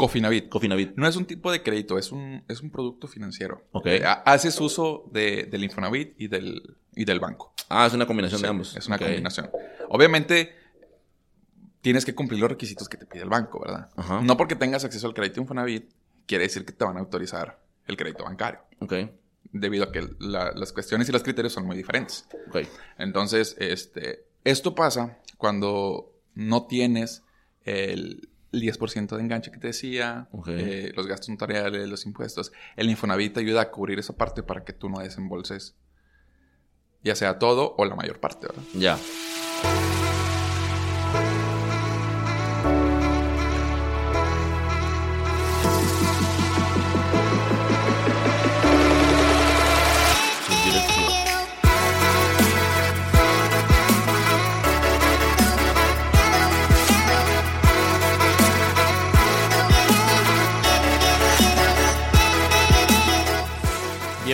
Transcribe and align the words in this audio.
Cofinavit. 0.00 0.48
Cofinavit. 0.48 0.96
No 0.96 1.06
es 1.06 1.14
un 1.16 1.26
tipo 1.26 1.52
de 1.52 1.62
crédito, 1.62 1.98
es 1.98 2.10
un, 2.10 2.42
es 2.48 2.60
un 2.62 2.70
producto 2.70 3.06
financiero. 3.06 3.62
Ok. 3.72 3.86
Eh, 3.86 4.02
ha- 4.04 4.22
haces 4.24 4.58
uso 4.60 5.04
de, 5.12 5.44
del 5.44 5.62
Infonavit 5.64 6.14
y 6.18 6.28
del, 6.28 6.76
y 6.94 7.04
del 7.04 7.20
banco. 7.20 7.52
Ah, 7.68 7.86
es 7.86 7.92
una 7.92 8.06
combinación 8.06 8.40
de 8.42 8.48
ambos. 8.48 8.74
Es 8.76 8.86
una 8.86 8.98
combinación. 8.98 9.50
Obviamente, 9.90 10.54
tienes 11.82 12.04
que 12.04 12.14
cumplir 12.14 12.40
los 12.40 12.50
requisitos 12.50 12.88
que 12.88 12.96
te 12.96 13.06
pide 13.06 13.22
el 13.22 13.28
banco, 13.28 13.60
¿verdad? 13.60 13.90
Ajá. 13.96 14.20
No 14.22 14.36
porque 14.36 14.56
tengas 14.56 14.84
acceso 14.84 15.06
al 15.06 15.14
crédito 15.14 15.40
Infonavit, 15.40 15.90
quiere 16.26 16.44
decir 16.44 16.64
que 16.64 16.72
te 16.72 16.84
van 16.84 16.96
a 16.96 17.00
autorizar 17.00 17.60
el 17.86 17.96
crédito 17.96 18.24
bancario. 18.24 18.60
Ok, 18.80 18.94
Debido 19.52 19.84
a 19.84 19.90
que 19.92 20.08
la- 20.20 20.52
las 20.52 20.72
cuestiones 20.72 21.08
y 21.08 21.12
los 21.12 21.22
criterios 21.22 21.52
son 21.52 21.66
muy 21.66 21.76
diferentes. 21.76 22.26
ok. 22.48 22.58
Entonces, 22.98 23.56
este, 23.58 24.24
esto 24.44 24.74
pasa 24.74 25.18
cuando 25.38 26.12
no 26.34 26.66
tienes 26.66 27.22
el 27.64 28.29
10% 28.52 29.16
de 29.16 29.22
enganche 29.22 29.50
que 29.50 29.58
te 29.58 29.68
decía, 29.68 30.28
eh, 30.46 30.92
los 30.96 31.06
gastos 31.06 31.28
notariales, 31.28 31.88
los 31.88 32.06
impuestos. 32.06 32.52
El 32.76 32.90
Infonavit 32.90 33.34
te 33.34 33.40
ayuda 33.40 33.62
a 33.62 33.70
cubrir 33.70 33.98
esa 33.98 34.16
parte 34.16 34.42
para 34.42 34.64
que 34.64 34.72
tú 34.72 34.88
no 34.88 35.00
desembolses 35.00 35.76
ya 37.02 37.14
sea 37.14 37.38
todo 37.38 37.74
o 37.78 37.84
la 37.84 37.94
mayor 37.94 38.20
parte, 38.20 38.46
¿verdad? 38.46 38.62
Ya. 38.74 38.98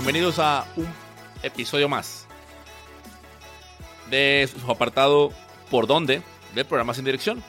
Bienvenidos 0.07 0.39
a 0.39 0.65
un 0.77 0.87
episodio 1.43 1.89
más 1.89 2.29
de 4.09 4.49
su 4.49 4.71
apartado 4.71 5.33
Por 5.69 5.89
dónde 5.89 6.23
del 6.55 6.65
programa 6.65 6.95
Sin 6.95 7.05
Dirección. 7.05 7.43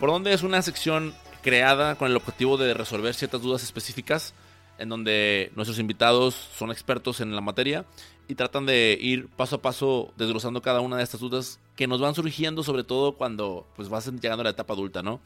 Por 0.00 0.08
dónde 0.08 0.32
es 0.32 0.42
una 0.42 0.62
sección 0.62 1.12
creada 1.42 1.96
con 1.96 2.10
el 2.10 2.16
objetivo 2.16 2.56
de 2.56 2.72
resolver 2.72 3.12
ciertas 3.12 3.42
dudas 3.42 3.62
específicas 3.62 4.32
en 4.78 4.88
donde 4.88 5.52
nuestros 5.54 5.78
invitados 5.78 6.34
son 6.56 6.70
expertos 6.70 7.20
en 7.20 7.34
la 7.34 7.42
materia 7.42 7.84
y 8.26 8.36
tratan 8.36 8.64
de 8.64 8.96
ir 8.98 9.28
paso 9.28 9.56
a 9.56 9.60
paso 9.60 10.10
desglosando 10.16 10.62
cada 10.62 10.80
una 10.80 10.96
de 10.96 11.02
estas 11.02 11.20
dudas 11.20 11.60
que 11.76 11.86
nos 11.86 12.00
van 12.00 12.14
surgiendo 12.14 12.62
sobre 12.62 12.84
todo 12.84 13.16
cuando 13.16 13.66
pues 13.76 13.90
vas 13.90 14.06
llegando 14.06 14.40
a 14.40 14.44
la 14.44 14.50
etapa 14.52 14.72
adulta, 14.72 15.02
¿no? 15.02 15.20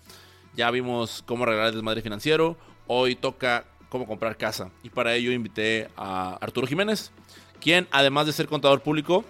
Ya 0.57 0.69
vimos 0.73 1.23
cómo 1.29 1.45
arreglar 1.45 1.69
el 1.69 1.75
desmadre 1.75 2.03
financiero, 2.03 2.57
hoy 2.89 3.15
toca 3.15 3.67
cómo 3.93 4.07
comprar 4.07 4.39
casa 4.39 4.71
y 4.83 4.89
para 4.89 5.15
ello 5.15 5.33
invité 5.33 5.91
a 5.99 6.39
Arturo 6.41 6.67
Jiménez, 6.67 7.13
quien 7.61 7.87
además 7.91 8.25
de 8.25 8.33
ser 8.33 8.47
contador 8.47 8.81
público, 8.81 9.23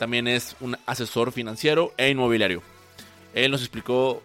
también 0.00 0.26
es 0.26 0.56
un 0.58 0.76
asesor 0.84 1.30
financiero 1.30 1.92
e 1.96 2.10
inmobiliario. 2.10 2.60
Él 3.34 3.52
nos 3.52 3.60
explicó, 3.60 4.20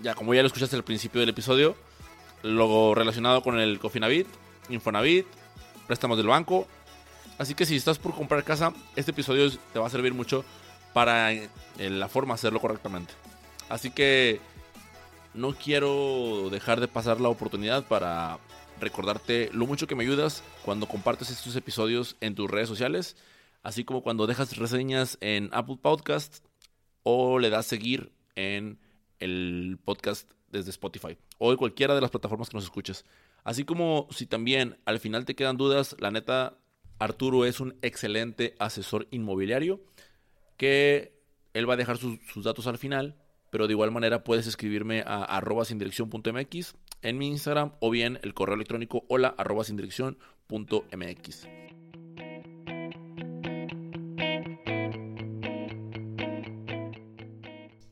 ya 0.00 0.14
como 0.14 0.32
ya 0.32 0.40
lo 0.40 0.46
escuchaste 0.46 0.74
al 0.74 0.84
principio 0.84 1.20
del 1.20 1.28
episodio, 1.28 1.76
lo 2.42 2.94
relacionado 2.94 3.42
con 3.42 3.60
el 3.60 3.78
Cofinavit, 3.78 4.26
Infonavit, 4.70 5.26
préstamos 5.86 6.16
del 6.16 6.28
banco. 6.28 6.66
Así 7.36 7.54
que 7.54 7.66
si 7.66 7.76
estás 7.76 7.98
por 7.98 8.14
comprar 8.14 8.42
casa, 8.42 8.72
este 8.96 9.10
episodio 9.10 9.50
te 9.70 9.78
va 9.78 9.86
a 9.86 9.90
servir 9.90 10.14
mucho 10.14 10.46
para 10.94 11.30
eh, 11.34 11.50
la 11.76 12.08
forma 12.08 12.32
de 12.32 12.36
hacerlo 12.36 12.58
correctamente. 12.58 13.12
Así 13.68 13.90
que 13.90 14.40
no 15.34 15.52
quiero 15.52 16.48
dejar 16.50 16.80
de 16.80 16.88
pasar 16.88 17.20
la 17.20 17.28
oportunidad 17.28 17.84
para 17.84 18.38
recordarte 18.80 19.50
lo 19.52 19.66
mucho 19.66 19.86
que 19.86 19.94
me 19.94 20.04
ayudas 20.04 20.42
cuando 20.64 20.86
compartes 20.86 21.30
estos 21.30 21.56
episodios 21.56 22.16
en 22.20 22.34
tus 22.34 22.50
redes 22.50 22.68
sociales, 22.68 23.16
así 23.62 23.84
como 23.84 24.02
cuando 24.02 24.26
dejas 24.26 24.56
reseñas 24.56 25.18
en 25.20 25.48
Apple 25.52 25.78
Podcast 25.80 26.44
o 27.02 27.38
le 27.38 27.50
das 27.50 27.66
seguir 27.66 28.12
en 28.34 28.78
el 29.18 29.78
podcast 29.84 30.30
desde 30.50 30.70
Spotify 30.70 31.16
o 31.38 31.52
en 31.52 31.56
cualquiera 31.56 31.94
de 31.94 32.00
las 32.00 32.10
plataformas 32.10 32.48
que 32.48 32.56
nos 32.56 32.64
escuches. 32.64 33.04
Así 33.44 33.64
como 33.64 34.08
si 34.10 34.26
también 34.26 34.78
al 34.84 34.98
final 34.98 35.24
te 35.24 35.36
quedan 35.36 35.56
dudas, 35.56 35.96
la 36.00 36.10
neta, 36.10 36.58
Arturo 36.98 37.44
es 37.44 37.60
un 37.60 37.76
excelente 37.82 38.54
asesor 38.58 39.06
inmobiliario 39.10 39.80
que 40.56 41.16
él 41.54 41.68
va 41.68 41.74
a 41.74 41.76
dejar 41.76 41.96
sus, 41.98 42.18
datos 42.42 42.66
al 42.66 42.78
final, 42.78 43.16
pero 43.50 43.66
de 43.66 43.72
igual 43.72 43.90
manera 43.90 44.24
puedes 44.24 44.46
escribirme 44.46 45.02
a 45.06 45.22
arroba 45.24 45.64
sin 45.64 45.78
dirección.mx 45.78 46.74
en 47.02 47.18
mi 47.18 47.28
Instagram 47.28 47.72
o 47.80 47.90
bien 47.90 48.18
el 48.22 48.34
correo 48.34 48.54
electrónico 48.54 49.04
hola 49.08 49.34
arroba 49.36 49.64
sin 49.64 49.76
dirección.mx. 49.76 51.48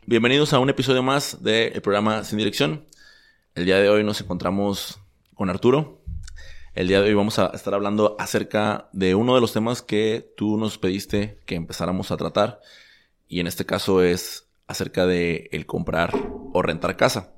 Bienvenidos 0.07 0.53
a 0.53 0.59
un 0.59 0.69
episodio 0.69 1.03
más 1.03 1.43
del 1.43 1.81
programa 1.81 2.25
Sin 2.25 2.39
Dirección. 2.39 2.87
El 3.55 3.65
día 3.65 3.79
de 3.79 3.89
hoy 3.89 4.05
nos 4.05 4.21
encontramos 4.21 5.01
con 5.35 5.49
Arturo. 5.49 6.03
El 6.75 6.89
día 6.89 7.01
de 7.01 7.09
hoy 7.09 7.15
vamos 7.15 7.39
a 7.39 7.47
estar 7.55 7.73
hablando 7.73 8.17
acerca 8.19 8.89
de 8.93 9.15
uno 9.15 9.35
de 9.35 9.41
los 9.41 9.53
temas 9.53 9.81
que 9.81 10.33
tú 10.37 10.59
nos 10.59 10.77
pediste 10.77 11.39
que 11.47 11.55
empezáramos 11.55 12.11
a 12.11 12.17
tratar. 12.17 12.61
Y 13.29 13.41
en 13.41 13.47
este 13.47 13.65
caso 13.65 14.03
es 14.03 14.49
acerca 14.67 15.07
de 15.07 15.49
el 15.53 15.67
comprar 15.67 16.13
o 16.53 16.63
rentar 16.63 16.97
casa. 16.97 17.34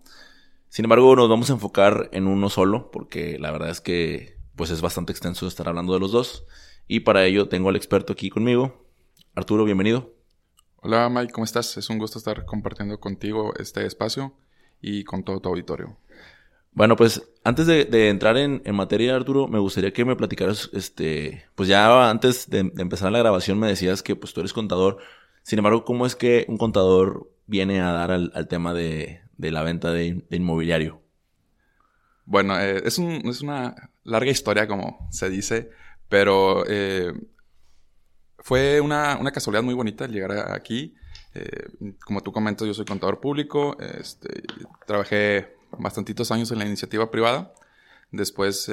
Sin 0.69 0.85
embargo, 0.85 1.15
nos 1.17 1.29
vamos 1.29 1.51
a 1.51 1.55
enfocar 1.55 2.09
en 2.13 2.27
uno 2.27 2.51
solo 2.51 2.91
porque 2.91 3.39
la 3.39 3.51
verdad 3.51 3.71
es 3.71 3.81
que 3.81 4.37
pues 4.57 4.71
es 4.71 4.81
bastante 4.81 5.13
extenso 5.13 5.47
estar 5.47 5.69
hablando 5.69 5.93
de 5.95 6.01
los 6.01 6.13
dos. 6.13 6.45
Y 6.89 7.01
para 7.01 7.25
ello 7.25 7.49
tengo 7.49 7.69
al 7.69 7.77
experto 7.77 8.13
aquí 8.13 8.31
conmigo. 8.31 8.85
Arturo, 9.35 9.65
bienvenido. 9.65 10.13
Hola 10.77 11.09
Mike, 11.09 11.33
¿cómo 11.33 11.45
estás? 11.45 11.77
Es 11.77 11.91
un 11.91 11.99
gusto 11.99 12.19
estar 12.19 12.45
compartiendo 12.45 13.01
contigo 13.01 13.55
este 13.59 13.85
espacio 13.87 14.35
y 14.81 15.05
con 15.05 15.25
todo 15.25 15.41
tu 15.41 15.49
auditorio. 15.49 15.97
Bueno, 16.73 16.95
pues 16.95 17.27
antes 17.43 17.67
de, 17.67 17.87
de 17.87 18.11
entrar 18.11 18.37
en, 18.37 18.63
en 18.65 18.75
materia, 18.75 19.17
Arturo, 19.17 19.49
me 19.49 19.59
gustaría 19.59 19.93
que 19.93 20.05
me 20.05 20.15
platicaras, 20.15 20.69
este, 20.75 21.47
pues 21.55 21.69
ya 21.69 22.11
antes 22.11 22.51
de, 22.51 22.65
de 22.65 22.83
empezar 22.83 23.11
la 23.11 23.19
grabación 23.19 23.59
me 23.59 23.67
decías 23.67 24.03
que 24.03 24.15
pues 24.15 24.35
tú 24.35 24.41
eres 24.41 24.53
contador. 24.53 24.99
Sin 25.43 25.59
embargo, 25.59 25.85
¿cómo 25.85 26.05
es 26.07 26.17
que 26.17 26.45
un 26.49 26.59
contador 26.59 27.31
viene 27.47 27.81
a 27.81 27.93
dar 27.93 28.11
al, 28.11 28.31
al 28.35 28.47
tema 28.47 28.75
de, 28.75 29.23
de 29.37 29.51
la 29.51 29.63
venta 29.63 29.93
de, 29.93 30.25
inmobiliario? 30.31 31.03
Bueno, 32.25 32.59
eh, 32.59 32.83
es, 32.85 32.99
un- 32.99 33.23
una 33.43 33.91
larga 34.05 34.31
historia, 34.31 34.67
como 34.67 35.09
se 35.11 35.29
dice, 35.31 35.71
pero 36.09 36.65
eh, 36.69 37.13
fue 38.39 38.81
una, 38.81 39.19
casualidad 39.33 39.63
muy 39.63 39.75
bonita 39.75 40.05
el 40.05 40.13
llegar 40.13 40.53
aquí. 40.53 40.95
Eh, 41.35 41.69
como 42.05 42.23
tú 42.23 42.33
comentas, 42.33 42.67
yo 42.67 42.75
soy 42.75 42.85
contador 42.85 43.21
público. 43.21 43.77
este, 43.79 44.43
trabajé 44.87 45.55
bastantitos 45.79 46.31
años 46.31 46.51
en 46.51 46.59
la 46.59 46.67
iniciativa 46.67 47.11
privada. 47.11 47.53
Después 48.11 48.71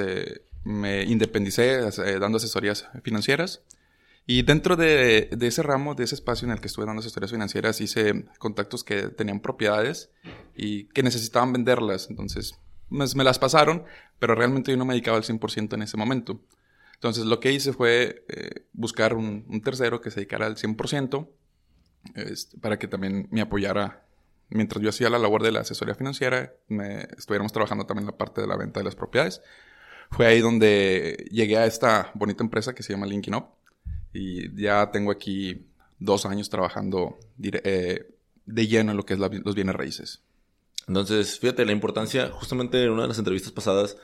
me 0.64 1.02
independicé 1.02 1.80
dando 2.18 2.36
asesorías 2.38 2.88
financieras. 3.02 3.62
Y 4.26 4.42
dentro 4.42 4.76
de, 4.76 5.28
de 5.30 5.46
ese 5.46 5.62
ramo, 5.62 5.94
de 5.94 6.04
ese 6.04 6.14
espacio 6.14 6.46
en 6.46 6.52
el 6.52 6.60
que 6.60 6.68
estuve 6.68 6.86
dando 6.86 7.00
asesorías 7.00 7.30
financieras, 7.30 7.80
hice 7.80 8.24
contactos 8.38 8.82
que 8.82 9.08
tenían 9.08 9.40
propiedades 9.40 10.10
y 10.56 10.84
que 10.86 11.02
necesitaban 11.02 11.52
venderlas. 11.52 12.08
Entonces, 12.08 12.58
me, 12.88 13.04
me 13.14 13.24
las 13.24 13.38
pasaron, 13.38 13.84
pero 14.18 14.34
realmente 14.34 14.70
yo 14.70 14.78
no 14.78 14.86
me 14.86 14.94
dedicaba 14.94 15.18
al 15.18 15.24
100% 15.24 15.74
en 15.74 15.82
ese 15.82 15.96
momento. 15.98 16.40
Entonces, 16.94 17.26
lo 17.26 17.38
que 17.38 17.52
hice 17.52 17.74
fue 17.74 18.24
eh, 18.28 18.66
buscar 18.72 19.14
un, 19.14 19.44
un 19.48 19.60
tercero 19.60 20.00
que 20.00 20.10
se 20.10 20.20
dedicara 20.20 20.46
al 20.46 20.56
100% 20.56 21.28
este, 22.14 22.58
para 22.58 22.78
que 22.78 22.88
también 22.88 23.28
me 23.30 23.40
apoyara. 23.40 24.06
Mientras 24.50 24.82
yo 24.82 24.90
hacía 24.90 25.10
la 25.10 25.18
labor 25.18 25.42
de 25.42 25.52
la 25.52 25.60
asesoría 25.60 25.94
financiera, 25.94 26.52
me, 26.68 27.08
estuviéramos 27.16 27.52
trabajando 27.52 27.86
también 27.86 28.06
la 28.06 28.16
parte 28.16 28.40
de 28.40 28.46
la 28.46 28.56
venta 28.56 28.80
de 28.80 28.84
las 28.84 28.94
propiedades. 28.94 29.42
Fue 30.10 30.26
ahí 30.26 30.40
donde 30.40 31.26
llegué 31.30 31.56
a 31.56 31.66
esta 31.66 32.10
bonita 32.14 32.44
empresa 32.44 32.74
que 32.74 32.82
se 32.82 32.92
llama 32.92 33.06
Linkin 33.06 33.34
Up. 33.34 33.46
Y 34.14 34.54
ya 34.62 34.90
tengo 34.92 35.12
aquí 35.12 35.66
dos 36.00 36.26
años 36.26 36.50
trabajando 36.50 37.18
eh, 37.42 38.06
de 38.46 38.68
lleno 38.68 38.92
en 38.92 38.98
lo 38.98 39.06
que 39.06 39.14
es 39.14 39.20
los 39.20 39.56
bienes 39.56 39.76
raíces. 39.76 40.22
Entonces, 40.88 41.38
fíjate, 41.40 41.64
la 41.66 41.72
importancia, 41.72 42.30
justamente 42.30 42.82
en 42.84 42.90
una 42.90 43.02
de 43.02 43.08
las 43.08 43.18
entrevistas 43.18 43.52
pasadas, 43.52 43.98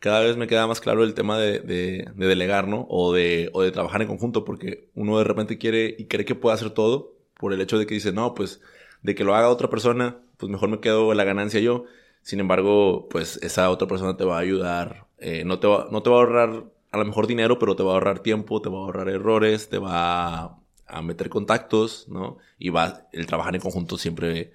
cada 0.00 0.20
vez 0.20 0.36
me 0.36 0.46
queda 0.48 0.66
más 0.66 0.80
claro 0.80 1.04
el 1.04 1.14
tema 1.14 1.38
de, 1.38 1.60
de- 1.60 2.10
de 2.14 2.26
delegar, 2.26 2.68
¿no? 2.68 2.86
O 2.90 3.12
de, 3.12 3.50
trabajar 3.72 4.02
en 4.02 4.08
conjunto, 4.08 4.44
porque 4.44 4.88
uno 4.94 5.18
de 5.18 5.24
repente 5.24 5.58
quiere 5.58 5.94
y 5.98 6.06
cree 6.06 6.24
que 6.26 6.34
puede 6.34 6.54
hacer 6.54 6.70
todo 6.70 7.14
por 7.38 7.52
el 7.52 7.60
hecho 7.60 7.78
de 7.78 7.86
que 7.86 7.94
dice, 7.94 8.12
no, 8.12 8.34
pues 8.34 8.60
de 9.02 9.14
que 9.14 9.24
lo 9.24 9.34
haga 9.34 9.48
otra 9.50 9.70
persona, 9.70 10.18
pues 10.38 10.50
mejor 10.50 10.68
me 10.70 10.80
quedo 10.80 11.14
la 11.14 11.24
ganancia 11.24 11.60
yo. 11.60 11.84
Sin 12.22 12.40
embargo, 12.40 13.08
pues 13.10 13.38
esa 13.42 13.70
otra 13.70 13.88
persona 13.88 14.16
te 14.16 14.24
va 14.24 14.36
a 14.38 14.40
ayudar, 14.40 15.06
eh, 15.18 15.44
no, 15.44 15.56
no 15.90 16.02
te 16.02 16.10
va 16.10 16.16
a 16.16 16.20
ahorrar 16.20 16.64
a 16.92 16.98
lo 16.98 17.04
mejor 17.06 17.26
dinero, 17.26 17.58
pero 17.58 17.74
te 17.74 17.82
va 17.82 17.92
a 17.92 17.94
ahorrar 17.94 18.20
tiempo, 18.20 18.60
te 18.60 18.68
va 18.68 18.76
a 18.76 18.82
ahorrar 18.82 19.08
errores, 19.08 19.68
te 19.70 19.78
va 19.78 20.58
a, 20.86 21.02
meter 21.02 21.30
contactos, 21.30 22.06
¿no? 22.08 22.36
Y 22.58 22.68
va, 22.68 23.08
el 23.12 23.26
trabajar 23.26 23.54
en 23.54 23.62
conjunto 23.62 23.96
siempre 23.96 24.52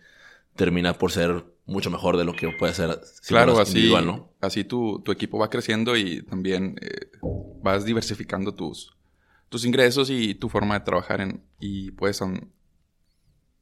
termina 0.55 0.93
por 0.93 1.11
ser 1.11 1.45
mucho 1.65 1.89
mejor 1.89 2.15
de 2.15 2.25
lo 2.25 2.33
que 2.33 2.49
puede 2.49 2.75
ser 2.75 2.99
si 3.03 3.29
Claro, 3.29 3.59
así, 3.59 3.91
¿no? 4.05 4.29
así 4.39 4.63
tu, 4.63 4.99
tu 4.99 5.11
equipo 5.11 5.39
va 5.39 5.49
creciendo 5.49 5.97
y 5.97 6.21
también 6.21 6.75
eh, 6.79 7.09
vas 7.63 7.85
diversificando 7.85 8.53
tus, 8.53 8.95
tus 9.49 9.65
ingresos 9.65 10.11
y 10.11 10.35
tu 10.35 10.47
forma 10.47 10.77
de 10.77 10.85
trabajar 10.85 11.21
en, 11.21 11.43
y 11.59 11.89
puedes 11.91 12.21
um, 12.21 12.39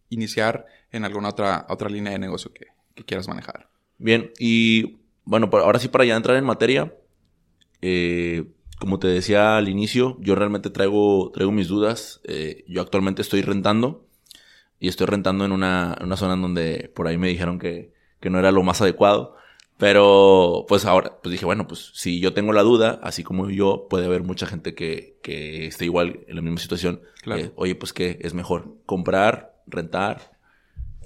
iniciar 0.10 0.66
en 0.92 1.06
alguna 1.06 1.30
otra, 1.30 1.66
otra 1.69 1.89
línea 1.89 2.12
de 2.12 2.19
negocio 2.19 2.51
que, 2.51 2.68
que 2.94 3.06
quieras 3.06 3.30
manejar. 3.30 3.69
Bien, 3.98 4.31
y 4.38 4.98
bueno, 5.24 5.50
ahora 5.54 5.80
sí 5.80 5.88
para 5.88 6.04
ya 6.04 6.18
entrar 6.18 6.36
en 6.36 6.44
materia, 6.44 6.94
eh, 7.81 8.45
como 8.80 9.00
te 9.00 9.07
decía 9.07 9.57
al 9.57 9.69
inicio, 9.69 10.18
yo 10.19 10.36
realmente 10.36 10.69
traigo, 10.69 11.31
traigo 11.33 11.51
mis 11.51 11.68
dudas. 11.68 12.22
Eh, 12.25 12.63
yo 12.68 12.81
actualmente 12.81 13.22
estoy 13.22 13.42
rentando 13.42 14.06
y 14.80 14.88
estoy 14.88 15.07
rentando 15.07 15.45
en 15.45 15.51
una, 15.51 15.95
en 16.00 16.06
una 16.06 16.18
zona 16.18 16.33
en 16.33 16.42
donde 16.42 16.92
por 16.94 17.07
ahí 17.07 17.18
me 17.18 17.30
dijeron 17.30 17.60
que, 17.60 17.94
que 18.19 18.30
no 18.30 18.39
era 18.39 18.51
lo 18.51 18.63
más 18.63 18.81
adecuado. 18.81 19.36
Pero 19.77 20.66
pues 20.69 20.86
ahora, 20.86 21.19
pues 21.22 21.31
dije, 21.31 21.45
bueno, 21.45 21.68
pues 21.68 21.92
si 21.94 22.22
yo 22.22 22.33
tengo 22.33 22.54
la 22.54 22.63
duda, 22.63 23.00
así 23.04 23.24
como 23.24 23.50
yo, 23.50 23.88
puede 23.89 24.06
haber 24.06 24.24
mucha 24.24 24.45
gente 24.45 24.74
que, 24.74 25.19
que 25.21 25.68
esté 25.68 25.86
igual 25.86 26.21
en 26.28 26.36
la 26.36 26.42
misma 26.42 26.60
situación. 26.60 27.01
Claro. 27.21 27.42
Eh, 27.42 27.51
Oye, 27.56 27.75
pues 27.75 27.92
¿qué 27.92 28.18
es 28.21 28.33
mejor? 28.33 28.78
¿Comprar? 28.86 29.62
¿Rentar? 29.68 30.38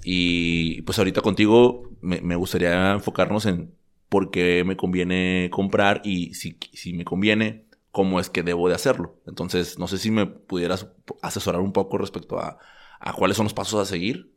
Y 0.04 0.82
pues 0.82 0.98
ahorita 0.98 1.20
contigo 1.20 1.90
me, 2.00 2.20
me 2.20 2.36
gustaría 2.36 2.92
enfocarnos 2.92 3.46
en 3.46 3.74
por 4.10 4.30
qué 4.30 4.64
me 4.66 4.76
conviene 4.76 5.48
comprar 5.50 6.02
y 6.04 6.34
si, 6.34 6.58
si 6.74 6.92
me 6.92 7.06
conviene, 7.06 7.64
cómo 7.92 8.20
es 8.20 8.28
que 8.28 8.42
debo 8.42 8.68
de 8.68 8.74
hacerlo. 8.74 9.18
Entonces, 9.26 9.78
no 9.78 9.88
sé 9.88 9.96
si 9.96 10.10
me 10.10 10.26
pudieras 10.26 10.88
asesorar 11.22 11.62
un 11.62 11.72
poco 11.72 11.96
respecto 11.96 12.38
a, 12.38 12.58
a 12.98 13.12
cuáles 13.14 13.38
son 13.38 13.44
los 13.44 13.54
pasos 13.54 13.80
a 13.80 13.86
seguir. 13.86 14.34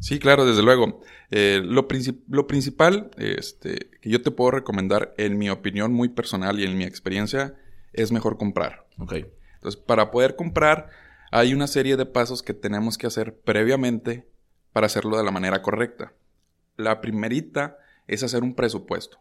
Sí, 0.00 0.18
claro, 0.18 0.46
desde 0.46 0.62
luego. 0.62 1.00
Eh, 1.30 1.60
lo, 1.62 1.86
princip- 1.86 2.22
lo 2.28 2.46
principal 2.46 3.10
este, 3.18 3.90
que 4.00 4.10
yo 4.10 4.22
te 4.22 4.30
puedo 4.30 4.52
recomendar, 4.52 5.14
en 5.18 5.38
mi 5.38 5.50
opinión 5.50 5.92
muy 5.92 6.08
personal 6.08 6.58
y 6.58 6.64
en 6.64 6.78
mi 6.78 6.84
experiencia, 6.84 7.54
es 7.92 8.10
mejor 8.10 8.38
comprar. 8.38 8.86
Ok. 8.98 9.14
Entonces, 9.54 9.80
para 9.80 10.10
poder 10.10 10.34
comprar, 10.36 10.88
hay 11.30 11.52
una 11.52 11.66
serie 11.66 11.96
de 11.96 12.06
pasos 12.06 12.42
que 12.42 12.54
tenemos 12.54 12.96
que 12.96 13.06
hacer 13.06 13.38
previamente 13.40 14.28
para 14.72 14.86
hacerlo 14.86 15.18
de 15.18 15.24
la 15.24 15.30
manera 15.30 15.62
correcta. 15.62 16.14
La 16.76 17.00
primerita 17.00 17.76
es 18.08 18.22
hacer 18.22 18.42
un 18.42 18.54
presupuesto. 18.54 19.18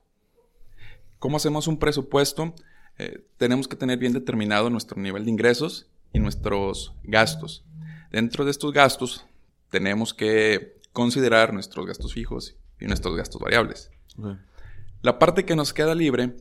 ¿Cómo 1.19 1.37
hacemos 1.37 1.67
un 1.67 1.77
presupuesto? 1.77 2.55
Eh, 2.97 3.25
tenemos 3.37 3.67
que 3.67 3.75
tener 3.75 3.99
bien 3.99 4.13
determinado 4.13 4.69
nuestro 4.69 4.99
nivel 4.99 5.25
de 5.25 5.31
ingresos 5.31 5.87
y 6.13 6.19
nuestros 6.19 6.95
gastos. 7.03 7.65
Dentro 8.11 8.45
de 8.45 8.51
estos 8.51 8.73
gastos, 8.73 9.27
tenemos 9.69 10.13
que 10.13 10.79
considerar 10.93 11.53
nuestros 11.53 11.85
gastos 11.85 12.13
fijos 12.13 12.55
y 12.79 12.85
nuestros 12.85 13.15
gastos 13.15 13.41
variables. 13.41 13.91
La 15.01 15.19
parte 15.19 15.45
que 15.45 15.55
nos 15.55 15.73
queda 15.73 15.93
libre, 15.93 16.35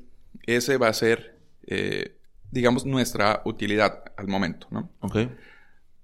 ese 0.46 0.78
va 0.78 0.88
a 0.88 0.92
ser, 0.94 1.38
eh, 1.66 2.16
digamos, 2.50 2.86
nuestra 2.86 3.42
utilidad 3.44 4.04
al 4.16 4.28
momento. 4.28 4.68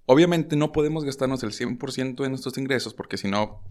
Obviamente 0.06 0.56
no 0.56 0.72
podemos 0.72 1.04
gastarnos 1.04 1.42
el 1.44 1.52
100% 1.52 2.22
de 2.22 2.28
nuestros 2.28 2.58
ingresos 2.58 2.92
porque 2.92 3.16
si 3.16 3.28
no, 3.28 3.62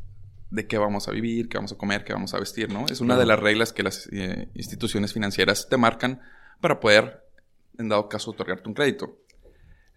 ¿de 0.52 0.68
qué 0.68 0.78
vamos 0.78 1.08
a 1.08 1.12
vivir? 1.12 1.50
¿Qué 1.50 1.58
vamos 1.58 1.72
a 1.72 1.78
comer? 1.78 2.04
¿Qué 2.04 2.14
vamos 2.14 2.34
a 2.34 2.40
vestir? 2.40 2.72
¿no? 2.72 2.86
Es 2.88 3.02
una 3.02 3.18
de 3.18 3.26
las 3.26 3.40
reglas 3.40 3.74
que 3.74 3.84
las 3.84 4.08
eh, 4.12 4.50
instituciones 4.54 5.14
financieras 5.14 5.68
te 5.70 5.78
marcan 5.78 6.22
para 6.60 6.80
poder, 6.80 7.24
en 7.78 7.90
dado 7.90 8.08
caso, 8.10 8.32
otorgarte 8.32 8.68
un 8.70 8.76
crédito. 8.76 9.18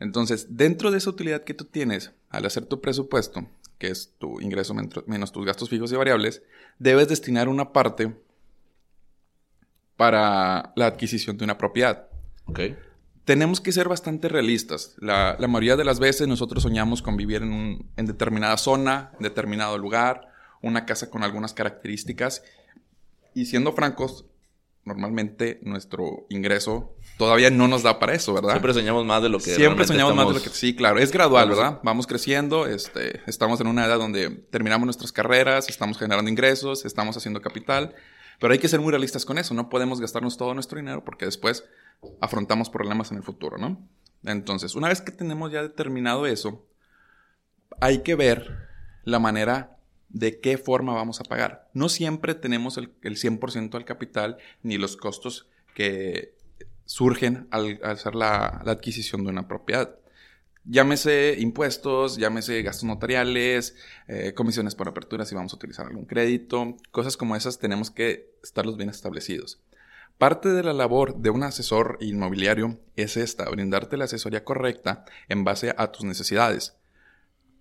Entonces, 0.01 0.57
dentro 0.57 0.91
de 0.91 0.99
esa 0.99 1.11
utilidad 1.11 1.45
que 1.45 1.55
tú 1.55 1.65
tienes 1.67 2.13
al 2.31 2.47
hacer 2.47 2.67
tu 2.67 2.81
presupuesto, 2.81 3.47
que 3.79 3.89
es 3.89 4.15
tu 4.19 4.41
ingreso 4.41 4.73
men- 4.75 4.89
menos 5.07 5.31
tus 5.33 5.45
gastos 5.45 5.69
fijos 5.69 5.93
y 5.93 5.97
variables, 5.97 6.43
debes 6.79 7.09
destinar 7.09 7.49
una 7.49 7.73
parte 7.73 8.15
para 9.97 10.73
la 10.77 10.87
adquisición 10.87 11.37
de 11.37 11.45
una 11.45 11.57
propiedad 11.59 12.09
tenemos 13.25 13.61
que 13.61 13.73
ser 13.73 13.89
bastante 13.89 14.29
realistas. 14.29 14.97
La, 14.99 15.37
la 15.39 15.49
mayoría 15.49 15.77
de 15.77 15.85
las 15.85 15.99
veces 15.99 16.29
nosotros 16.29 16.63
soñamos 16.63 17.01
con 17.01 17.17
vivir 17.17 17.43
en, 17.43 17.53
un- 17.53 17.91
en 17.97 18.07
determinada 18.07 18.57
zona, 18.59 19.13
en 19.17 19.23
determinado 19.23 19.79
lugar, 19.79 20.29
una 20.65 20.87
casa 20.87 21.11
con 21.11 21.23
algunas 21.23 21.53
características. 21.55 22.43
Y 23.35 23.47
siendo 23.47 23.73
francos, 23.73 24.27
normalmente 24.85 25.61
nuestro 25.63 26.27
ingreso 26.29 26.95
todavía 27.17 27.51
no 27.51 27.69
nos 27.69 27.83
da 27.83 27.99
para 27.99 28.15
eso, 28.15 28.35
¿verdad? 28.35 28.51
Siempre 28.53 28.75
soñamos 28.75 29.05
más 29.07 29.23
de 29.23 29.29
lo 29.29 29.39
que 29.39 29.55
Siempre 29.55 29.87
soñamos 29.87 30.15
más 30.15 30.27
de 30.27 30.33
lo 30.33 30.39
estamos- 30.39 30.55
que... 30.55 30.59
Sí, 30.61 30.77
claro. 30.77 30.99
Es 30.99 31.11
gradual, 31.11 31.49
Vamos- 31.49 31.57
¿verdad? 31.65 31.81
Vamos 31.83 32.07
creciendo. 32.07 32.67
Este, 32.67 33.21
estamos 33.27 33.61
en 33.61 33.67
una 33.67 33.87
edad 33.87 33.99
donde 33.99 34.31
terminamos 34.31 34.85
nuestras 34.87 35.11
carreras, 35.13 35.69
estamos 35.69 35.99
generando 35.99 36.31
ingresos, 36.31 36.85
estamos 36.85 37.17
haciendo 37.17 37.41
capital. 37.41 37.95
Pero 38.41 38.53
hay 38.53 38.59
que 38.59 38.69
ser 38.69 38.81
muy 38.81 38.91
realistas 38.91 39.25
con 39.25 39.39
eso. 39.39 39.55
No 39.55 39.69
podemos 39.69 40.01
gastarnos 40.01 40.37
todo 40.37 40.53
nuestro 40.55 40.77
dinero 40.79 41.05
porque 41.05 41.25
después 41.25 41.65
afrontamos 42.21 42.69
problemas 42.69 43.11
en 43.11 43.17
el 43.19 43.23
futuro, 43.23 43.57
¿no? 43.59 43.89
Entonces, 44.25 44.75
una 44.75 44.89
vez 44.89 45.01
que 45.01 45.13
tenemos 45.13 45.51
ya 45.53 45.63
determinado 45.63 46.27
eso, 46.27 46.67
hay 47.81 48.03
que 48.03 48.15
ver 48.17 48.69
la 49.05 49.19
manera 49.19 49.74
de 50.15 50.41
qué 50.41 50.57
forma 50.57 50.95
vamos 50.95 51.21
a 51.21 51.25
pagar. 51.25 51.69
No 51.75 51.89
siempre 51.89 52.35
tenemos 52.35 52.79
el, 52.79 52.93
el 53.03 53.17
100% 53.17 53.71
del 53.71 53.85
capital 53.85 54.39
ni 54.63 54.79
los 54.79 54.97
costos 54.97 55.49
que 55.75 56.35
surgen 56.87 57.49
al, 57.51 57.81
al 57.83 57.91
hacer 57.91 58.15
la, 58.15 58.63
la 58.65 58.73
adquisición 58.73 59.25
de 59.25 59.31
una 59.31 59.49
propiedad. 59.49 59.99
Llámese 60.65 61.37
impuestos, 61.39 62.17
llámese 62.17 62.63
gastos 62.63 62.85
notariales, 62.85 63.77
eh, 64.07 64.33
comisiones 64.35 64.75
por 64.75 64.89
apertura 64.89 65.27
si 65.27 65.35
vamos 65.35 65.53
a 65.53 65.57
utilizar 65.57 65.87
algún 65.87 66.07
crédito, 66.07 66.77
cosas 66.91 67.19
como 67.19 67.37
esas 67.37 67.59
tenemos 67.59 67.91
que 67.91 68.39
estarlos 68.43 68.77
bien 68.77 68.89
establecidos. 68.89 69.61
Parte 70.17 70.51
de 70.51 70.63
la 70.63 70.73
labor 70.73 71.17
de 71.17 71.31
un 71.31 71.43
asesor 71.43 71.99
inmobiliario 72.01 72.79
es 72.95 73.17
esta, 73.17 73.51
brindarte 73.51 73.97
la 73.97 74.05
asesoría 74.05 74.45
correcta 74.45 75.05
en 75.29 75.43
base 75.43 75.75
a 75.77 75.91
tus 75.91 76.05
necesidades. 76.05 76.77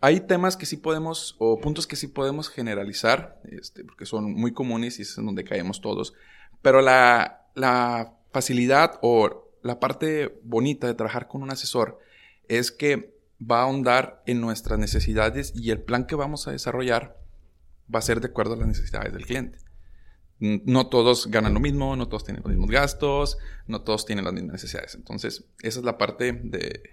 Hay 0.05 0.19
temas 0.19 0.57
que 0.57 0.65
sí 0.65 0.75
podemos, 0.75 1.37
o 1.39 1.61
puntos 1.61 1.87
que 1.87 1.95
sí 1.95 2.09
podemos 2.09 2.49
generalizar, 2.49 3.39
este, 3.45 3.85
porque 3.85 4.05
son 4.05 4.33
muy 4.33 4.51
comunes 4.51 4.99
y 4.99 5.03
es 5.03 5.17
en 5.17 5.25
donde 5.25 5.45
caemos 5.45 5.79
todos, 5.79 6.13
pero 6.61 6.81
la, 6.81 7.47
la 7.55 8.11
facilidad 8.33 8.99
o 9.01 9.49
la 9.61 9.79
parte 9.79 10.41
bonita 10.43 10.87
de 10.87 10.93
trabajar 10.93 11.29
con 11.29 11.41
un 11.41 11.51
asesor 11.51 11.99
es 12.49 12.69
que 12.73 13.15
va 13.41 13.59
a 13.59 13.63
ahondar 13.63 14.21
en 14.25 14.41
nuestras 14.41 14.77
necesidades 14.77 15.53
y 15.55 15.71
el 15.71 15.81
plan 15.81 16.05
que 16.05 16.15
vamos 16.15 16.49
a 16.49 16.51
desarrollar 16.51 17.17
va 17.93 17.99
a 17.99 18.01
ser 18.01 18.19
de 18.19 18.27
acuerdo 18.27 18.55
a 18.55 18.57
las 18.57 18.67
necesidades 18.67 19.13
del 19.13 19.25
cliente. 19.25 19.59
No 20.39 20.87
todos 20.87 21.27
ganan 21.27 21.53
lo 21.53 21.61
mismo, 21.61 21.95
no 21.95 22.09
todos 22.09 22.25
tienen 22.25 22.43
los 22.43 22.51
mismos 22.51 22.71
gastos, 22.71 23.37
no 23.67 23.83
todos 23.83 24.05
tienen 24.05 24.25
las 24.25 24.33
mismas 24.33 24.51
necesidades. 24.51 24.95
Entonces, 24.95 25.45
esa 25.61 25.79
es 25.79 25.85
la 25.85 25.97
parte 25.97 26.33
de 26.33 26.83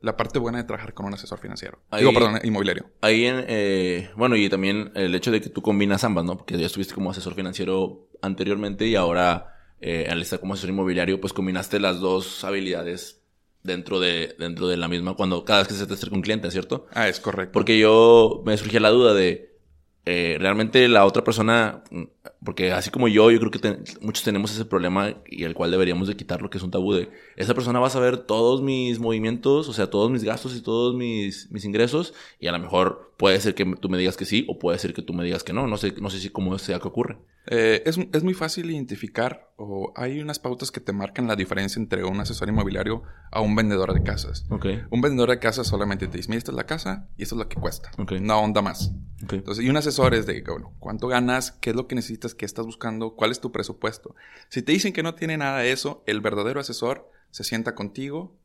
la 0.00 0.16
parte 0.16 0.38
buena 0.38 0.58
de 0.58 0.64
trabajar 0.64 0.92
con 0.94 1.06
un 1.06 1.14
asesor 1.14 1.38
financiero. 1.38 1.78
Ahí- 1.90 2.00
Digo, 2.00 2.12
perdón, 2.12 2.40
inmobiliario. 2.44 2.90
Ahí 3.00 3.24
en, 3.24 3.44
eh, 3.48 4.10
bueno, 4.16 4.36
y 4.36 4.48
también 4.48 4.92
el 4.94 5.14
hecho 5.14 5.30
de 5.30 5.40
que 5.40 5.48
tú 5.48 5.62
combinas 5.62 6.04
ambas, 6.04 6.24
¿no? 6.24 6.36
Porque 6.36 6.58
ya 6.58 6.66
estuviste 6.66 6.94
como 6.94 7.10
asesor 7.10 7.34
financiero 7.34 8.08
anteriormente 8.22 8.86
y 8.86 8.96
ahora 8.96 9.50
eh, 9.80 10.06
al 10.10 10.20
estar 10.22 10.40
como 10.40 10.54
asesor 10.54 10.70
inmobiliario, 10.70 11.20
pues 11.20 11.32
combinaste 11.32 11.78
las 11.80 12.00
dos 12.00 12.42
habilidades 12.44 13.22
dentro 13.62 13.98
de, 14.00 14.34
dentro 14.38 14.66
de 14.68 14.76
la 14.76 14.88
misma, 14.88 15.14
cuando 15.14 15.44
cada 15.44 15.60
vez 15.60 15.68
que 15.68 15.74
se 15.74 15.86
te 15.86 15.94
acerca 15.94 16.14
un 16.14 16.22
cliente, 16.22 16.50
¿cierto? 16.50 16.86
Ah, 16.92 17.08
es 17.08 17.18
correcto. 17.20 17.52
Porque 17.52 17.78
yo 17.78 18.42
me 18.44 18.56
surgía 18.56 18.80
la 18.80 18.90
duda 18.90 19.14
de 19.14 19.54
eh, 20.06 20.36
realmente 20.38 20.86
la 20.88 21.04
otra 21.06 21.24
persona, 21.24 21.82
porque 22.44 22.72
así 22.72 22.90
como 22.90 23.08
yo, 23.08 23.30
yo 23.30 23.38
creo 23.38 23.50
que 23.50 23.58
ten- 23.58 23.82
muchos 24.00 24.22
tenemos 24.24 24.52
ese 24.52 24.64
problema 24.64 25.14
y 25.26 25.44
el 25.44 25.54
cual 25.54 25.70
deberíamos 25.70 26.08
de 26.08 26.16
quitarlo, 26.16 26.50
que 26.50 26.58
es 26.58 26.64
un 26.64 26.70
tabú 26.70 26.92
de 26.92 27.10
esa 27.36 27.54
persona 27.54 27.80
va 27.80 27.86
a 27.86 27.90
saber 27.90 28.18
todos 28.18 28.62
mis 28.62 28.98
movimientos, 28.98 29.68
o 29.68 29.72
sea, 29.72 29.88
todos 29.90 30.10
mis 30.10 30.24
gastos 30.24 30.54
y 30.56 30.60
todos 30.62 30.94
mis, 30.94 31.50
mis 31.50 31.64
ingresos 31.64 32.14
y 32.38 32.46
a 32.48 32.52
lo 32.52 32.58
mejor 32.58 33.12
puede 33.16 33.40
ser 33.40 33.54
que 33.54 33.64
tú 33.80 33.88
me 33.88 33.96
digas 33.98 34.16
que 34.16 34.24
sí 34.24 34.44
o 34.48 34.58
puede 34.58 34.78
ser 34.78 34.92
que 34.92 35.02
tú 35.02 35.14
me 35.14 35.24
digas 35.24 35.44
que 35.44 35.52
no, 35.52 35.66
no 35.66 35.76
sé, 35.76 35.94
no 36.00 36.10
sé 36.10 36.18
si 36.20 36.30
cómo 36.30 36.58
sea 36.58 36.80
que 36.80 36.88
ocurre. 36.88 37.16
Eh, 37.46 37.82
es, 37.84 37.98
es 38.12 38.22
muy 38.24 38.32
fácil 38.34 38.70
identificar 38.70 39.52
o 39.56 39.92
hay 39.96 40.18
unas 40.20 40.38
pautas 40.38 40.70
que 40.70 40.80
te 40.80 40.92
marcan 40.92 41.26
la 41.28 41.36
diferencia 41.36 41.78
entre 41.80 42.02
un 42.04 42.18
asesor 42.18 42.48
inmobiliario 42.48 43.02
a 43.30 43.40
un 43.40 43.54
vendedor 43.54 43.92
de 43.94 44.02
casas. 44.02 44.46
Ok, 44.50 44.66
Un 44.90 45.00
vendedor 45.02 45.28
de 45.30 45.38
casas 45.38 45.66
solamente 45.66 46.06
te 46.08 46.16
dice, 46.16 46.28
mira, 46.30 46.38
esta 46.38 46.50
es 46.52 46.56
la 46.56 46.64
casa 46.66 47.08
y 47.16 47.22
esto 47.22 47.34
es 47.34 47.38
lo 47.40 47.48
que 47.48 47.56
cuesta. 47.60 47.90
Ok. 47.98 48.12
No 48.20 48.40
onda 48.40 48.62
más. 48.62 48.92
Entonces, 49.30 49.64
y 49.64 49.68
un 49.70 49.76
asesor 49.76 50.12
es 50.14 50.26
de, 50.26 50.42
bueno, 50.42 50.72
¿cuánto 50.80 51.06
ganas? 51.08 51.52
¿Qué 51.52 51.70
es 51.70 51.76
lo 51.76 51.86
que 51.86 51.94
necesitas? 51.94 52.33
¿Qué 52.36 52.44
estás 52.44 52.66
buscando? 52.66 53.14
¿Cuál 53.14 53.30
es 53.30 53.40
tu 53.40 53.52
presupuesto? 53.52 54.14
Si 54.48 54.62
te 54.62 54.72
dicen 54.72 54.92
que 54.92 55.02
no 55.02 55.14
tiene 55.14 55.36
nada 55.36 55.58
de 55.60 55.72
eso, 55.72 56.02
el 56.06 56.20
verdadero 56.20 56.60
asesor 56.60 57.10
se 57.30 57.44
sienta 57.44 57.74
contigo 57.74 58.36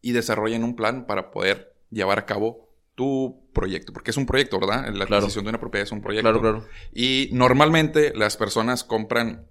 y 0.00 0.12
desarrollan 0.12 0.64
un 0.64 0.76
plan 0.76 1.06
para 1.06 1.30
poder 1.30 1.74
llevar 1.90 2.18
a 2.18 2.26
cabo 2.26 2.68
tu 2.94 3.42
proyecto. 3.52 3.92
Porque 3.92 4.10
es 4.10 4.16
un 4.16 4.26
proyecto, 4.26 4.58
¿verdad? 4.58 4.86
La 4.94 5.06
Claro. 5.06 5.16
adquisición 5.24 5.44
de 5.44 5.50
una 5.50 5.60
propiedad 5.60 5.84
es 5.84 5.92
un 5.92 6.00
proyecto. 6.02 6.24
Claro, 6.30 6.40
claro. 6.40 6.64
Y 6.92 7.30
normalmente 7.32 8.12
las 8.14 8.36
personas 8.36 8.84
compran 8.84 9.46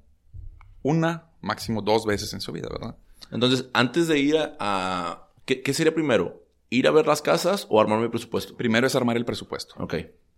una, 0.83 1.29
máximo 1.41 1.81
dos 1.81 2.05
veces 2.05 2.33
en 2.33 2.41
su 2.41 2.51
vida, 2.51 2.67
¿verdad? 2.71 2.95
Entonces, 3.31 3.69
antes 3.73 4.07
de 4.07 4.19
ir 4.19 4.37
a... 4.37 4.55
a- 4.59 5.27
¿qué, 5.45 5.61
qué 5.61 5.73
sería 5.73 5.93
primero? 5.93 6.43
ir 6.69 6.85
a 6.85 6.91
ver 6.91 7.07
las 7.07 7.21
casas 7.21 7.65
o 7.69 7.79
armar 7.79 7.99
mi 7.99 8.09
presupuesto? 8.09 8.57
Primero 8.57 8.85
es 8.87 8.93
armar 8.95 9.15
el 9.15 9.23
presupuesto. 9.23 9.75
Ok. 9.77 9.93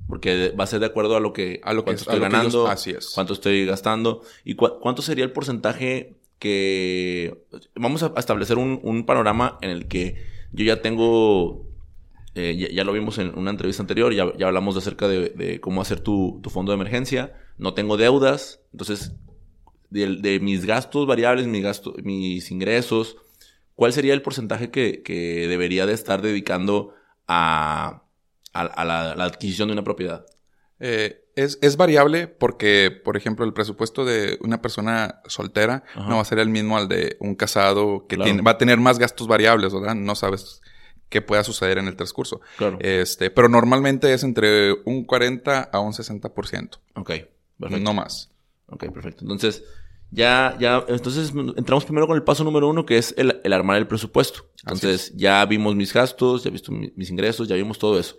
Porque 0.07 0.53
va 0.59 0.63
a 0.63 0.67
ser 0.67 0.79
de 0.79 0.87
acuerdo 0.87 1.15
a 1.15 1.19
lo 1.19 1.33
que, 1.33 1.61
A 1.63 1.73
lo 1.73 1.83
que- 1.85 1.91
a 1.91 1.93
estoy 1.93 2.15
que 2.15 2.19
ganando, 2.21 2.47
ellos- 2.65 2.69
así 2.69 2.91
es. 2.91 3.11
cuánto 3.13 3.33
estoy 3.33 3.65
gastando 3.65 4.21
y 4.43 4.55
cua- 4.55 4.79
cuánto 4.79 5.01
sería 5.01 5.23
el 5.25 5.31
porcentaje 5.31 6.15
que... 6.39 7.43
Vamos 7.75 8.01
a 8.03 8.13
establecer 8.17 8.57
un, 8.57 8.79
un 8.83 9.05
panorama 9.05 9.57
en 9.61 9.69
el 9.71 9.87
que 9.87 10.15
yo 10.51 10.65
ya 10.65 10.81
tengo... 10.81 11.65
eh, 12.33 12.55
ya, 12.57 12.69
ya 12.69 12.83
lo 12.83 12.93
vimos 12.93 13.17
en 13.19 13.37
una 13.37 13.51
entrevista 13.51 13.83
anterior, 13.83 14.13
ya, 14.13 14.35
ya 14.37 14.47
hablamos 14.47 14.73
de 14.75 14.79
acerca 14.79 15.07
de, 15.07 15.29
de 15.29 15.59
cómo 15.59 15.81
hacer 15.81 15.99
tu, 15.99 16.39
tu 16.41 16.49
fondo 16.49 16.71
de 16.71 16.75
emergencia. 16.77 17.35
No 17.57 17.73
tengo 17.73 17.97
deudas, 17.97 18.61
entonces 18.71 19.13
de, 19.91 20.15
de 20.15 20.39
mis 20.39 20.65
gastos 20.65 21.05
variables, 21.07 21.45
mis, 21.47 21.61
gastos, 21.63 21.93
mis 22.03 22.49
ingresos, 22.51 23.17
¿cuál 23.75 23.91
sería 23.93 24.13
el 24.13 24.21
porcentaje 24.21 24.71
que, 24.71 25.03
que 25.03 25.47
debería 25.47 25.85
de 25.85 25.93
estar 25.93 26.21
dedicando 26.21 26.93
a, 27.27 28.03
a, 28.53 28.61
a 28.61 28.85
la, 28.85 29.15
la 29.15 29.23
adquisición 29.25 29.67
de 29.69 29.73
una 29.73 29.83
propiedad? 29.83 30.25
Eh, 30.79 31.25
es, 31.35 31.57
es 31.61 31.75
variable 31.77 32.27
porque, 32.27 32.89
por 33.03 33.17
ejemplo, 33.17 33.45
el 33.45 33.53
presupuesto 33.53 34.05
de 34.05 34.37
una 34.41 34.61
persona 34.61 35.21
soltera 35.27 35.83
Ajá. 35.95 36.09
no 36.09 36.15
va 36.15 36.21
a 36.21 36.25
ser 36.25 36.39
el 36.39 36.49
mismo 36.49 36.77
al 36.77 36.87
de 36.87 37.17
un 37.19 37.35
casado 37.35 38.05
que 38.07 38.15
Claro. 38.15 38.25
tiene, 38.31 38.41
va 38.41 38.51
a 38.51 38.57
tener 38.57 38.77
más 38.77 38.97
gastos 38.99 39.27
variables, 39.27 39.73
¿verdad? 39.73 39.95
No 39.95 40.15
sabes 40.15 40.61
qué 41.09 41.21
pueda 41.21 41.43
suceder 41.43 41.77
en 41.79 41.87
el 41.87 41.95
transcurso. 41.95 42.39
Claro. 42.57 42.77
Este, 42.81 43.29
pero 43.29 43.49
normalmente 43.49 44.13
es 44.13 44.23
entre 44.23 44.73
un 44.85 45.03
40 45.05 45.63
a 45.63 45.79
un 45.79 45.91
60%, 45.93 46.79
ok, 46.95 47.07
perfecto. 47.59 47.83
no 47.83 47.93
más. 47.93 48.29
Ok, 48.67 48.85
perfecto. 48.93 49.23
Entonces, 49.23 49.63
ya, 50.11 50.55
ya, 50.59 50.83
entonces 50.87 51.31
entramos 51.55 51.85
primero 51.85 52.07
con 52.07 52.15
el 52.15 52.23
paso 52.23 52.43
número 52.43 52.67
uno, 52.67 52.85
que 52.85 52.97
es 52.97 53.13
el, 53.17 53.39
el 53.43 53.53
armar 53.53 53.77
el 53.77 53.87
presupuesto. 53.87 54.45
Entonces, 54.63 55.13
ya 55.15 55.45
vimos 55.45 55.75
mis 55.75 55.93
gastos, 55.93 56.43
ya 56.43 56.49
visto 56.51 56.71
mi- 56.71 56.91
mis 56.95 57.09
ingresos, 57.09 57.47
ya 57.47 57.55
vimos 57.55 57.77
todo 57.79 57.99
eso. 57.99 58.17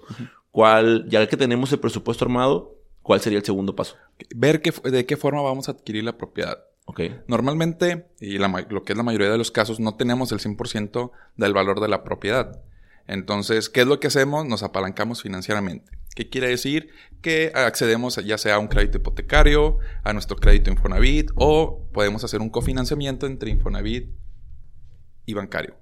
¿Cuál, 0.50 1.06
ya 1.09 1.26
que 1.28 1.37
tenemos 1.37 1.73
el 1.73 1.78
presupuesto 1.80 2.25
armado, 2.25 2.76
cuál 3.02 3.20
sería 3.20 3.38
el 3.38 3.44
segundo 3.44 3.75
paso? 3.76 3.97
Ver 4.35 4.61
qué, 4.62 4.73
de 4.90 5.06
qué 5.06 5.16
forma 5.16 5.42
vamos 5.42 5.68
a 5.68 5.73
adquirir 5.73 6.04
la 6.04 6.16
propiedad. 6.18 6.59
Ok, 6.87 7.00
Normalmente, 7.28 8.09
y 8.20 8.38
la 8.38 8.49
lo 8.68 8.82
que 8.82 8.92
es 8.94 8.97
la 8.97 9.04
mayoría 9.04 9.30
de 9.30 9.38
los 9.38 9.50
casos, 9.52 9.78
no 9.78 9.94
tenemos 9.94 10.32
el 10.32 10.40
100% 10.40 11.12
del 11.37 11.52
valor 11.52 11.80
de 11.80 11.87
la 11.88 12.02
propiedad. 12.02 12.61
Entonces, 13.06 13.68
¿qué 13.68 13.82
es 13.82 13.87
lo 13.87 14.00
que 14.00 14.09
hacemos? 14.09 14.44
Nos 14.47 14.62
apalancamos 14.64 15.23
financieramente. 15.23 15.92
¿Qué 16.14 16.29
quiere 16.29 16.49
decir? 16.49 16.90
Que 17.23 17.52
accedemos 17.55 18.17
ya 18.25 18.38
sea 18.38 18.57
a 18.57 18.59
un 18.59 18.69
crédito 18.69 18.99
hipotecario, 18.99 19.79
a 20.02 20.12
nuestro 20.12 20.37
crédito 20.37 20.71
Infonavit, 20.71 21.31
o 21.37 21.88
podemos 21.93 22.25
hacer 22.25 22.40
un 22.40 22.50
cofinanciamiento 22.50 23.26
entre 23.26 23.50
Infonavit 23.50 24.09
y 25.26 25.35
bancario. 25.35 25.76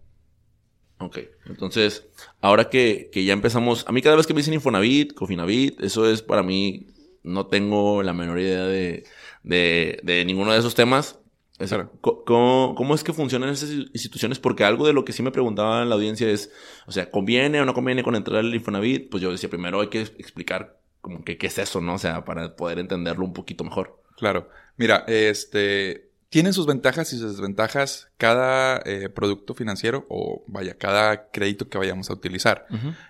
ok. 0.98 1.18
Entonces, 1.46 2.08
ahora 2.40 2.68
que, 2.68 3.08
que 3.12 3.24
ya 3.24 3.32
empezamos, 3.32 3.84
a 3.88 3.92
mí 3.92 4.02
cada 4.02 4.16
vez 4.16 4.26
que 4.26 4.34
me 4.34 4.40
dicen 4.40 4.54
Infonavit, 4.54 5.14
Cofinavit, 5.14 5.80
eso 5.80 6.10
es 6.10 6.22
para 6.22 6.42
mí, 6.42 6.88
no 7.22 7.46
tengo 7.46 8.02
la 8.02 8.12
menor 8.12 8.38
idea 8.40 8.64
de, 8.64 9.04
de, 9.42 10.00
de 10.02 10.24
ninguno 10.24 10.52
de 10.52 10.58
esos 10.58 10.74
temas. 10.74 11.18
Es- 11.58 11.70
Claro. 11.70 11.90
¿cómo, 12.00 12.74
¿Cómo 12.76 12.94
es 12.94 13.02
que 13.02 13.12
funcionan 13.12 13.48
esas 13.50 13.70
instituciones? 13.70 14.38
Porque 14.38 14.64
algo 14.64 14.86
de 14.86 14.92
lo 14.92 15.04
que 15.04 15.12
sí 15.12 15.22
me 15.22 15.30
preguntaba 15.32 15.82
en 15.82 15.88
la 15.88 15.96
audiencia 15.96 16.28
es, 16.30 16.50
o 16.86 16.92
sea, 16.92 17.10
¿conviene 17.10 17.60
o 17.60 17.64
no 17.64 17.74
conviene 17.74 18.02
con 18.02 18.14
entrar 18.14 18.38
al 18.38 18.54
Infonavit? 18.54 19.10
Pues 19.10 19.22
yo 19.22 19.30
decía, 19.32 19.48
primero 19.48 19.80
hay 19.80 19.88
que 19.88 20.00
explicar 20.02 20.78
como 21.00 21.24
que 21.24 21.36
qué 21.36 21.46
es 21.48 21.58
eso, 21.58 21.80
¿no? 21.80 21.94
O 21.94 21.98
sea, 21.98 22.24
para 22.24 22.54
poder 22.56 22.78
entenderlo 22.78 23.24
un 23.24 23.32
poquito 23.32 23.64
mejor. 23.64 24.00
Claro. 24.16 24.48
Mira, 24.76 25.04
este 25.06 26.08
tiene 26.30 26.52
sus 26.52 26.66
ventajas 26.66 27.12
y 27.14 27.18
sus 27.18 27.32
desventajas 27.32 28.10
cada 28.18 28.82
eh, 28.84 29.08
producto 29.08 29.54
financiero 29.54 30.04
o 30.10 30.44
vaya, 30.46 30.74
cada 30.76 31.30
crédito 31.30 31.68
que 31.68 31.78
vayamos 31.78 32.10
a 32.10 32.12
utilizar. 32.12 32.66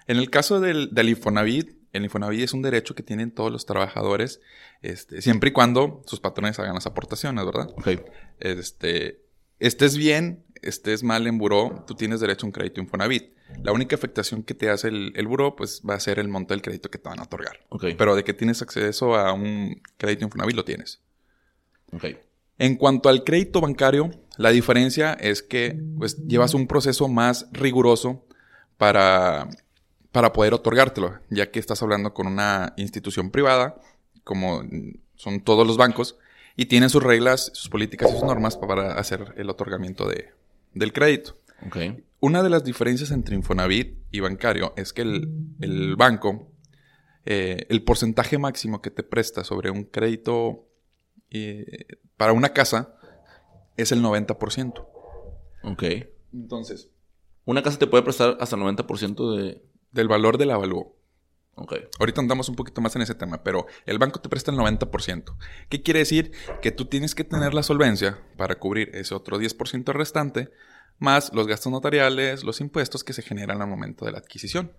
En 0.07 0.17
el 0.19 0.31
caso 0.31 0.61
del, 0.61 0.91
del 0.95 1.09
Infonavit, 1.09 1.71
el 1.93 2.05
Infonavit 2.05 2.43
es 2.43 2.53
un 2.53 2.63
derecho 2.63 2.95
que 2.95 3.03
tienen 3.03 3.33
todos 3.33 3.51
los 3.51 3.67
trabajadores, 3.67 4.41
este, 4.83 5.23
siempre 5.23 5.51
y 5.51 5.53
cuando 5.53 6.03
sus 6.07 6.21
patrones 6.21 6.59
hagan 6.59 6.75
las 6.75 6.87
aportaciones, 6.87 7.45
¿verdad? 7.45 7.71
Ok, 7.77 7.89
Este, 8.41 9.21
estés 9.59 9.97
bien, 9.97 10.45
estés 10.63 11.03
mal 11.03 11.27
en 11.27 11.39
buró, 11.39 11.85
tú 11.87 11.95
tienes 11.95 12.21
derecho 12.21 12.47
a 12.47 12.49
un 12.49 12.53
crédito 12.53 12.81
Infonavit. 12.81 13.33
La 13.63 13.73
única 13.73 13.97
afectación 13.97 14.43
que 14.43 14.55
te 14.55 14.69
hace 14.69 14.89
el, 14.89 15.13
el 15.17 15.27
buró, 15.27 15.57
pues 15.57 15.83
va 15.89 15.95
a 15.95 16.01
ser 16.01 16.19
el 16.19 16.29
monto 16.29 16.53
del 16.55 16.61
crédito 16.63 16.91
que 16.91 16.99
te 16.99 17.09
van 17.09 17.19
a 17.19 17.23
otorgar. 17.23 17.61
ok, 17.71 17.87
Pero 17.97 18.15
de 18.15 18.23
que 18.23 18.35
tienes 18.35 18.61
acceso 18.63 19.15
a 19.17 19.33
un 19.33 19.81
crédito 19.97 20.25
Infonavit, 20.27 20.55
lo 20.57 20.65
tienes. 20.65 21.01
ok. 21.93 22.05
En 22.61 22.75
cuanto 22.77 23.09
al 23.09 23.23
crédito 23.23 23.61
bancario, 23.61 24.11
la 24.37 24.51
diferencia 24.51 25.13
es 25.15 25.43
que 25.43 25.81
pues, 25.97 26.17
llevas 26.27 26.55
un 26.55 26.67
proceso 26.67 27.07
más 27.09 27.47
riguroso 27.53 28.27
para, 28.77 29.49
para 30.11 30.33
poder 30.33 30.55
otorgártelo, 30.55 31.21
ya 31.31 31.51
que 31.53 31.61
estás 31.61 31.83
hablando 31.83 32.13
con 32.15 32.27
una 32.27 32.75
institución 32.77 33.31
privada, 33.31 33.81
como 34.29 34.63
son 35.17 35.41
todos 35.41 35.67
los 35.67 35.79
bancos, 35.79 36.19
y 36.55 36.67
tienen 36.67 36.91
sus 36.91 37.03
reglas, 37.03 37.51
sus 37.55 37.71
políticas 37.71 38.11
y 38.11 38.13
sus 38.13 38.25
normas 38.25 38.59
para 38.59 38.93
hacer 38.99 39.33
el 39.39 39.49
otorgamiento 39.49 40.07
de, 40.07 40.33
del 40.75 40.93
crédito. 40.93 41.35
Ok, 41.67 41.77
Una 42.21 42.43
de 42.43 42.51
las 42.51 42.63
diferencias 42.63 43.11
entre 43.11 43.35
Infonavit 43.35 43.97
y 44.11 44.21
bancario 44.21 44.75
es 44.77 44.93
que 44.93 45.01
el, 45.03 45.31
el 45.61 45.97
banco, 45.97 46.47
eh, 47.25 47.65
el 47.71 47.83
porcentaje 47.83 48.37
máximo 48.37 48.83
que 48.83 48.91
te 48.91 49.03
presta 49.03 49.45
sobre 49.45 49.71
un 49.71 49.85
crédito 49.85 50.67
eh, 51.31 51.87
para 52.19 52.33
una 52.35 52.51
casa 52.51 52.95
es 53.79 53.91
el 53.93 54.03
90%. 54.03 54.85
ok. 55.63 55.83
Entonces, 56.35 56.91
Una 57.47 57.63
casa 57.63 57.79
te 57.79 57.87
puede 57.87 58.03
prestar 58.03 58.37
hasta 58.41 58.57
el 58.57 58.63
90% 58.63 59.37
de... 59.37 59.63
del 59.93 60.09
valor 60.09 60.37
del 60.37 60.51
avalúo. 60.51 60.98
Ahorita 61.99 62.21
andamos 62.21 62.49
un 62.49 62.55
poquito 62.57 62.81
más 62.81 62.95
en 62.97 63.03
ese 63.03 63.15
tema, 63.15 63.43
pero 63.43 63.67
el 63.87 63.99
banco 63.99 64.21
te 64.21 64.29
presta 64.29 64.51
el 64.51 64.57
90%. 64.59 65.37
¿Qué 65.69 65.83
quiere 65.83 66.01
decir? 66.01 66.33
Que 66.63 66.71
tú 66.73 66.85
tienes 66.87 67.15
que 67.15 67.25
tener 67.25 67.55
la 67.55 67.63
solvencia 67.63 68.19
para 68.37 68.59
cubrir 68.59 68.91
ese 68.95 69.15
otro 69.15 69.39
10% 69.39 69.93
restante, 69.93 70.51
más 70.99 71.33
los 71.33 71.47
gastos 71.47 71.71
notariales, 71.73 72.43
los 72.45 72.61
impuestos 72.61 73.05
que 73.05 73.13
se 73.13 73.23
generan 73.23 73.63
al 73.63 73.69
momento 73.69 74.05
de 74.05 74.13
la 74.13 74.19
adquisición. 74.19 74.73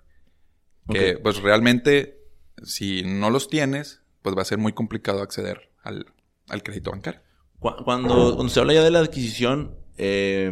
Que 0.90 1.18
pues 1.22 1.42
realmente, 1.42 2.20
si 2.64 3.04
no 3.04 3.30
los 3.30 3.48
tienes, 3.48 4.02
pues 4.22 4.36
va 4.36 4.42
a 4.42 4.46
ser 4.46 4.58
muy 4.58 4.74
complicado 4.74 5.22
acceder 5.22 5.70
al, 5.84 6.08
al 6.48 6.64
crédito 6.64 6.92
bancario. 6.92 7.22
Cu- 7.60 7.84
Cuando, 7.86 8.36
cuando 8.36 8.50
se 8.50 8.60
habla 8.60 8.74
ya 8.74 8.84
de 8.84 8.90
la 8.92 9.00
adquisición, 9.00 9.78
eh, 9.98 10.52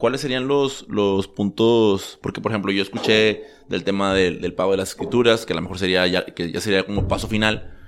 ¿cuáles 0.00 0.20
serían 0.22 0.48
los, 0.48 0.86
los 0.88 1.28
puntos? 1.28 2.18
Porque, 2.22 2.40
por 2.40 2.50
ejemplo, 2.50 2.72
yo 2.72 2.82
escuché 2.82 3.44
del 3.68 3.84
tema 3.84 4.12
del, 4.14 4.40
del 4.40 4.54
pago 4.54 4.72
de 4.72 4.78
las 4.78 4.88
escrituras, 4.90 5.46
que 5.46 5.52
a 5.52 5.56
lo 5.56 5.62
mejor 5.62 5.78
sería 5.78 6.04
ya, 6.08 6.24
que 6.26 6.50
ya 6.50 6.60
sería 6.60 6.84
como 6.84 7.06
paso 7.06 7.28
final, 7.28 7.78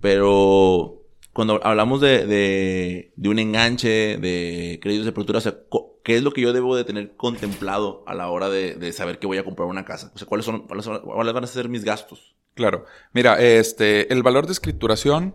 pero 0.00 1.02
cuando 1.32 1.60
hablamos 1.64 2.00
de, 2.00 2.26
de, 2.26 3.12
de 3.16 3.28
un 3.28 3.38
enganche, 3.38 4.18
de 4.18 4.78
créditos 4.82 5.06
de 5.06 5.10
apertura, 5.12 5.38
o 5.38 5.42
sea, 5.42 5.56
¿qué 6.04 6.16
es 6.16 6.22
lo 6.22 6.32
que 6.32 6.42
yo 6.42 6.52
debo 6.52 6.76
de 6.76 6.84
tener 6.84 7.16
contemplado 7.16 8.04
a 8.06 8.14
la 8.14 8.28
hora 8.30 8.48
de, 8.50 8.74
de 8.74 8.92
saber 8.92 9.18
que 9.18 9.26
voy 9.26 9.38
a 9.38 9.44
comprar 9.44 9.66
una 9.68 9.84
casa? 9.84 10.12
O 10.14 10.18
sea, 10.18 10.26
¿cuáles, 10.28 10.44
son, 10.44 10.66
cuáles, 10.66 10.84
son- 10.84 11.00
cuáles 11.00 11.32
van 11.32 11.44
a 11.44 11.46
ser 11.46 11.68
mis 11.68 11.84
gastos? 11.84 12.36
Claro. 12.54 12.84
Mira, 13.14 13.40
este, 13.40 14.12
el 14.12 14.22
valor 14.22 14.46
de 14.46 14.52
escrituración 14.52 15.34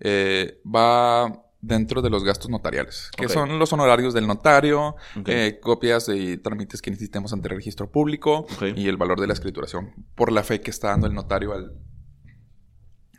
eh, 0.00 0.60
va 0.64 1.44
dentro 1.60 2.02
de 2.02 2.10
los 2.10 2.22
gastos 2.24 2.50
notariales, 2.50 3.10
que 3.16 3.24
son 3.28 3.58
los 3.58 3.72
honorarios 3.72 4.14
del 4.14 4.26
notario, 4.26 4.94
eh, 5.26 5.58
copias 5.60 6.08
y 6.08 6.36
trámites 6.36 6.80
que 6.80 6.90
necesitemos 6.90 7.32
ante 7.32 7.48
el 7.48 7.56
registro 7.56 7.90
público 7.90 8.46
y 8.76 8.86
el 8.88 8.96
valor 8.96 9.20
de 9.20 9.26
la 9.26 9.32
escrituración 9.32 9.92
por 10.14 10.30
la 10.30 10.44
fe 10.44 10.60
que 10.60 10.70
está 10.70 10.88
dando 10.88 11.06
el 11.08 11.14
notario 11.14 11.52
al, 11.52 11.72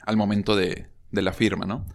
al 0.05 0.17
momento 0.17 0.55
de, 0.55 0.87
de 1.11 1.21
la 1.21 1.33
firma, 1.33 1.65
¿no? 1.65 1.85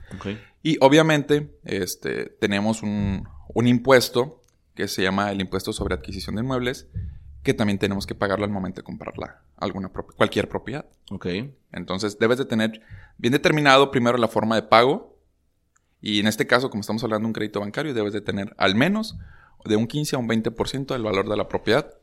Y 0.63 0.77
obviamente 0.81 1.59
este, 1.65 2.27
tenemos 2.27 2.83
un, 2.83 3.27
un 3.55 3.67
impuesto 3.67 4.43
que 4.75 4.89
se 4.89 5.03
llama 5.03 5.31
el 5.31 5.41
impuesto 5.41 5.73
sobre 5.73 5.95
adquisición 5.95 6.37
de 6.37 6.43
inmuebles, 6.43 6.89
que 7.43 7.55
también 7.55 7.79
tenemos 7.79 8.07
que 8.07 8.15
pagarlo 8.15 8.45
al 8.45 8.51
momento 8.51 8.81
de 8.81 8.85
comprarla, 8.85 9.43
alguna 9.57 9.93
prop- 9.93 10.15
cualquier 10.17 10.49
propiedad. 10.49 10.87
ok, 11.11 11.27
Entonces 11.73 12.19
debes 12.19 12.39
de 12.39 12.45
tener 12.47 12.81
bien 13.19 13.33
determinado 13.33 13.91
primero 13.91 14.17
la 14.19 14.29
forma 14.29 14.57
de 14.57 14.63
pago 14.63 15.14
y 16.07 16.21
en 16.21 16.27
este 16.27 16.47
caso, 16.47 16.69
como 16.71 16.83
estamos 16.83 17.03
hablando 17.03 17.25
de 17.25 17.29
un 17.29 17.33
crédito 17.33 17.61
bancario, 17.61 17.95
debes 17.95 18.13
de 18.13 18.21
tener 18.21 18.55
al 18.59 18.75
menos 18.75 19.17
de 19.65 19.77
un 19.77 19.87
15 19.87 20.17
a 20.17 20.19
un 20.19 20.29
20% 20.29 20.87
del 20.93 21.03
valor 21.03 21.29
de 21.29 21.37
la 21.37 21.49
propiedad 21.49 21.95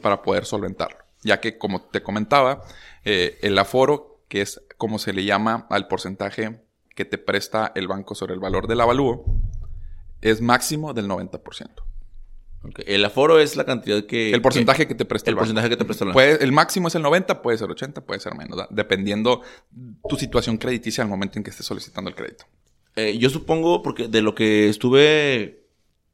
para 0.00 0.22
poder 0.22 0.44
solventarlo. 0.44 0.98
Ya 1.22 1.40
que, 1.40 1.58
como 1.58 1.82
te 1.82 2.02
comentaba, 2.02 2.62
eh, 3.04 3.38
el 3.42 3.58
aforo, 3.58 4.20
que 4.28 4.40
es 4.42 4.60
como 4.76 4.98
se 4.98 5.12
le 5.12 5.24
llama 5.24 5.66
al 5.70 5.88
porcentaje 5.88 6.60
que 6.94 7.04
te 7.04 7.18
presta 7.18 7.72
el 7.74 7.88
banco 7.88 8.14
sobre 8.14 8.34
el 8.34 8.40
valor 8.40 8.68
del 8.68 8.80
avalúo, 8.80 9.24
es 10.20 10.40
máximo 10.40 10.92
del 10.94 11.08
90%. 11.08 11.70
ok. 12.62 12.80
El 12.86 13.04
aforo 13.04 13.40
es 13.40 13.56
la 13.56 13.64
cantidad 13.64 14.04
que... 14.06 14.32
El 14.32 14.40
porcentaje 14.42 14.86
que 14.86 14.94
te 14.94 15.04
presta 15.04 15.28
El 15.30 15.36
porcentaje 15.36 15.68
que 15.68 15.76
te 15.76 15.84
presta 15.84 16.04
el 16.04 16.08
banco. 16.08 16.14
Puede- 16.18 16.44
el 16.44 16.52
máximo 16.52 16.88
es 16.88 16.94
el 16.94 17.02
90, 17.02 17.42
puede 17.42 17.58
ser 17.58 17.68
80, 17.70 18.02
puede 18.02 18.20
ser 18.20 18.34
menos, 18.36 18.56
¿da? 18.56 18.68
dependiendo 18.70 19.42
tu 20.08 20.16
situación 20.16 20.56
crediticia 20.56 21.02
al 21.02 21.10
momento 21.10 21.38
en 21.38 21.42
que 21.42 21.50
estés 21.50 21.66
solicitando 21.66 22.08
el 22.10 22.16
crédito. 22.16 22.44
Eh, 22.96 23.18
yo 23.18 23.28
supongo, 23.30 23.82
porque 23.82 24.08
de 24.08 24.22
lo 24.22 24.34
que 24.34 24.68
estuve 24.68 25.64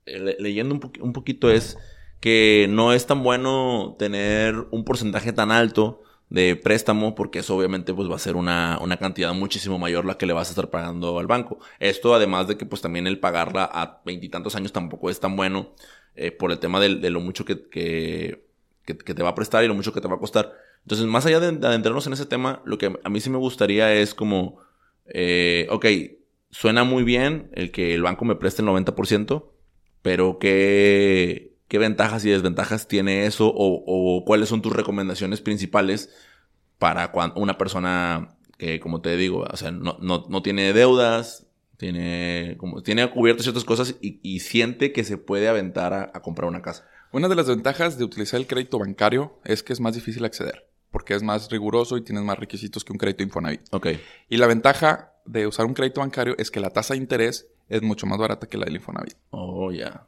eh, 0.06 0.18
le- 0.18 0.36
leyendo 0.38 0.74
un, 0.74 0.80
poqu- 0.80 1.02
un 1.02 1.12
poquito 1.12 1.50
es 1.50 1.76
que 2.20 2.66
no 2.70 2.92
es 2.92 3.06
tan 3.06 3.22
bueno 3.22 3.96
tener 3.98 4.54
un 4.70 4.84
porcentaje 4.84 5.32
tan 5.32 5.50
alto 5.50 6.02
de 6.30 6.56
préstamo 6.56 7.14
porque 7.14 7.40
eso 7.40 7.56
obviamente 7.56 7.92
pues 7.92 8.08
va 8.10 8.14
a 8.16 8.18
ser 8.18 8.36
una, 8.36 8.78
una 8.80 8.98
cantidad 8.98 9.32
muchísimo 9.34 9.78
mayor 9.78 10.04
la 10.04 10.16
que 10.16 10.26
le 10.26 10.32
vas 10.32 10.48
a 10.48 10.52
estar 10.52 10.70
pagando 10.70 11.18
al 11.18 11.26
banco. 11.26 11.58
Esto 11.80 12.14
además 12.14 12.48
de 12.48 12.56
que 12.56 12.66
pues 12.66 12.82
también 12.82 13.06
el 13.06 13.18
pagarla 13.18 13.64
a 13.64 14.00
veintitantos 14.04 14.54
años 14.54 14.72
tampoco 14.72 15.10
es 15.10 15.20
tan 15.20 15.36
bueno 15.36 15.74
eh, 16.14 16.30
por 16.30 16.52
el 16.52 16.58
tema 16.58 16.80
de, 16.80 17.10
lo 17.10 17.20
mucho 17.20 17.44
que, 17.44 17.68
que, 17.68 18.42
te 19.14 19.22
va 19.22 19.30
a 19.30 19.34
prestar 19.34 19.64
y 19.64 19.68
lo 19.68 19.74
mucho 19.74 19.92
que 19.92 20.00
te 20.00 20.08
va 20.08 20.14
a 20.16 20.18
costar. 20.18 20.52
Entonces 20.82 21.06
más 21.06 21.26
allá 21.26 21.40
de 21.40 21.66
adentrarnos 21.66 22.06
en 22.06 22.12
ese 22.14 22.26
tema, 22.26 22.62
lo 22.64 22.78
que 22.78 22.92
a 23.02 23.08
mí 23.10 23.20
sí 23.20 23.28
me 23.30 23.38
gustaría 23.38 23.92
es 23.92 24.14
como, 24.14 24.60
ok, 25.68 25.86
suena 26.50 26.84
muy 26.84 27.04
bien 27.04 27.50
el 27.54 27.70
que 27.70 27.94
el 27.94 28.02
banco 28.02 28.24
me 28.24 28.36
preste 28.36 28.62
el 28.62 28.68
90%, 28.68 29.44
pero 30.02 30.38
¿qué, 30.38 31.50
¿Qué 31.70 31.78
ventajas 31.78 32.24
y 32.24 32.30
desventajas 32.30 32.88
tiene 32.88 33.26
eso? 33.26 33.48
O, 33.54 34.24
cuáles 34.26 34.48
son 34.48 34.60
tus 34.60 34.72
recomendaciones 34.72 35.40
principales 35.40 36.10
para 36.80 37.12
una 37.36 37.58
persona 37.58 38.36
que, 38.58 38.80
como 38.80 39.02
te 39.02 39.16
digo, 39.16 39.46
o 39.48 39.56
sea, 39.56 39.70
no, 39.70 39.96
no, 40.00 40.42
tiene 40.42 40.72
deudas, 40.72 41.46
tiene, 41.76 42.56
como, 42.58 42.82
tiene 42.82 43.08
cubiertas 43.08 43.44
ciertas 43.44 43.62
cosas 43.62 43.94
y, 44.00 44.40
siente 44.40 44.92
que 44.92 45.04
se 45.04 45.16
puede 45.16 45.46
aventar 45.46 45.92
a, 46.12 46.20
comprar 46.22 46.48
una 46.48 46.60
casa? 46.60 46.88
Una 47.12 47.28
de 47.28 47.36
las 47.36 47.46
ventajas 47.46 47.96
de 47.96 48.02
utilizar 48.02 48.40
el 48.40 48.48
crédito 48.48 48.80
bancario 48.80 49.38
es 49.44 49.62
que 49.62 49.72
es 49.72 49.78
más 49.78 49.94
difícil 49.94 50.24
acceder, 50.24 50.66
porque 50.90 51.14
es 51.14 51.22
más 51.22 51.52
riguroso 51.52 51.96
y 51.96 52.02
tienes 52.02 52.24
más 52.24 52.36
requisitos 52.36 52.84
que 52.84 52.90
un 52.90 52.98
crédito 52.98 53.22
Infonavit. 53.22 53.60
Ok. 53.70 53.90
Y 54.28 54.38
la 54.38 54.48
ventaja 54.48 55.12
de 55.30 55.46
usar 55.46 55.66
un 55.66 55.74
crédito 55.74 56.00
bancario 56.00 56.34
es 56.38 56.50
que 56.50 56.60
la 56.60 56.70
tasa 56.70 56.94
de 56.94 56.98
interés 56.98 57.48
es 57.68 57.82
mucho 57.82 58.06
más 58.06 58.18
barata 58.18 58.48
que 58.48 58.58
la 58.58 58.64
del 58.64 58.76
Infonavit. 58.76 59.16
Oh, 59.30 59.70
ya. 59.70 60.06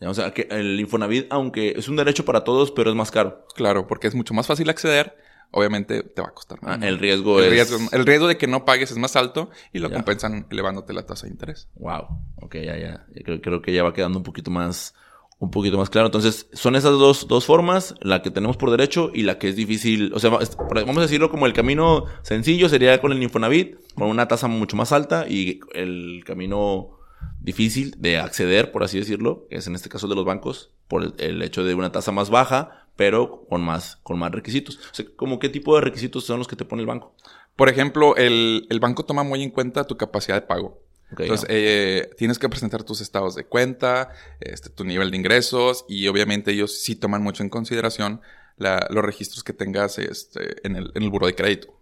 O 0.00 0.14
sea, 0.14 0.32
que 0.32 0.48
el 0.50 0.78
Infonavit, 0.80 1.26
aunque 1.30 1.74
es 1.76 1.88
un 1.88 1.96
derecho 1.96 2.24
para 2.24 2.44
todos, 2.44 2.70
pero 2.70 2.90
es 2.90 2.96
más 2.96 3.10
caro. 3.10 3.46
Claro, 3.54 3.86
porque 3.86 4.06
es 4.06 4.14
mucho 4.14 4.32
más 4.32 4.46
fácil 4.46 4.70
acceder. 4.70 5.16
Obviamente 5.50 6.04
te 6.04 6.22
va 6.22 6.28
a 6.28 6.32
costar 6.32 6.62
más. 6.62 6.78
Ah, 6.80 6.86
el 6.86 6.98
riesgo 6.98 7.40
el 7.40 7.46
es... 7.46 7.50
Riesgo, 7.50 7.78
el 7.90 8.06
riesgo 8.06 8.28
de 8.28 8.38
que 8.38 8.46
no 8.46 8.64
pagues 8.64 8.92
es 8.92 8.96
más 8.96 9.16
alto 9.16 9.50
y 9.72 9.80
lo 9.80 9.90
compensan 9.90 10.46
elevándote 10.48 10.92
la 10.92 11.04
tasa 11.04 11.26
de 11.26 11.32
interés. 11.32 11.68
Wow. 11.74 12.06
Ok, 12.36 12.54
ya, 12.54 12.78
ya. 12.78 13.06
Creo, 13.24 13.40
creo, 13.40 13.60
que 13.60 13.72
ya 13.72 13.82
va 13.82 13.92
quedando 13.92 14.18
un 14.18 14.24
poquito 14.24 14.50
más... 14.50 14.94
Un 15.40 15.50
poquito 15.50 15.78
más 15.78 15.90
claro. 15.90 16.06
Entonces, 16.06 16.48
son 16.52 16.76
esas 16.76 16.92
dos, 16.92 17.26
dos 17.26 17.46
formas, 17.46 17.94
la 18.00 18.22
que 18.22 18.30
tenemos 18.30 18.56
por 18.56 18.70
derecho 18.70 19.10
y 19.12 19.22
la 19.22 19.38
que 19.38 19.48
es 19.48 19.56
difícil. 19.56 20.12
O 20.14 20.20
sea, 20.20 20.30
vamos 20.30 20.98
a 20.98 21.00
decirlo 21.00 21.30
como 21.30 21.46
el 21.46 21.54
camino 21.54 22.04
sencillo 22.22 22.68
sería 22.68 23.00
con 23.00 23.10
el 23.10 23.22
Infonavit, 23.22 23.76
con 23.94 24.08
una 24.08 24.28
tasa 24.28 24.48
mucho 24.48 24.76
más 24.76 24.92
alta 24.92 25.26
y 25.28 25.60
el 25.74 26.22
camino 26.26 27.00
difícil 27.40 27.94
de 27.98 28.18
acceder, 28.18 28.70
por 28.70 28.84
así 28.84 28.98
decirlo, 28.98 29.46
es 29.50 29.66
en 29.66 29.74
este 29.74 29.88
caso 29.88 30.08
de 30.08 30.14
los 30.14 30.24
bancos, 30.24 30.72
por 30.88 31.14
el, 31.18 31.42
hecho 31.42 31.64
de 31.64 31.74
una 31.74 31.90
tasa 31.92 32.12
más 32.12 32.30
baja, 32.30 32.86
pero 32.96 33.46
con 33.48 33.62
más, 33.62 33.96
con 34.02 34.18
más 34.18 34.30
requisitos. 34.32 34.76
O 34.76 34.94
sea, 34.94 35.06
¿cómo 35.16 35.38
qué 35.38 35.48
tipo 35.48 35.74
de 35.74 35.80
requisitos 35.80 36.24
son 36.24 36.38
los 36.38 36.48
que 36.48 36.56
te 36.56 36.64
pone 36.64 36.82
el 36.82 36.86
banco? 36.86 37.14
Por 37.56 37.68
ejemplo, 37.68 38.16
el, 38.16 38.66
banco 38.80 39.04
toma 39.04 39.22
muy 39.22 39.42
en 39.42 39.50
cuenta 39.50 39.86
tu 39.86 39.96
capacidad 39.96 40.36
de 40.36 40.46
pago. 40.46 40.82
Entonces, 41.18 41.46
eh, 41.50 42.10
tienes 42.16 42.38
que 42.38 42.48
presentar 42.48 42.84
tus 42.84 43.00
estados 43.00 43.34
de 43.34 43.44
cuenta, 43.44 44.10
este, 44.40 44.70
tu 44.70 44.84
nivel 44.84 45.10
de 45.10 45.16
ingresos 45.16 45.84
y 45.88 46.06
obviamente 46.08 46.52
ellos 46.52 46.80
sí 46.80 46.94
toman 46.94 47.22
mucho 47.22 47.42
en 47.42 47.48
consideración 47.48 48.20
los 48.56 49.04
registros 49.04 49.42
que 49.42 49.52
tengas 49.52 49.98
este, 49.98 50.66
en, 50.66 50.76
el, 50.76 50.92
en 50.94 51.02
el 51.02 51.10
buro 51.10 51.26
de 51.26 51.34
crédito. 51.34 51.80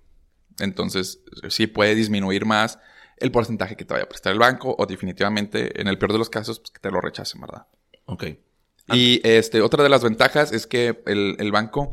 Entonces, 0.60 1.20
sí 1.48 1.66
puede 1.66 1.94
disminuir 1.94 2.46
más 2.46 2.78
el 3.18 3.32
porcentaje 3.32 3.76
que 3.76 3.84
te 3.84 3.94
vaya 3.94 4.04
a 4.04 4.08
prestar 4.08 4.32
el 4.32 4.38
banco 4.38 4.74
o 4.78 4.86
definitivamente, 4.86 5.80
en 5.80 5.88
el 5.88 5.98
peor 5.98 6.12
de 6.12 6.18
los 6.18 6.30
casos, 6.30 6.60
pues, 6.60 6.70
que 6.70 6.78
te 6.78 6.90
lo 6.90 7.00
rechacen, 7.00 7.40
¿verdad? 7.40 7.66
Ok. 8.06 8.24
Y 8.92 9.20
este, 9.24 9.60
otra 9.60 9.82
de 9.82 9.88
las 9.88 10.02
ventajas 10.02 10.52
es 10.52 10.66
que 10.66 11.02
el, 11.06 11.52
banco, 11.52 11.90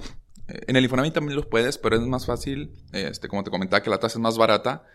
eh, 0.48 0.62
en 0.68 0.76
el 0.76 0.84
Infonavit 0.84 1.14
también 1.14 1.36
los 1.36 1.46
puedes, 1.46 1.78
pero 1.78 1.98
es 1.98 2.02
más 2.04 2.26
fácil, 2.26 2.72
este, 2.94 3.28
como 3.28 3.44
te 3.44 3.52
comentaba, 3.52 3.84
que 3.84 3.90
la 3.90 4.00
tasa 4.00 4.18
es 4.18 4.22
más 4.22 4.38
barata. 4.38 4.86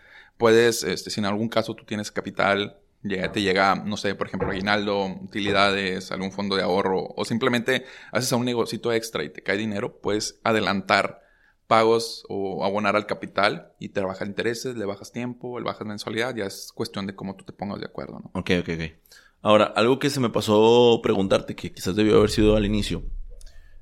Puedes, 0.41 0.83
este, 0.83 1.11
si 1.11 1.19
en 1.19 1.27
algún 1.27 1.49
caso 1.49 1.75
tú 1.75 1.85
tienes 1.85 2.11
capital, 2.11 2.79
te 3.03 3.41
llega, 3.43 3.75
no 3.75 3.95
sé, 3.95 4.15
por 4.15 4.25
ejemplo, 4.25 4.49
aguinaldo, 4.49 5.05
utilidades, 5.05 6.11
algún 6.11 6.31
fondo 6.31 6.55
de 6.55 6.63
ahorro, 6.63 7.13
o 7.15 7.25
simplemente 7.25 7.85
haces 8.11 8.33
a 8.33 8.37
un 8.37 8.45
negocito 8.45 8.91
extra 8.91 9.23
y 9.23 9.29
te 9.29 9.43
cae 9.43 9.55
dinero, 9.57 9.99
puedes 10.01 10.39
adelantar 10.43 11.21
pagos 11.67 12.25
o 12.27 12.65
abonar 12.65 12.95
al 12.95 13.05
capital 13.05 13.73
y 13.77 13.89
te 13.89 14.01
bajas 14.01 14.27
intereses, 14.27 14.75
le 14.75 14.85
bajas 14.85 15.11
tiempo, 15.11 15.59
le 15.59 15.65
bajas 15.65 15.85
mensualidad, 15.85 16.35
ya 16.35 16.45
es 16.45 16.71
cuestión 16.73 17.05
de 17.05 17.13
cómo 17.13 17.35
tú 17.35 17.45
te 17.45 17.53
pongas 17.53 17.79
de 17.79 17.85
acuerdo, 17.85 18.19
¿no? 18.19 18.31
Ok, 18.33 18.49
ok, 18.61 18.69
ok. 18.69 19.13
Ahora, 19.43 19.65
algo 19.75 19.99
que 19.99 20.09
se 20.09 20.19
me 20.19 20.31
pasó 20.31 21.01
preguntarte, 21.03 21.55
que 21.55 21.71
quizás 21.71 21.95
debió 21.95 22.17
haber 22.17 22.31
sido 22.31 22.55
al 22.55 22.65
inicio, 22.65 23.03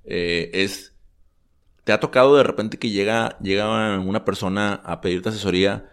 eh, 0.03 0.51
es, 0.51 0.93
¿te 1.85 1.93
ha 1.93 2.01
tocado 2.01 2.35
de 2.35 2.43
repente 2.43 2.77
que 2.77 2.89
llega, 2.89 3.39
llega 3.39 3.97
una 3.99 4.25
persona 4.25 4.73
a 4.83 4.99
pedirte 4.99 5.29
asesoría 5.29 5.89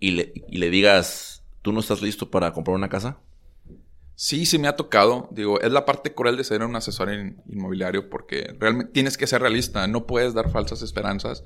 y 0.00 0.12
le, 0.12 0.32
y 0.48 0.58
le 0.58 0.70
digas, 0.70 1.44
tú 1.62 1.72
no 1.72 1.80
estás 1.80 2.02
listo 2.02 2.30
para 2.30 2.52
comprar 2.52 2.76
una 2.76 2.88
casa? 2.88 3.18
Sí, 4.16 4.46
sí 4.46 4.58
me 4.58 4.68
ha 4.68 4.76
tocado. 4.76 5.28
Digo, 5.32 5.60
es 5.60 5.72
la 5.72 5.84
parte 5.84 6.14
cruel 6.14 6.36
de 6.36 6.44
ser 6.44 6.62
un 6.62 6.76
asesor 6.76 7.10
inmobiliario 7.48 8.08
porque 8.08 8.54
realmente 8.60 8.92
tienes 8.92 9.16
que 9.16 9.26
ser 9.26 9.40
realista. 9.40 9.86
No 9.86 10.06
puedes 10.06 10.34
dar 10.34 10.50
falsas 10.50 10.82
esperanzas 10.82 11.44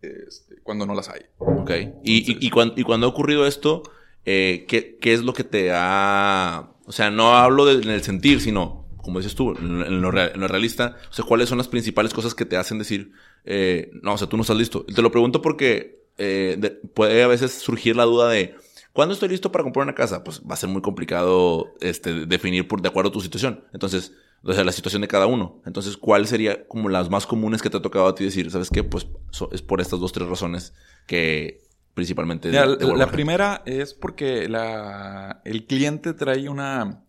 este, 0.00 0.56
cuando 0.62 0.86
no 0.86 0.94
las 0.94 1.08
hay. 1.10 1.22
Ok. 1.38 1.70
y, 2.02 2.46
y, 2.46 2.50
cuando, 2.50 2.74
y, 2.76 2.82
cuando, 2.82 3.06
ha 3.06 3.10
ocurrido 3.10 3.46
esto, 3.46 3.82
eh, 4.24 4.64
¿qué, 4.68 4.96
¿qué, 5.00 5.12
es 5.12 5.22
lo 5.22 5.34
que 5.34 5.44
te 5.44 5.70
ha... 5.72 6.70
O 6.86 6.92
sea, 6.92 7.10
no 7.10 7.34
hablo 7.34 7.66
de, 7.66 7.82
en 7.82 7.90
el 7.90 8.02
sentir, 8.02 8.40
sino, 8.40 8.86
como 8.96 9.18
dices 9.18 9.34
tú, 9.34 9.52
en 9.52 10.00
lo, 10.00 10.10
realista. 10.10 10.96
O 11.10 11.12
sea, 11.12 11.24
¿cuáles 11.26 11.48
son 11.48 11.58
las 11.58 11.68
principales 11.68 12.14
cosas 12.14 12.34
que 12.34 12.46
te 12.46 12.56
hacen 12.56 12.78
decir, 12.78 13.12
eh, 13.44 13.90
no, 14.02 14.14
o 14.14 14.18
sea, 14.18 14.28
tú 14.28 14.36
no 14.36 14.42
estás 14.42 14.56
listo? 14.56 14.84
Te 14.84 15.02
lo 15.02 15.10
pregunto 15.10 15.42
porque 15.42 16.03
eh, 16.18 16.80
puede 16.94 17.22
a 17.22 17.26
veces 17.26 17.52
surgir 17.52 17.96
la 17.96 18.04
duda 18.04 18.28
de 18.28 18.54
¿Cuándo 18.94 19.12
estoy 19.12 19.28
listo 19.28 19.50
para 19.50 19.64
comprar 19.64 19.82
una 19.82 19.96
casa? 19.96 20.22
Pues 20.22 20.40
va 20.48 20.54
a 20.54 20.56
ser 20.56 20.68
muy 20.68 20.80
complicado 20.80 21.74
este, 21.80 22.26
definir 22.26 22.68
por, 22.68 22.80
de 22.80 22.88
acuerdo 22.88 23.10
a 23.10 23.12
tu 23.12 23.20
situación. 23.20 23.64
Entonces, 23.72 24.12
o 24.44 24.52
sea, 24.52 24.62
la 24.62 24.70
situación 24.70 25.02
de 25.02 25.08
cada 25.08 25.26
uno. 25.26 25.60
Entonces, 25.66 25.96
¿cuál 25.96 26.28
sería 26.28 26.68
como 26.68 26.88
las 26.88 27.10
más 27.10 27.26
comunes 27.26 27.60
que 27.60 27.68
te 27.68 27.76
ha 27.76 27.82
tocado 27.82 28.06
a 28.06 28.14
ti 28.14 28.22
decir? 28.22 28.52
¿Sabes 28.52 28.70
qué? 28.70 28.84
Pues 28.84 29.08
es 29.50 29.62
por 29.62 29.80
estas 29.80 29.98
dos, 29.98 30.12
tres 30.12 30.28
razones 30.28 30.74
que 31.08 31.64
principalmente... 31.94 32.52
la, 32.52 33.10
primera 33.10 33.62
es 33.66 33.94
porque 33.94 34.48
la, 34.48 35.42
el 35.44 35.66
cliente 35.66 36.14
trae 36.14 36.48
una... 36.48 37.02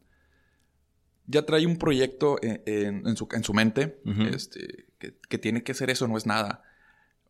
Ya 1.28 1.46
trae 1.46 1.68
un 1.68 1.78
proyecto 1.78 2.38
en, 2.42 3.16
su, 3.16 3.28
en 3.32 3.44
su, 3.44 3.54
mente 3.54 4.00
este, 4.32 4.88
que, 4.98 5.16
que, 5.28 5.38
tiene 5.38 5.64
que 5.64 5.76
ser 5.76 5.92
eso, 5.92 6.08
no 6.08 6.18
es 6.18 6.26
nada 6.26 6.64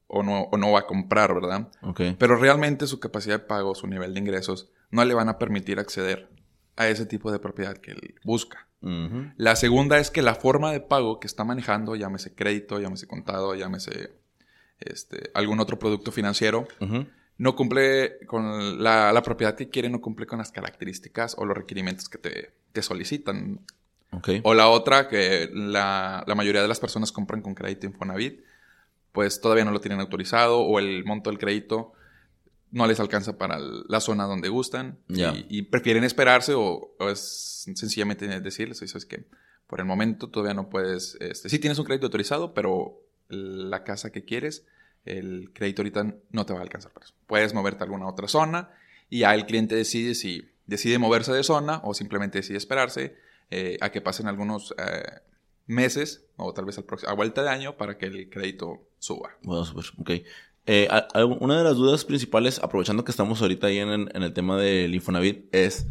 o 0.08 0.24
no, 0.24 0.50
no 0.58 0.72
va 0.72 0.80
a 0.80 0.86
comprar, 0.88 1.34
¿verdad? 1.34 1.70
Pero 2.18 2.36
realmente 2.38 2.88
su 2.88 3.00
capacidad 3.00 3.40
de 3.40 3.46
pago, 3.46 3.76
su 3.76 3.88
nivel 3.88 4.14
de 4.14 4.20
ingresos, 4.20 4.70
no 4.92 5.04
le 5.04 5.14
van 5.14 5.30
a 5.30 5.38
permitir 5.38 5.80
acceder 5.80 6.30
a 6.76 6.88
ese 6.88 7.06
tipo 7.06 7.32
de 7.32 7.40
propiedad 7.40 7.78
que 7.78 7.92
él 7.92 8.16
busca. 8.24 8.68
La 9.38 9.56
segunda 9.56 9.98
es 9.98 10.12
que 10.12 10.22
la 10.22 10.36
forma 10.36 10.72
de 10.72 10.80
pago 10.80 11.20
que 11.20 11.26
está 11.26 11.44
manejando, 11.44 11.96
llámese 11.96 12.36
crédito, 12.36 12.80
llámese 12.80 13.08
contado, 13.08 13.56
llámese 13.56 14.12
este, 14.80 15.32
algún 15.34 15.60
otro 15.60 15.80
producto 15.80 16.12
financiero, 16.12 16.68
no 17.38 17.56
cumple 17.56 18.20
con 18.28 18.84
la, 18.84 19.20
propiedad 19.24 19.56
que 19.56 19.70
quiere, 19.70 19.90
no 19.90 20.02
cumple 20.02 20.28
con 20.28 20.38
las 20.38 20.52
características 20.52 21.36
o 21.38 21.46
los 21.46 21.58
requerimientos 21.58 22.10
que 22.10 22.20
te, 22.20 22.82
solicitan. 22.84 23.62
O 24.44 24.54
la 24.54 24.70
otra, 24.70 25.08
que 25.10 25.50
la, 25.52 26.24
la, 26.28 26.36
mayoría 26.36 26.62
de 26.62 26.68
las 26.68 26.80
personas 26.80 27.12
compran 27.12 27.42
con 27.42 27.56
crédito 27.56 27.88
Infonavit, 27.88 28.40
pues 29.16 29.42
todavía 29.42 29.66
no 29.66 29.72
lo 29.72 29.80
tienen 29.80 30.02
autorizado 30.02 30.60
o 30.60 30.78
el 30.78 31.04
monto 31.06 31.32
del 31.32 31.40
crédito 31.40 31.94
no 32.72 32.86
les 32.86 33.00
alcanza 33.00 33.38
para 33.38 33.58
la 33.58 34.02
zona 34.02 34.26
donde 34.26 34.50
gustan 34.50 35.00
y, 35.08 35.62
prefieren 35.64 36.04
esperarse 36.04 36.54
o, 36.56 36.94
es 37.10 37.66
sencillamente 37.74 38.28
decirles, 38.42 38.80
¿sabes 38.80 39.06
que 39.06 39.26
Por 39.66 39.80
el 39.80 39.86
momento 39.86 40.30
todavía 40.30 40.54
no 40.54 40.70
puedes, 40.70 41.18
este, 41.22 41.48
sí 41.48 41.58
tienes 41.58 41.80
un 41.80 41.86
crédito 41.86 42.08
autorizado, 42.08 42.54
pero 42.54 43.02
la 43.30 43.86
casa 43.86 44.12
que 44.12 44.26
quieres, 44.26 44.66
el 45.06 45.52
crédito 45.54 45.84
ahorita 45.84 46.16
no 46.32 46.46
te 46.46 46.52
va 46.52 46.60
a 46.60 46.64
alcanzar 46.64 46.92
para 46.92 47.06
eso. 47.06 47.16
Puedes 47.28 47.54
moverte 47.54 47.84
a 47.84 47.86
alguna 47.86 48.08
otra 48.08 48.28
zona 48.28 48.72
y 49.10 49.20
ya 49.20 49.34
el 49.34 49.46
cliente 49.46 49.76
decide 49.76 50.14
si 50.14 50.52
decide 50.66 50.98
moverse 50.98 51.32
de 51.32 51.44
zona 51.44 51.80
o 51.86 51.94
simplemente 51.94 52.40
decide 52.40 52.58
esperarse 52.58 53.16
eh, 53.52 53.78
a 53.80 53.90
que 53.90 54.02
pasen 54.02 54.28
algunos 54.28 54.76
eh, 54.78 55.04
meses 55.68 56.26
o 56.38 56.54
tal 56.54 56.66
vez 56.66 56.80
a 57.08 57.14
vuelta 57.14 57.44
de 57.44 57.50
año 57.50 57.78
para 57.78 57.98
que 57.98 58.06
el 58.08 58.30
crédito 58.30 58.82
suba. 59.00 59.38
Bueno, 59.44 59.66
super, 59.66 59.86
ok. 60.00 60.12
Eh, 60.68 60.90
una 61.40 61.58
de 61.60 61.64
las 61.64 61.76
dudas 61.76 62.06
principales, 62.06 62.60
aprovechando 62.60 63.04
que 63.04 63.12
estamos 63.12 63.42
ahorita 63.42 63.68
ahí 63.68 63.78
en, 63.78 64.10
el 64.12 64.34
tema 64.34 64.58
del 64.58 64.96
Infonavit, 64.96 65.54
es, 65.54 65.88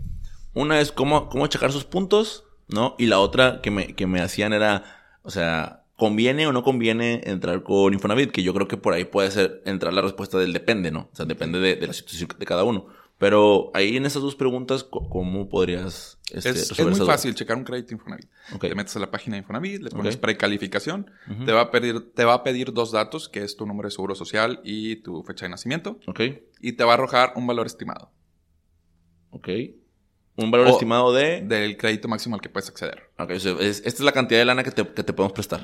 una 0.53 0.81
es 0.81 0.91
cómo, 0.91 1.29
cómo 1.29 1.47
checar 1.47 1.71
sus 1.73 1.85
puntos, 1.85 2.45
¿no? 2.69 2.97
Y 2.99 3.07
la 3.07 3.21
otra 3.21 3.61
que 3.63 3.71
me, 3.71 3.95
que 3.95 4.07
me 4.07 4.21
hacían 4.21 4.53
era, 4.53 4.85
o 5.23 5.31
sea, 5.31 5.85
¿conviene 5.97 6.47
o 6.49 6.53
no 6.53 6.65
conviene 6.65 7.21
entrar 7.25 7.63
con 7.63 7.95
Infonavit? 7.95 8.33
Que 8.33 8.43
yo 8.43 8.53
creo 8.53 8.67
que 8.67 8.77
por 8.77 8.95
ahí 8.95 9.05
puede 9.05 9.31
ser 9.31 9.63
entrar 9.65 9.93
la 9.93 10.03
respuesta 10.03 10.39
del 10.39 10.53
depende, 10.53 10.91
¿no? 10.91 11.09
O 11.13 11.17
sea, 11.17 11.25
depende 11.25 11.61
de, 11.61 11.77
de 11.77 11.87
la 11.87 11.93
situación 11.93 12.29
de 12.37 12.47
cada 12.47 12.65
uno. 12.65 12.87
Pero 13.19 13.71
ahí 13.75 13.97
en 13.97 14.07
esas 14.07 14.23
dos 14.23 14.35
preguntas, 14.35 14.83
¿cómo 14.85 15.49
podrías 15.49 16.19
este, 16.33 16.51
Es, 16.51 16.79
muy 16.85 16.95
fácil 17.07 17.35
checar 17.35 17.57
un 17.57 17.63
crédito 17.65 17.95
Infonavit. 17.95 18.29
Ok. 18.55 18.63
Te 18.63 18.75
metes 18.75 18.97
a 18.97 18.99
la 18.99 19.11
página 19.11 19.37
de 19.37 19.43
Infonavit, 19.43 19.83
le 19.83 19.91
pones 19.91 20.17
precalificación, 20.17 21.11
te, 21.47 21.53
va 21.53 21.61
a 21.63 21.71
pedir, 21.71 22.13
te 22.13 22.25
va 22.25 22.35
a 22.35 22.43
pedir 22.43 22.73
dos 22.73 22.91
datos, 22.91 23.29
que 23.29 23.45
es 23.45 23.57
tu 23.57 23.67
número 23.67 23.89
de 23.89 23.93
seguro 23.93 24.15
social 24.17 24.61
y 24.65 24.97
tu 24.97 25.23
fecha 25.23 25.47
de 25.47 25.51
nacimiento, 25.51 26.01
Ok, 26.07 26.21
y 26.61 26.73
te 26.73 26.83
va 26.85 26.93
a 26.93 26.95
arrojar 26.95 27.33
un 27.37 27.47
valor 27.47 27.67
estimado 27.67 28.11
ok. 29.31 29.49
Un 30.37 30.51
valor 30.51 30.69
O- 30.69 30.71
estimado 30.71 31.13
de... 31.13 31.43
del 31.43 31.77
crédito 31.77 32.09
máximo 32.09 32.35
al 32.37 32.41
que 32.41 32.49
puedes 32.49 32.69
acceder. 32.69 33.11
Ok, 33.19 33.31
o 33.37 33.39
sea, 33.41 33.53
es- 33.61 33.79
esta 33.79 33.89
es 33.89 34.01
la 34.01 34.13
cantidad 34.13 34.41
de 34.41 34.45
lana 34.45 34.65
que 34.65 34.71
te, 34.71 34.87
que 34.87 35.03
te 35.05 35.13
podemos 35.13 35.33
prestar. 35.33 35.63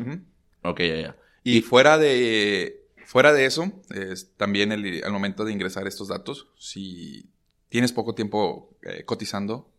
Ok, 0.63 0.81
ya, 0.81 0.97
ya. 1.01 1.17
Y, 1.43 1.63
fuera 1.63 1.99
de 1.99 2.77
fuera 3.07 3.33
de 3.33 3.45
eso, 3.47 3.73
es 3.91 4.33
también 4.37 4.71
el- 4.71 5.03
al 5.03 5.13
momento 5.13 5.45
de 5.45 5.53
ingresar 5.53 5.87
estos 5.89 6.09
datos, 6.09 6.49
si 6.57 7.29
tienes 7.71 7.93
poco 7.93 8.15
tiempo 8.15 8.77
eh, 8.83 9.05
cotizando, 9.07 9.71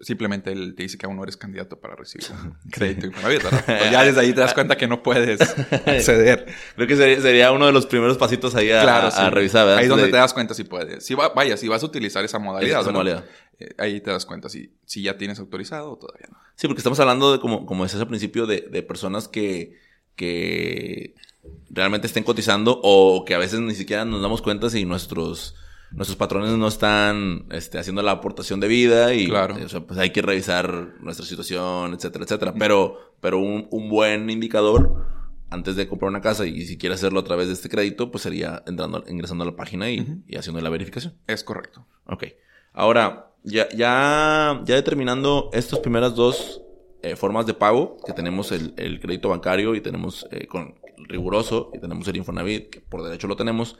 simplemente 0.00 0.50
él 0.50 0.74
te 0.74 0.82
dice 0.82 0.98
que 0.98 1.06
aún 1.06 1.16
no 1.16 1.22
eres 1.22 1.36
candidato 1.36 1.78
para 1.80 1.94
recibir 1.94 2.26
un 2.64 2.70
crédito 2.70 3.06
Infonavit, 3.06 3.42
¿verdad? 3.42 3.64
Pues 3.64 3.90
ya 3.92 4.04
desde 4.04 4.20
ahí 4.20 4.32
te 4.32 4.40
das 4.40 4.52
cuenta 4.52 4.76
que 4.76 4.88
no 4.88 5.00
puedes 5.02 5.40
acceder. 5.86 6.46
Creo 6.74 6.88
que 6.88 6.96
sería, 6.96 7.20
sería 7.20 7.52
uno 7.52 7.66
de 7.66 7.72
los 7.72 7.86
primeros 7.86 8.18
pasitos 8.18 8.54
ahí 8.56 8.70
a, 8.72 8.82
Claro, 8.82 9.06
a- 9.06 9.10
sí. 9.12 9.20
a 9.22 9.30
revisar, 9.30 9.64
¿verdad? 9.64 9.78
Ahí 9.78 9.84
es 9.84 9.90
donde 9.90 10.08
te 10.08 10.16
das 10.16 10.34
cuenta 10.34 10.54
si 10.54 10.64
puedes. 10.64 11.06
Si 11.06 11.14
va- 11.14 11.28
vaya, 11.30 11.56
si 11.56 11.68
vas 11.68 11.82
a 11.82 11.86
utilizar 11.86 12.24
esa 12.24 12.38
modalidad, 12.40 12.80
esa 12.80 12.90
modalidad. 12.90 13.24
Eh, 13.60 13.74
ahí 13.78 14.00
te 14.00 14.10
das 14.10 14.26
cuenta 14.26 14.48
si, 14.48 14.74
si 14.84 15.02
ya 15.02 15.16
tienes 15.16 15.38
autorizado 15.38 15.92
o 15.92 15.96
todavía 15.98 16.26
no. 16.32 16.38
Sí, 16.56 16.66
porque 16.66 16.80
estamos 16.80 16.98
hablando 16.98 17.30
de, 17.32 17.38
como, 17.38 17.64
como 17.64 17.84
decías 17.84 18.00
al 18.02 18.08
principio, 18.08 18.46
de, 18.46 18.62
de 18.72 18.82
personas 18.82 19.28
que, 19.28 19.78
que 20.16 21.14
realmente 21.70 22.06
estén 22.08 22.24
cotizando 22.24 22.80
o 22.82 23.24
que 23.24 23.34
a 23.34 23.38
veces 23.38 23.60
ni 23.60 23.74
siquiera 23.76 24.04
nos 24.04 24.20
damos 24.20 24.42
cuenta 24.42 24.68
si 24.68 24.84
nuestros, 24.84 25.54
nuestros 25.92 26.16
patrones 26.16 26.50
no 26.52 26.68
están 26.68 27.46
este, 27.50 27.78
haciendo 27.78 28.02
la 28.02 28.12
aportación 28.12 28.60
de 28.60 28.68
vida 28.68 29.14
y 29.14 29.28
Claro. 29.28 29.56
o 29.64 29.68
sea, 29.68 29.80
pues 29.80 29.98
hay 29.98 30.10
que 30.10 30.22
revisar 30.22 30.94
nuestra 31.00 31.26
situación, 31.26 31.94
etcétera, 31.94 32.24
etcétera. 32.24 32.54
Pero, 32.58 32.98
pero 33.20 33.38
un, 33.38 33.68
un 33.70 33.88
buen 33.88 34.30
indicador 34.30 35.06
antes 35.50 35.76
de 35.76 35.86
comprar 35.86 36.08
una 36.08 36.20
casa 36.22 36.46
y 36.46 36.62
si 36.64 36.78
quieres 36.78 36.98
hacerlo 37.00 37.20
a 37.20 37.24
través 37.24 37.48
de 37.48 37.52
este 37.54 37.68
crédito, 37.68 38.10
pues 38.10 38.22
sería 38.22 38.62
entrando, 38.66 39.04
ingresando 39.06 39.44
a 39.44 39.46
la 39.46 39.56
página 39.56 39.90
y, 39.90 40.22
y 40.26 40.36
haciendo 40.36 40.60
la 40.62 40.70
verificación. 40.70 41.14
Es 41.26 41.44
correcto. 41.44 41.86
Ok. 42.06 42.24
Ahora, 42.72 43.32
ya, 43.44 43.68
ya, 43.70 44.62
ya 44.64 44.74
determinando 44.74 45.50
estas 45.52 45.78
primeras 45.80 46.14
dos 46.14 46.62
eh, 47.02 47.16
formas 47.16 47.44
de 47.44 47.52
pago, 47.54 47.98
que 48.06 48.12
tenemos 48.14 48.50
el, 48.52 48.72
el 48.78 48.98
crédito 49.00 49.28
bancario 49.28 49.74
y 49.74 49.80
tenemos 49.82 50.26
eh, 50.30 50.46
con 50.46 50.76
riguroso 50.96 51.70
y 51.74 51.80
tenemos 51.80 52.06
el 52.08 52.16
Infonavit, 52.16 52.70
que 52.70 52.80
por 52.80 53.02
derecho 53.02 53.26
lo 53.26 53.36
tenemos, 53.36 53.76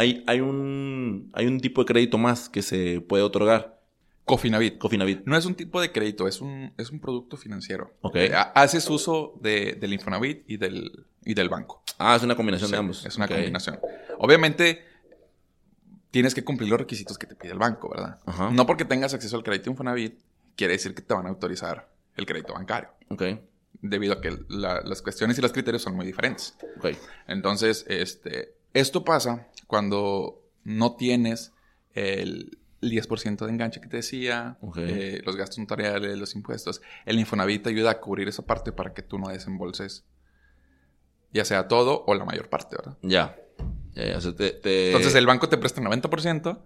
hay, 0.00 0.24
hay, 0.26 0.40
un, 0.40 1.30
hay 1.34 1.46
un 1.46 1.60
tipo 1.60 1.82
de 1.82 1.86
crédito 1.86 2.18
más 2.18 2.48
que 2.48 2.62
se 2.62 3.00
puede 3.00 3.22
otorgar, 3.22 3.78
Cofinavit. 4.24 4.78
Cofinavit. 4.78 5.22
No 5.26 5.36
es 5.36 5.44
un 5.44 5.54
tipo 5.56 5.80
de 5.80 5.90
crédito, 5.90 6.28
es 6.28 6.40
un, 6.40 6.72
es 6.78 6.90
un 6.90 7.00
producto 7.00 7.36
financiero. 7.36 7.92
Ok. 8.00 8.16
Eh, 8.16 8.32
ha- 8.34 8.52
haces 8.54 8.88
uso 8.88 9.34
de, 9.40 9.72
del 9.80 9.92
Infonavit 9.92 10.48
y 10.48 10.56
del, 10.56 11.04
y 11.24 11.34
del 11.34 11.48
banco. 11.48 11.82
Ah, 11.98 12.14
es 12.16 12.22
una 12.22 12.36
combinación 12.36 12.68
Sí, 12.68 12.72
de 12.72 12.78
ambos. 12.78 13.04
Es 13.04 13.16
una 13.16 13.26
combinación. 13.26 13.80
Obviamente, 14.18 14.84
tienes 16.10 16.34
que 16.34 16.44
cumplir 16.44 16.68
los 16.70 16.78
requisitos 16.78 17.18
que 17.18 17.26
te 17.26 17.34
pide 17.34 17.52
el 17.52 17.58
banco, 17.58 17.90
¿verdad? 17.90 18.18
Ajá. 18.26 18.50
No 18.50 18.66
porque 18.66 18.84
tengas 18.84 19.14
acceso 19.14 19.36
al 19.36 19.42
crédito 19.42 19.70
Infonavit, 19.70 20.18
quiere 20.56 20.74
decir 20.74 20.94
que 20.94 21.02
te 21.02 21.12
van 21.14 21.26
a 21.26 21.30
autorizar 21.30 21.88
el 22.16 22.26
crédito 22.26 22.52
bancario. 22.54 22.90
Ok, 23.08 23.22
Debido 23.82 24.12
a 24.14 24.20
que 24.20 24.36
la- 24.48 24.82
las 24.84 25.00
cuestiones 25.02 25.38
y 25.38 25.40
los 25.40 25.52
criterios 25.52 25.82
son 25.82 25.96
muy 25.96 26.04
diferentes. 26.06 26.54
ok. 26.78 26.88
Entonces, 27.28 27.84
este, 27.88 28.54
esto 28.74 29.04
pasa 29.04 29.48
cuando 29.70 30.42
no 30.64 30.96
tienes 30.96 31.52
el 31.94 32.58
10% 32.82 33.46
de 33.46 33.52
enganche 33.52 33.80
que 33.80 33.88
te 33.88 33.98
decía, 33.98 34.58
eh, 34.90 35.22
los 35.24 35.36
gastos 35.36 35.58
notariales, 35.60 36.18
los 36.18 36.34
impuestos. 36.34 36.82
El 37.06 37.18
Infonavit 37.20 37.62
te 37.62 37.70
ayuda 37.70 37.92
a 37.92 38.00
cubrir 38.00 38.26
esa 38.28 38.44
parte 38.44 38.72
para 38.72 38.92
que 38.92 39.02
tú 39.02 39.18
no 39.18 39.28
desembolses 39.28 40.04
ya 41.32 41.44
sea 41.44 41.68
todo 41.68 42.04
o 42.06 42.14
la 42.14 42.24
mayor 42.24 42.48
parte, 42.48 42.76
¿verdad? 42.76 42.98
Ya. 43.02 43.36
Ya, 43.94 44.04
ya. 44.06 44.16
O 44.18 44.20
sea, 44.20 44.34
te, 44.34 44.50
te- 44.50 44.88
Entonces 44.88 45.14
el 45.14 45.26
banco 45.26 45.48
te 45.48 45.56
presta 45.58 45.80
el 45.80 45.86
90% 45.86 46.58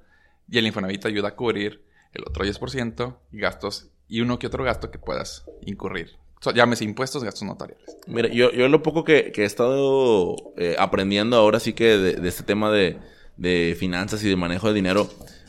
y 0.48 0.58
el 0.58 0.66
Infonavit 0.66 1.02
te 1.02 1.08
ayuda 1.08 1.28
a 1.28 1.36
cubrir 1.36 1.84
el 2.12 2.22
otro 2.26 2.44
10% 2.44 3.18
y 3.32 3.38
gastos 3.40 3.90
y 4.08 4.20
uno 4.22 4.38
que 4.38 4.46
otro 4.46 4.64
gasto 4.64 4.90
que 4.90 4.98
puedas 4.98 5.44
incurrir. 5.62 6.16
So, 6.44 6.52
llámese 6.52 6.84
impuestos, 6.84 7.24
gastos 7.24 7.44
notariales. 7.44 7.96
Mira, 8.06 8.28
yo, 8.28 8.52
yo 8.52 8.68
lo 8.68 8.82
poco 8.82 9.02
que, 9.02 9.32
que 9.32 9.42
he 9.42 9.46
estado 9.46 10.36
eh, 10.58 10.76
aprendiendo 10.78 11.38
ahora 11.38 11.58
sí 11.58 11.72
que 11.72 11.96
de, 11.96 12.12
de 12.16 12.28
este 12.28 12.42
tema 12.42 12.70
de, 12.70 12.98
de 13.38 13.74
finanzas 13.80 14.22
y 14.22 14.28
de 14.28 14.36
manejo 14.36 14.68
de 14.68 14.74
dinero, 14.74 15.08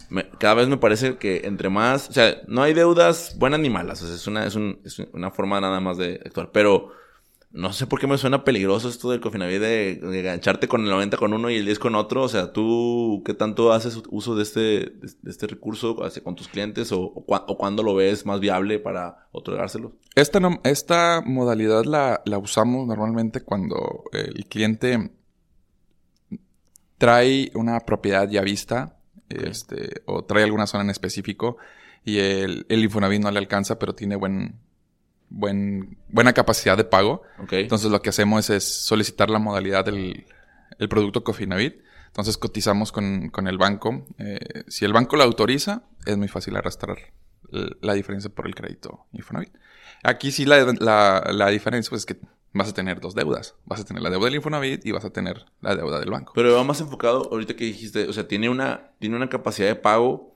me- 0.09 0.25
cada 0.39 0.53
vez 0.53 0.69
me 0.69 0.77
parece 0.77 1.17
que 1.17 1.41
entre 1.43 1.67
más, 1.67 2.07
o 2.07 2.13
sea, 2.13 2.37
no 2.47 2.63
hay 2.63 2.73
deudas 2.73 3.35
buenas 3.37 3.59
ni 3.59 3.69
malas, 3.69 4.01
o 4.03 4.07
sea, 4.07 4.15
es 4.15 4.25
una, 4.25 4.45
es, 4.45 4.55
un- 4.55 4.79
es 4.85 4.97
una 5.11 5.31
forma 5.31 5.59
nada 5.59 5.81
más 5.81 5.97
de 5.97 6.21
actuar, 6.25 6.51
pero 6.53 6.91
no 7.51 7.71
sé 7.73 7.87
por 7.87 7.99
qué 7.99 8.07
me 8.07 8.17
suena 8.17 8.43
peligroso 8.43 8.89
esto 8.89 9.09
del 9.11 9.21
Cofinavit 9.21 9.61
de, 9.61 9.95
de 9.95 10.19
engancharte 10.19 10.67
con 10.67 10.83
el 10.83 10.89
90 10.89 11.17
con 11.17 11.33
uno 11.33 11.49
y 11.49 11.55
el 11.55 11.65
10 11.65 11.79
con 11.79 11.95
otro, 11.95 12.23
o 12.23 12.27
sea, 12.27 12.51
tú, 12.51 13.23
¿qué 13.25 13.33
tanto 13.33 13.71
haces 13.71 14.01
uso 14.09 14.35
de 14.35 14.43
este, 14.43 14.59
de, 14.59 15.09
este 15.25 15.47
recurso 15.47 15.95
con 16.23 16.35
tus 16.35 16.47
clientes 16.49 16.91
o, 16.91 17.01
o, 17.01 17.57
cuándo 17.57 17.81
lo 17.83 17.95
ves 17.95 18.25
más 18.25 18.39
viable 18.39 18.79
para 18.79 19.27
otorgárselo? 19.31 19.93
Esta, 20.15 20.39
no- 20.39 20.59
esta 20.63 21.21
modalidad 21.25 21.85
la, 21.85 22.21
la 22.25 22.37
usamos 22.37 22.87
normalmente 22.87 23.41
cuando 23.41 24.03
el 24.11 24.45
cliente 24.47 25.11
trae 26.97 27.51
una 27.55 27.79
propiedad 27.81 28.27
ya 28.29 28.41
vista 28.41 28.97
este, 29.29 30.01
o 30.05 30.23
trae 30.23 30.43
alguna 30.43 30.67
zona 30.67 30.83
en 30.83 30.89
específico 30.89 31.57
y 32.03 32.19
el, 32.19 32.65
el 32.69 32.83
Infonavit 32.83 33.21
no 33.21 33.31
le 33.31 33.39
alcanza, 33.39 33.79
pero 33.79 33.95
tiene 33.95 34.15
buen, 34.15 34.59
buen, 35.35 35.97
buena 36.07 36.33
capacidad 36.33 36.77
de 36.77 36.85
pago. 36.85 37.21
Entonces 37.51 37.91
lo 37.91 38.01
que 38.01 38.09
hacemos 38.09 38.49
es 38.49 38.63
solicitar 38.63 39.29
la 39.29 39.39
modalidad 39.39 39.85
del 39.85 40.25
el 40.79 40.89
producto 40.89 41.23
Cofinavit. 41.23 41.81
Entonces 42.07 42.37
cotizamos 42.37 42.91
con, 42.91 43.29
con 43.29 43.47
el 43.47 43.57
banco. 43.57 44.05
Eh, 44.17 44.63
si 44.67 44.85
el 44.85 44.93
banco 44.93 45.17
lo 45.17 45.23
autoriza, 45.23 45.83
es 46.05 46.17
muy 46.17 46.27
fácil 46.27 46.55
arrastrar 46.55 46.97
la 47.51 47.93
diferencia 47.93 48.29
por 48.29 48.47
el 48.47 48.55
crédito 48.55 49.05
Infonavit. 49.13 49.53
Aquí 50.03 50.31
sí 50.31 50.45
la, 50.45 50.73
la, 50.79 51.29
la 51.31 51.47
diferencia 51.49 51.89
pues, 51.89 52.01
es 52.01 52.05
que 52.05 52.17
vas 52.53 52.69
a 52.69 52.73
tener 52.73 52.99
dos 52.99 53.15
deudas. 53.15 53.55
Vas 53.65 53.81
a 53.81 53.85
tener 53.85 54.01
la 54.01 54.09
deuda 54.09 54.25
del 54.25 54.35
Infonavit 54.35 54.85
y 54.85 54.91
vas 54.91 55.05
a 55.05 55.11
tener 55.11 55.45
la 55.61 55.75
deuda 55.75 55.99
del 55.99 56.09
banco. 56.09 56.33
Pero 56.35 56.53
va 56.53 56.63
más 56.63 56.79
enfocado, 56.81 57.29
ahorita 57.31 57.55
que 57.55 57.65
dijiste, 57.65 58.07
o 58.07 58.13
sea, 58.13 58.27
tiene 58.27 58.49
una, 58.49 58.91
tiene 58.99 59.15
una 59.15 59.29
capacidad 59.29 59.67
de 59.67 59.75
pago. 59.75 60.34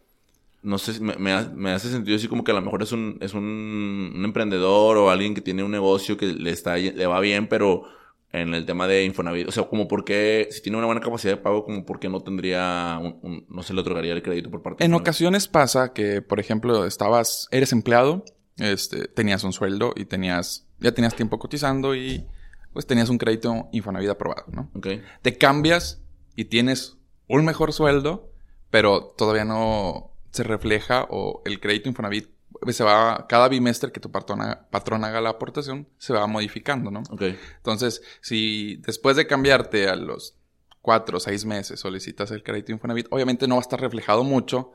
No 0.62 0.78
sé, 0.78 1.00
me, 1.00 1.16
me 1.16 1.46
me 1.56 1.72
hace 1.72 1.90
sentido 1.90 2.18
así 2.18 2.28
como 2.28 2.44
que 2.44 2.52
a 2.52 2.56
lo 2.56 2.62
mejor 2.62 2.84
es 2.84 2.92
un, 2.92 3.18
es 3.22 3.34
un, 3.34 4.12
un 4.16 4.26
emprendedor 4.26 4.98
o 4.98 5.10
alguien 5.10 5.34
que 5.34 5.42
tiene 5.42 5.64
un 5.64 5.72
negocio 5.72 6.18
que 6.18 6.28
le 6.28 6.52
está, 6.52 6.78
le 6.78 7.06
va 7.08 7.20
bien, 7.22 7.48
pero 7.48 7.84
en 8.32 8.54
el 8.54 8.66
tema 8.66 8.86
de 8.88 9.06
Infonavit, 9.06 9.48
o 9.48 9.52
sea, 9.52 9.64
como 9.64 9.88
por 9.88 10.04
qué, 10.06 10.48
si 10.52 10.62
tiene 10.62 10.78
una 10.78 10.86
buena 10.86 11.02
capacidad 11.02 11.34
de 11.34 11.42
pago, 11.42 11.64
como 11.64 11.86
por 11.86 12.00
qué 12.00 12.10
no 12.10 12.20
tendría, 12.22 13.00
un- 13.02 13.18
un- 13.24 13.46
no 13.50 13.64
se 13.64 13.74
le 13.74 13.82
otorgaría 13.82 14.14
el 14.14 14.22
crédito 14.22 14.52
por 14.52 14.62
parte 14.62 14.80
de 14.80 14.86
En 14.86 14.92
Infonavit? 14.92 15.08
ocasiones 15.08 15.48
pasa 15.48 15.94
que, 15.94 16.22
por 16.22 16.40
ejemplo, 16.40 16.86
estabas, 16.86 17.48
eres 17.52 17.72
empleado, 17.72 18.24
este, 18.58 19.08
tenías 19.08 19.44
un 19.46 19.54
sueldo 19.54 19.94
y 19.96 20.06
tenías, 20.06 20.68
ya 20.80 20.92
tenías 20.92 21.16
tiempo 21.16 21.40
cotizando 21.40 21.96
y 21.96 22.26
pues 22.74 22.86
tenías 22.86 23.10
un 23.10 23.18
crédito 23.18 23.68
Infonavit 23.72 24.10
aprobado, 24.10 24.46
¿no? 24.52 24.70
Ok, 24.76 24.88
te 25.24 25.38
cambias 25.38 26.02
y 26.36 26.46
tienes 26.46 26.98
un 27.28 27.46
mejor 27.46 27.74
sueldo, 27.74 28.30
pero 28.70 29.16
todavía 29.18 29.46
no 29.46 30.12
se 30.32 30.44
refleja 30.44 31.08
o 31.10 31.42
el 31.46 31.60
crédito 31.60 31.90
Infonavit 31.90 32.30
se 32.72 32.84
va, 32.84 33.26
cada 33.30 33.48
bimestre 33.48 33.92
que 33.92 34.00
tu 34.00 34.12
patrón, 34.12 34.42
haga- 34.42 34.68
patrón 34.70 35.04
haga 35.06 35.22
la 35.22 35.30
aportación, 35.30 35.88
se 35.98 36.14
va 36.14 36.26
modificando, 36.28 36.92
¿no? 36.92 37.02
ok, 37.10 37.22
Entonces, 37.58 38.02
si 38.22 38.78
después 38.78 39.16
de 39.16 39.28
cambiarte 39.28 39.88
a 39.88 39.96
los 39.96 40.36
cuatro 40.82 41.18
o 41.18 41.20
seis 41.20 41.46
meses 41.46 41.80
solicitas 41.80 42.32
el 42.32 42.44
crédito 42.44 42.72
Infonavit, 42.72 43.08
obviamente 43.12 43.48
no 43.48 43.56
va 43.56 43.62
a 43.62 43.62
estar 43.62 43.80
reflejado 43.80 44.24
mucho 44.24 44.72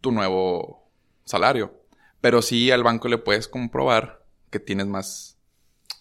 tu 0.00 0.10
nuevo 0.10 0.90
salario, 1.24 1.74
pero 2.20 2.42
sí 2.42 2.70
al 2.70 2.82
banco 2.82 3.08
le 3.08 3.18
puedes 3.18 3.46
comprobar 3.46 4.24
que 4.50 4.58
tienes 4.58 4.86
más 4.86 5.38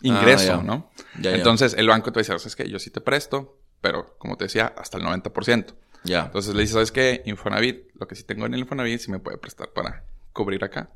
ingreso, 0.01 0.54
Ah, 0.54 0.58
ya. 0.58 0.63
¿no? 0.63 0.91
ya, 1.15 1.32
ya, 1.32 1.36
Entonces 1.38 1.73
el 1.77 1.88
banco 1.88 2.12
te 2.12 2.21
dice, 2.21 2.38
¿sabes 2.39 2.56
qué? 2.56 2.67
Yo 2.69 2.80
sí 2.80 2.89
te 2.89 3.01
presto, 3.01 3.60
pero 3.82 4.15
como 4.17 4.38
te 4.38 4.45
decía, 4.45 4.73
hasta 4.77 4.97
el 4.97 5.04
90%. 5.04 5.75
Ya, 6.03 6.25
Entonces 6.25 6.53
le 6.55 6.61
dices, 6.61 6.73
¿sabes 6.73 6.91
qué? 6.91 7.21
Infonavit, 7.25 7.83
lo 7.95 8.07
que 8.07 8.15
sí 8.15 8.23
tengo 8.23 8.45
en 8.45 8.53
el 8.53 8.61
Infonavit 8.61 8.99
sí 8.99 9.11
me 9.11 9.19
puede 9.19 9.37
prestar 9.37 9.69
para 9.69 10.03
cubrir 10.33 10.63
acá. 10.63 10.89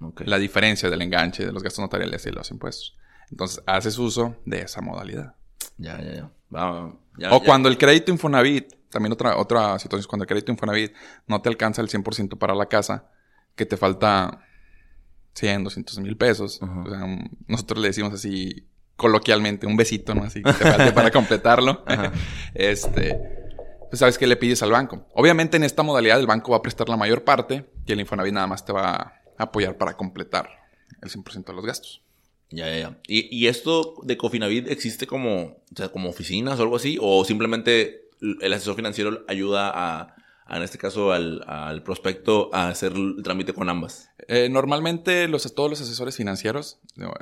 ok. 0.00 0.22
La 0.24 0.38
diferencia 0.38 0.88
del 0.90 1.02
enganche, 1.02 1.44
de 1.44 1.52
los 1.52 1.62
gastos 1.62 1.80
notariales 1.82 2.24
y 2.26 2.30
los 2.30 2.50
impuestos. 2.50 2.96
Entonces 3.30 3.62
haces 3.66 3.98
uso 3.98 4.36
de 4.44 4.60
esa 4.62 4.80
modalidad. 4.80 5.34
ya, 5.78 6.00
ya, 6.00 6.12
ya. 6.14 6.30
Ya, 7.18 7.32
o 7.32 7.38
ya. 7.40 7.44
cuando 7.44 7.68
el 7.68 7.76
crédito 7.76 8.12
Infonavit, 8.12 8.72
también 8.88 9.12
otra, 9.12 9.36
otra 9.36 9.78
situación 9.78 10.00
es 10.00 10.06
cuando 10.06 10.22
el 10.24 10.28
crédito 10.28 10.52
Infonavit 10.52 10.92
no 11.26 11.42
te 11.42 11.48
alcanza 11.48 11.82
el 11.82 11.88
100% 11.88 12.38
para 12.38 12.54
la 12.54 12.66
casa, 12.66 13.10
que 13.56 13.66
te 13.66 13.76
falta 13.76 14.40
100, 15.34 15.64
200 15.64 15.98
mil 15.98 16.16
pesos. 16.16 16.60
Ajá. 16.62 16.80
O 16.86 16.88
sea, 16.90 17.04
un- 17.04 17.36
nosotros 17.48 17.80
le 17.80 17.88
decimos 17.88 18.12
así 18.14 18.66
coloquialmente, 18.96 19.66
un 19.66 19.76
besito, 19.76 20.14
¿no? 20.14 20.22
Así 20.24 20.42
que 20.42 20.52
te 20.52 20.64
falte 20.64 20.92
para 20.92 21.10
completarlo. 21.10 21.84
Este, 22.54 23.45
pues 23.90 24.00
sabes 24.00 24.18
que 24.18 24.26
le 24.26 24.36
pides 24.36 24.62
al 24.62 24.72
banco. 24.72 25.06
Obviamente 25.14 25.56
en 25.56 25.64
esta 25.64 25.82
modalidad 25.82 26.18
el 26.20 26.26
banco 26.26 26.52
va 26.52 26.58
a 26.58 26.62
prestar 26.62 26.88
la 26.88 26.96
mayor 26.96 27.24
parte 27.24 27.66
y 27.86 27.92
el 27.92 28.00
Infonavit 28.00 28.34
nada 28.34 28.46
más 28.46 28.64
te 28.64 28.72
va 28.72 28.90
a 28.90 29.22
apoyar 29.38 29.76
para 29.76 29.96
completar 29.96 30.48
el 31.02 31.10
100% 31.10 31.44
de 31.44 31.52
los 31.52 31.64
gastos. 31.64 32.02
Ya, 32.50 32.66
ya, 32.68 32.78
ya. 32.78 32.98
¿Y, 33.08 33.36
¿Y, 33.36 33.48
esto 33.48 33.96
de 34.04 34.16
Cofinavit 34.16 34.68
existe 34.70 35.06
como, 35.06 35.42
o 35.42 35.76
sea, 35.76 35.88
como 35.88 36.08
oficinas 36.08 36.58
o 36.60 36.62
algo 36.62 36.76
así? 36.76 36.96
¿O 37.00 37.24
simplemente 37.24 38.08
el 38.40 38.52
asesor 38.52 38.76
financiero 38.76 39.24
ayuda 39.26 39.68
a, 39.68 40.14
a 40.46 40.56
en 40.56 40.62
este 40.62 40.78
caso, 40.78 41.12
al, 41.12 41.42
al, 41.48 41.82
prospecto 41.82 42.50
a 42.52 42.68
hacer 42.68 42.92
el 42.92 43.22
trámite 43.24 43.52
con 43.52 43.68
ambas? 43.68 44.10
Eh, 44.28 44.48
normalmente 44.48 45.26
los, 45.26 45.52
todos 45.54 45.68
los 45.68 45.80
asesores 45.80 46.16
financieros, 46.16 46.78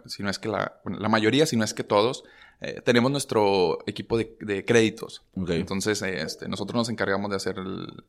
si 0.07 0.23
no 0.23 0.29
es 0.29 0.39
que 0.39 0.49
la, 0.49 0.81
bueno, 0.85 0.99
la 1.01 1.09
mayoría, 1.09 1.47
si 1.47 1.57
no 1.57 1.65
es 1.65 1.73
que 1.73 1.85
todos, 1.85 2.25
eh, 2.65 2.81
tenemos 2.83 3.11
nuestro 3.11 3.79
equipo 3.87 4.17
de, 4.17 4.37
de 4.41 4.65
créditos. 4.65 5.23
Okay. 5.37 5.61
Entonces, 5.61 6.01
este, 6.03 6.49
nosotros 6.49 6.77
nos 6.77 6.89
encargamos 6.89 7.31
de 7.31 7.37
hacer 7.37 7.59
el, 7.59 8.05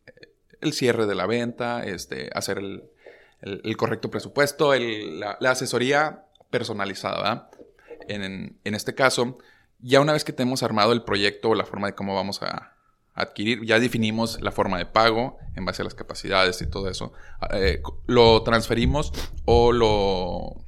el 0.61 0.73
cierre 0.73 1.05
de 1.05 1.15
la 1.15 1.25
venta, 1.25 1.83
este, 1.83 2.29
hacer 2.33 2.59
el, 2.59 2.83
el, 3.41 3.61
el 3.63 3.77
correcto 3.77 4.09
presupuesto, 4.09 4.73
la, 4.73 5.37
la, 5.39 5.51
asesoría 5.51 6.25
personalizada, 6.49 7.17
¿verdad? 7.17 7.49
En, 8.07 8.57
en, 8.63 8.75
este 8.75 8.95
caso, 8.95 9.37
ya 9.79 9.99
una 9.99 10.13
vez 10.13 10.23
que 10.23 10.33
tenemos 10.33 10.63
armado 10.63 10.93
el 10.93 11.03
proyecto 11.03 11.49
o 11.49 11.55
la 11.55 11.65
forma 11.65 11.87
de 11.87 11.95
cómo 11.95 12.15
vamos 12.15 12.41
a, 12.41 12.75
adquirir, 13.15 13.65
ya 13.65 13.79
definimos 13.79 14.41
la 14.41 14.51
forma 14.51 14.77
de 14.77 14.85
pago 14.85 15.37
en 15.55 15.65
base 15.65 15.81
a 15.81 15.85
las 15.85 15.95
capacidades 15.95 16.61
y 16.61 16.67
todo 16.67 16.89
eso, 16.89 17.13
eh, 17.53 17.81
lo 18.05 18.43
transferimos 18.43 19.13
o 19.45 19.71
lo, 19.71 20.64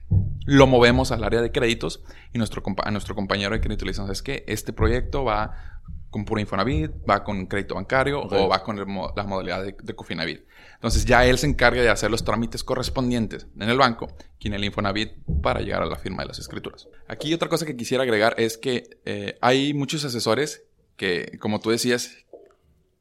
lo 0.48 0.66
movemos 0.66 1.12
al 1.12 1.26
área 1.26 1.42
de 1.42 1.52
créditos 1.52 2.02
y 2.34 2.38
nuestro, 2.38 2.64
a 2.78 2.92
nuestro 2.92 3.16
compañero 3.16 3.54
de 3.54 3.60
crédito 3.60 3.84
le 3.84 3.92
decimos, 3.92 4.10
es 4.10 4.22
que 4.22 4.46
este 4.48 4.72
proyecto 4.72 5.26
va 5.26 5.82
con 6.10 6.24
pura 6.24 6.40
Infonavit, 6.40 6.90
va 7.08 7.22
con 7.26 7.48
crédito 7.48 7.76
bancario 7.76 8.22
okay. 8.22 8.40
o 8.42 8.48
va 8.48 8.64
con 8.64 8.80
el, 8.80 8.86
la 9.14 9.24
modalidad 9.26 9.62
de, 9.62 9.76
de, 9.84 9.94
Cofinavit. 9.94 10.46
Entonces 10.76 11.04
ya 11.04 11.26
él 11.26 11.38
se 11.38 11.48
encarga 11.48 11.82
de 11.82 11.90
hacer 11.90 12.10
los 12.10 12.24
trámites 12.24 12.64
correspondientes 12.64 13.46
en 13.60 13.70
el 13.70 13.78
banco 13.78 14.08
y 14.40 14.48
en 14.48 14.54
el 14.54 14.64
Infonavit 14.64 15.12
para 15.44 15.60
llegar 15.60 15.84
a 15.84 15.86
la 15.86 15.98
firma 15.98 16.24
de 16.24 16.30
las 16.30 16.40
escrituras. 16.40 16.88
Aquí 17.10 17.34
otra 17.34 17.50
cosa 17.50 17.66
que 17.66 17.76
quisiera 17.76 18.04
agregar 18.04 18.36
es 18.38 18.58
que 18.58 19.02
eh, 19.04 19.38
hay 19.42 19.74
muchos 19.74 20.06
asesores 20.06 20.64
que, 20.96 21.38
como 21.42 21.60
tú 21.60 21.72
decías, 21.72 22.26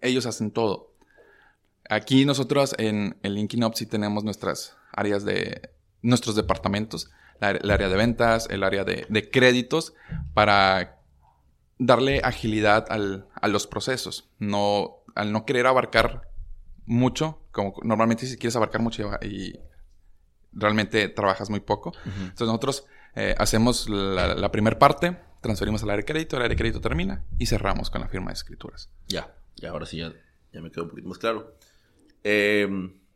ellos 0.01 0.27
hacen 0.27 0.51
todo. 0.51 0.97
Aquí 1.89 2.25
nosotros 2.25 2.75
en 2.77 3.17
el 3.23 3.35
Linkin 3.35 3.63
Up 3.63 3.77
sí 3.77 3.87
tenemos 3.87 4.25
nuestras 4.25 4.77
áreas 4.91 5.25
de 5.25 5.71
nuestros 6.03 6.35
departamentos, 6.35 7.09
la, 7.41 7.51
el 7.51 7.71
área 7.71 7.89
de 7.89 7.97
ventas, 7.97 8.49
el 8.51 8.63
área 8.63 8.85
de, 8.85 9.07
de 9.09 9.31
créditos, 9.31 9.95
para 10.35 11.01
darle 11.79 12.21
agilidad 12.25 12.87
al, 12.91 13.29
a 13.35 13.49
los 13.49 13.67
procesos. 13.67 14.31
No, 14.39 15.03
al 15.15 15.33
no 15.33 15.45
querer 15.45 15.67
abarcar 15.67 16.31
mucho, 16.87 17.41
como 17.51 17.75
normalmente 17.83 18.27
si 18.27 18.37
quieres 18.37 18.57
abarcar 18.57 18.81
mucho 18.81 19.11
y, 19.23 19.59
realmente 20.53 21.09
trabajas 21.09 21.51
muy 21.51 21.61
poco. 21.61 21.91
Uh 21.91 22.09
-huh. 22.09 22.23
Entonces 22.23 22.47
nosotros 22.47 22.87
eh, 23.15 23.35
hacemos 23.39 23.91
la, 23.91 24.35
la 24.35 24.51
primera 24.51 24.79
parte, 24.79 25.19
transferimos 25.43 25.83
al 25.83 25.91
área 25.91 25.99
de 26.03 26.07
crédito, 26.07 26.37
el 26.37 26.43
área 26.43 26.55
de 26.55 26.57
crédito 26.57 26.81
termina 26.81 27.25
y 27.39 27.47
cerramos 27.47 27.91
con 27.91 28.01
la 28.01 28.09
firma 28.09 28.29
de 28.29 28.35
escrituras. 28.35 28.91
Ya. 29.07 29.35
Y 29.57 29.67
ahora 29.67 29.85
sí 29.87 29.99
ya, 29.99 30.13
ya 30.53 30.61
me 30.63 30.71
quedó 30.71 30.85
un 30.85 30.91
poquito 30.91 31.09
más 31.09 31.19
claro. 31.19 31.55
Eh, 32.25 32.69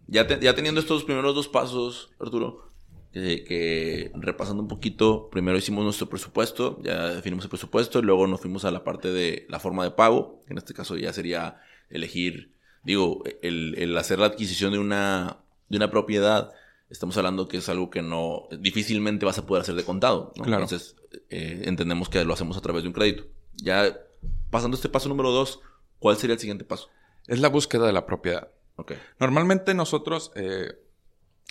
ya, 0.07 0.27
te, 0.27 0.39
ya 0.41 0.55
teniendo 0.55 0.81
estos 0.81 1.05
primeros 1.05 1.35
dos 1.35 1.49
pasos, 1.49 2.13
Arturo, 2.21 2.70
que, 3.13 3.45
que, 3.45 4.13
repasando 4.15 4.63
un 4.63 4.69
poquito, 4.69 5.29
primero 5.31 5.59
hicimos 5.59 5.85
nuestro 5.85 6.09
presupuesto, 6.09 6.79
ya 6.83 7.09
definimos 7.09 7.45
el 7.45 7.51
presupuesto, 7.51 7.99
y 7.99 8.03
luego 8.03 8.27
nos 8.27 8.41
fuimos 8.41 8.65
a 8.65 8.71
la 8.71 8.85
parte 8.85 9.11
de 9.13 9.47
la 9.49 9.59
forma 9.59 9.85
de 9.85 9.91
pago, 9.91 10.41
que 10.47 10.53
en 10.53 10.59
este 10.59 10.75
caso 10.75 10.97
ya 10.97 11.13
sería 11.13 11.61
elegir, 11.89 12.55
digo, 12.85 13.23
el, 13.43 13.75
el 13.79 13.97
hacer 13.97 14.19
la 14.19 14.27
adquisición 14.27 14.73
de 14.73 14.79
una, 14.79 15.39
de 15.69 15.77
una 15.77 15.91
propiedad. 15.91 16.53
Estamos 16.89 17.17
hablando 17.17 17.49
que 17.49 17.59
es 17.59 17.69
algo 17.69 17.91
que 17.91 18.03
no 18.03 18.49
difícilmente 18.59 19.27
vas 19.27 19.39
a 19.39 19.47
poder 19.47 19.63
hacer 19.63 19.75
de 19.75 19.85
contado. 19.85 20.33
¿no? 20.37 20.45
Claro. 20.45 20.63
Entonces, 20.63 20.97
eh, 21.29 21.63
entendemos 21.65 22.09
que 22.09 22.25
lo 22.25 22.35
hacemos 22.35 22.57
a 22.57 22.61
través 22.61 22.83
de 22.83 22.89
un 22.89 22.95
crédito. 22.95 23.25
Ya 23.55 23.97
pasando 24.51 24.77
este 24.77 24.89
paso 24.89 25.09
número 25.09 25.31
dos, 25.31 25.61
¿Cuál 26.01 26.17
sería 26.17 26.35
el 26.35 26.41
siguiente 26.41 26.65
paso? 26.65 26.89
Es 27.29 27.39
la 27.41 27.49
búsqueda 27.49 27.87
de 27.87 27.93
la 27.93 28.07
propiedad. 28.07 28.49
Okay. 28.77 28.97
Normalmente 29.21 29.75
nosotros, 29.75 30.33
eh, 30.35 30.73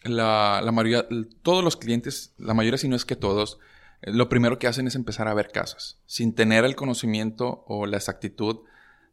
la, 0.04 0.62
la, 0.64 0.72
mayoría, 0.72 1.08
todos 1.42 1.64
los 1.64 1.76
clientes, 1.76 2.34
la 2.38 2.54
mayoría 2.54 2.78
si 2.78 2.88
no 2.88 2.96
es 2.96 3.06
que 3.06 3.16
todos, 3.16 3.60
eh, 4.02 4.12
lo 4.12 4.30
primero 4.30 4.60
que 4.60 4.68
hacen 4.68 4.88
es 4.88 4.96
empezar 4.96 5.28
a 5.28 5.34
ver 5.34 5.52
casas, 5.52 6.00
sin 6.06 6.34
tener 6.34 6.66
el 6.66 6.76
conocimiento 6.76 7.64
o 7.68 7.86
la 7.86 7.98
exactitud 7.98 8.60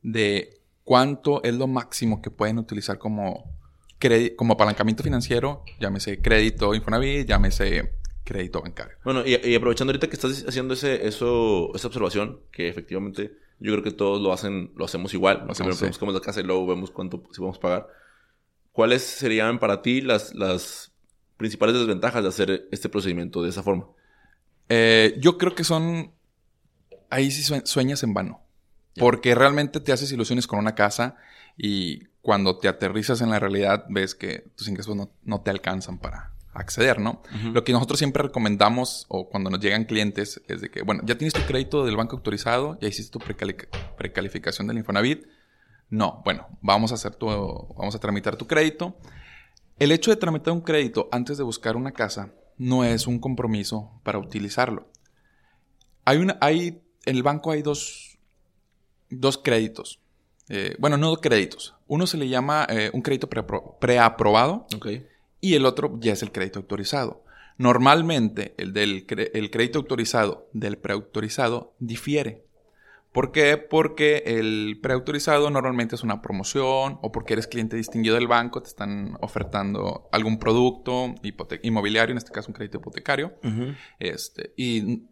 de 0.02 0.60
cuánto 0.84 1.42
es 1.42 1.54
lo 1.54 1.66
máximo 1.66 2.22
que 2.22 2.30
pueden 2.30 2.58
utilizar 2.58 2.98
como, 2.98 3.50
como 4.36 4.54
apalancamiento 4.54 5.02
financiero, 5.02 5.64
llámese 5.80 6.20
crédito 6.20 6.74
Infonavit, 6.74 7.26
llámese 7.26 7.92
crédito 8.24 8.60
bancario. 8.60 8.96
Bueno, 9.04 9.22
y, 9.26 9.34
y 9.44 9.54
aprovechando 9.54 9.92
ahorita 9.92 10.08
que 10.08 10.14
estás 10.14 10.44
haciendo 10.46 10.74
ese, 10.74 11.06
eso, 11.06 11.74
esa 11.74 11.88
observación, 11.88 12.40
que 12.52 12.68
efectivamente 12.68 13.32
yo 13.58 13.72
creo 13.72 13.82
que 13.82 13.90
todos 13.90 14.20
lo 14.20 14.32
hacen, 14.32 14.72
lo 14.76 14.84
hacemos 14.84 15.14
igual. 15.14 15.44
Lo 15.46 15.52
hacemos, 15.52 15.76
Primero 15.76 15.88
buscamos 15.88 16.14
la 16.14 16.20
casa 16.20 16.40
y 16.40 16.44
luego 16.44 16.66
vemos 16.66 16.90
cuánto 16.90 17.22
si 17.32 17.40
vamos 17.40 17.56
a 17.56 17.60
pagar. 17.60 17.88
¿Cuáles 18.76 19.02
serían 19.02 19.58
para 19.58 19.80
ti 19.80 20.02
las, 20.02 20.34
las 20.34 20.92
principales 21.38 21.76
desventajas 21.76 22.22
de 22.22 22.28
hacer 22.28 22.68
este 22.70 22.90
procedimiento 22.90 23.42
de 23.42 23.48
esa 23.48 23.62
forma? 23.62 23.86
Eh, 24.68 25.16
yo 25.18 25.38
creo 25.38 25.54
que 25.54 25.64
son. 25.64 26.12
Ahí 27.08 27.30
sí 27.30 27.42
sueñas 27.64 28.02
en 28.02 28.12
vano. 28.12 28.42
Yeah. 28.92 29.02
Porque 29.02 29.34
realmente 29.34 29.80
te 29.80 29.92
haces 29.92 30.12
ilusiones 30.12 30.46
con 30.46 30.58
una 30.58 30.74
casa 30.74 31.16
y 31.56 32.04
cuando 32.20 32.58
te 32.58 32.68
aterrizas 32.68 33.22
en 33.22 33.30
la 33.30 33.38
realidad 33.38 33.86
ves 33.88 34.14
que 34.14 34.50
tus 34.56 34.68
ingresos 34.68 34.94
no, 34.94 35.10
no 35.22 35.40
te 35.40 35.48
alcanzan 35.50 35.98
para, 35.98 36.36
acceder, 36.52 37.00
¿no? 37.00 37.22
Uh 37.32 37.36
-huh. 37.36 37.52
Lo 37.52 37.64
que 37.64 37.72
nosotros 37.72 37.98
siempre 37.98 38.22
recomendamos 38.22 39.06
o 39.08 39.28
cuando 39.30 39.48
nos 39.48 39.60
llegan 39.60 39.84
clientes 39.84 40.42
es 40.48 40.60
de 40.60 40.70
que, 40.70 40.82
bueno, 40.82 41.02
ya 41.04 41.16
tienes 41.16 41.32
tu 41.32 41.42
crédito 41.42 41.86
del 41.86 41.96
banco 41.96 42.16
autorizado, 42.16 42.78
ya 42.78 42.88
hiciste 42.88 43.12
tu 43.12 43.24
precali 43.24 43.56
precalificación 43.96 44.66
del 44.66 44.78
Infonavit. 44.78 45.26
No, 45.88 46.22
bueno, 46.24 46.46
vamos 46.62 46.92
a 46.92 46.96
hacer 46.96 47.14
tu, 47.14 47.26
vamos 47.26 47.94
a 47.94 47.98
tramitar 47.98 48.36
tu 48.36 48.46
crédito. 48.46 48.96
El 49.78 49.92
hecho 49.92 50.10
de 50.10 50.16
tramitar 50.16 50.52
un 50.52 50.62
crédito 50.62 51.08
antes 51.12 51.38
de 51.38 51.44
buscar 51.44 51.76
una 51.76 51.92
casa 51.92 52.32
no 52.56 52.84
es 52.84 53.06
un 53.06 53.18
compromiso 53.18 54.00
para 54.02 54.18
utilizarlo. 54.18 54.90
Hay 56.04 56.18
una, 56.18 56.38
hay, 56.40 56.82
en 57.04 57.16
el 57.16 57.22
banco 57.22 57.50
hay 57.50 57.62
dos, 57.62 58.18
dos 59.10 59.38
créditos. 59.38 60.00
Eh, 60.48 60.76
bueno, 60.78 60.96
no 60.96 61.08
dos 61.08 61.20
créditos. 61.20 61.74
Uno 61.86 62.06
se 62.06 62.16
le 62.16 62.28
llama 62.28 62.66
eh, 62.70 62.90
un 62.92 63.02
crédito 63.02 63.28
preaprobado. 63.28 63.78
Pre 63.78 64.76
okay 64.76 65.06
y 65.40 65.54
el 65.54 65.66
otro 65.66 65.96
ya 66.00 66.12
es 66.12 66.22
el 66.22 66.32
crédito 66.32 66.58
autorizado. 66.58 67.24
Normalmente 67.58 68.54
el 68.58 68.72
del 68.72 69.06
el 69.32 69.50
crédito 69.50 69.78
autorizado 69.78 70.48
del 70.52 70.76
preautorizado 70.76 71.74
difiere. 71.78 72.45
¿Por 73.16 73.32
qué? 73.32 73.56
Porque 73.56 74.24
el 74.26 74.78
preautorizado 74.82 75.48
normalmente 75.48 75.94
es 75.94 76.02
una 76.02 76.20
promoción 76.20 76.98
o 77.00 77.12
porque 77.12 77.32
eres 77.32 77.46
cliente 77.46 77.74
distinguido 77.74 78.14
del 78.16 78.26
banco, 78.26 78.60
te 78.60 78.68
están 78.68 79.16
ofertando 79.22 80.06
algún 80.12 80.38
producto 80.38 81.14
inmobiliario, 81.62 82.12
en 82.12 82.18
este 82.18 82.30
caso 82.30 82.48
un 82.48 82.52
crédito 82.52 82.76
hipotecario, 82.76 83.32
uh 83.42 83.48
-huh. 83.48 83.76
este, 84.00 84.52
y 84.58 85.04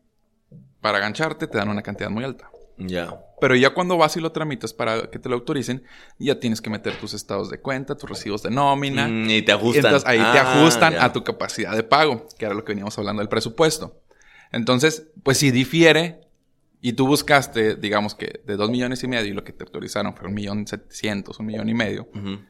para 0.83 0.99
gancharte 0.99 1.47
te 1.47 1.57
dan 1.57 1.71
una 1.71 1.81
cantidad 1.81 2.11
muy 2.11 2.25
alta. 2.25 2.51
Ya. 2.77 2.87
Yeah. 2.87 3.21
Pero 3.41 3.57
ya 3.57 3.71
cuando 3.73 3.97
vas 3.97 4.15
y 4.19 4.21
lo 4.21 4.33
tramitas 4.33 4.75
para 4.75 5.11
que 5.11 5.19
te 5.19 5.31
lo 5.31 5.37
autoricen, 5.37 5.83
ya 6.19 6.39
tienes 6.39 6.61
que 6.61 6.69
meter 6.69 6.99
tus 6.99 7.15
estados 7.15 7.49
de 7.49 7.59
cuenta, 7.59 7.97
tus 7.97 8.11
recibos 8.11 8.43
de 8.43 8.51
nómina. 8.51 9.09
Mm, 9.09 9.31
y 9.31 9.41
te 9.41 9.53
ajustan. 9.53 9.83
Y 9.83 9.87
entonces 9.87 10.07
ahí 10.07 10.21
ah, 10.21 10.31
te 10.31 10.39
ajustan 10.41 10.93
yeah. 10.93 11.07
a 11.07 11.13
tu 11.15 11.25
capacidad 11.25 11.75
de 11.75 11.85
pago, 11.85 12.29
que 12.39 12.45
era 12.45 12.55
lo 12.55 12.65
que 12.67 12.73
veníamos 12.73 12.99
hablando 12.99 13.21
del 13.21 13.31
presupuesto. 13.31 14.03
Entonces, 14.53 15.09
pues 15.23 15.39
si 15.39 15.51
difiere 15.51 16.24
y 16.87 16.93
tú 16.93 17.07
buscaste, 17.07 17.77
digamos 17.77 18.15
que 18.15 18.43
de 18.45 18.57
dos 18.57 18.69
millones 18.69 19.03
y 19.03 19.09
medio 19.09 19.31
y 19.31 19.33
lo 19.33 19.43
que 19.43 19.55
te 19.55 19.65
autorizaron 19.65 20.15
fue 20.15 20.29
un 20.29 20.35
millón 20.35 20.67
setecientos, 20.67 21.41
un 21.41 21.47
millón 21.47 21.67
y 21.71 21.73
medio. 21.73 22.11
Uh 22.15 22.19
-huh. 22.19 22.47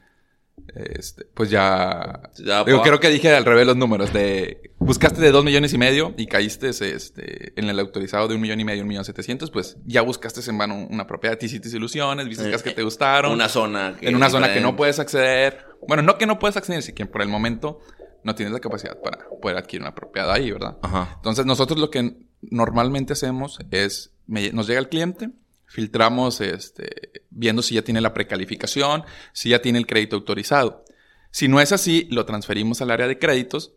Este, 0.75 1.23
pues 1.33 1.49
ya. 1.49 2.21
ya 2.35 2.65
digo, 2.65 2.81
creo 2.81 2.99
que 2.99 3.07
dije 3.07 3.33
al 3.33 3.45
revés 3.45 3.65
los 3.65 3.77
números. 3.77 4.11
De 4.11 4.73
buscaste 4.77 5.21
de 5.21 5.31
2 5.31 5.45
millones 5.45 5.71
y 5.73 5.77
medio 5.77 6.13
y 6.17 6.27
caíste 6.27 6.67
este, 6.67 7.57
en 7.57 7.69
el 7.69 7.79
autorizado 7.79 8.27
de 8.27 8.35
un 8.35 8.41
millón 8.41 8.59
y 8.59 8.65
medio, 8.65 8.81
un 8.81 8.89
millón 8.89 9.05
setecientos, 9.05 9.51
pues 9.51 9.77
ya 9.85 10.01
buscaste 10.01 10.41
en 10.49 10.57
vano 10.57 10.85
una 10.89 11.07
propiedad, 11.07 11.37
te 11.37 11.45
hiciste 11.45 11.69
ilusiones, 11.69 12.27
viste 12.27 12.53
eh, 12.53 12.57
que 12.61 12.71
te 12.71 12.83
gustaron. 12.83 13.31
Una 13.31 13.47
zona 13.47 13.95
que 13.97 14.09
En 14.09 14.17
una 14.17 14.29
zona 14.29 14.53
que 14.53 14.59
no 14.59 14.75
puedes 14.75 14.99
acceder. 14.99 15.65
Bueno, 15.87 16.03
no 16.03 16.17
que 16.17 16.25
no 16.25 16.39
puedes 16.39 16.57
acceder, 16.57 16.81
sino 16.81 16.95
que 16.95 17.05
por 17.05 17.21
el 17.21 17.29
momento 17.29 17.79
no 18.25 18.35
tienes 18.35 18.51
la 18.51 18.59
capacidad 18.59 18.99
para 19.01 19.29
poder 19.41 19.55
adquirir 19.55 19.83
una 19.83 19.95
propiedad 19.95 20.29
ahí, 20.29 20.51
¿verdad? 20.51 20.77
Ajá. 20.81 21.13
Entonces, 21.15 21.45
nosotros 21.45 21.79
lo 21.79 21.89
que 21.89 22.17
normalmente 22.41 23.13
hacemos 23.13 23.59
es, 23.71 24.14
me, 24.27 24.51
nos 24.51 24.67
llega 24.67 24.79
el 24.79 24.89
cliente, 24.89 25.29
filtramos 25.67 26.41
este, 26.41 27.23
viendo 27.29 27.61
si 27.61 27.75
ya 27.75 27.81
tiene 27.81 28.01
la 28.01 28.13
precalificación, 28.13 29.03
si 29.33 29.49
ya 29.49 29.61
tiene 29.61 29.79
el 29.79 29.87
crédito 29.87 30.15
autorizado. 30.15 30.85
Si 31.31 31.47
no 31.47 31.59
es 31.59 31.71
así, 31.71 32.07
lo 32.11 32.25
transferimos 32.25 32.81
al 32.81 32.91
área 32.91 33.07
de 33.07 33.19
créditos, 33.19 33.73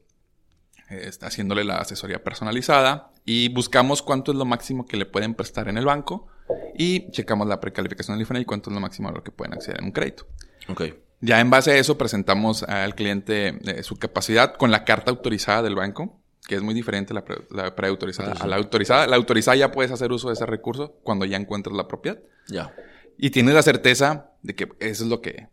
eh, 0.90 1.10
haciéndole 1.20 1.64
la 1.64 1.76
asesoría 1.78 2.22
personalizada 2.22 3.10
y 3.24 3.48
buscamos 3.48 4.00
cuánto 4.00 4.32
es 4.32 4.38
lo 4.38 4.44
máximo 4.44 4.86
que 4.86 4.96
le 4.96 5.06
pueden 5.06 5.34
prestar 5.34 5.68
en 5.68 5.76
el 5.76 5.84
banco 5.84 6.28
y 6.76 7.10
checamos 7.10 7.46
la 7.46 7.60
precalificación 7.60 8.16
del 8.16 8.22
IFANE 8.22 8.40
y 8.40 8.44
cuánto 8.44 8.70
es 8.70 8.74
lo 8.74 8.80
máximo 8.80 9.08
a 9.08 9.12
lo 9.12 9.22
que 9.22 9.30
pueden 9.30 9.52
acceder 9.52 9.80
en 9.80 9.86
un 9.86 9.92
crédito. 9.92 10.26
Ok. 10.68 10.82
Ya 11.20 11.40
en 11.40 11.50
base 11.50 11.72
a 11.72 11.76
eso 11.76 11.98
presentamos 11.98 12.62
al 12.62 12.94
cliente 12.94 13.58
eh, 13.66 13.82
su 13.82 13.96
capacidad 13.96 14.54
con 14.54 14.70
la 14.70 14.84
carta 14.84 15.10
autorizada 15.10 15.62
del 15.62 15.74
banco, 15.74 16.20
que 16.48 16.56
es 16.56 16.62
muy 16.62 16.74
diferente 16.74 17.14
la, 17.14 17.24
pre- 17.24 17.44
la 17.50 17.76
preautorizada 17.76 18.32
a 18.32 18.46
la 18.48 18.56
autorizada. 18.56 19.06
La 19.06 19.14
autorizada 19.16 19.56
ya 19.56 19.70
puedes 19.70 19.92
hacer 19.92 20.10
uso 20.10 20.26
de 20.28 20.34
ese 20.34 20.46
recurso 20.46 20.98
cuando 21.04 21.24
ya 21.26 21.36
encuentras 21.36 21.76
la 21.76 21.86
propiedad. 21.86 22.18
Ya. 22.48 22.74
Y 23.16 23.30
tienes 23.30 23.54
la 23.54 23.62
certeza 23.62 24.30
de 24.42 24.54
que 24.56 24.68
eso 24.80 25.04
es 25.04 25.10
lo 25.10 25.20
que, 25.20 25.48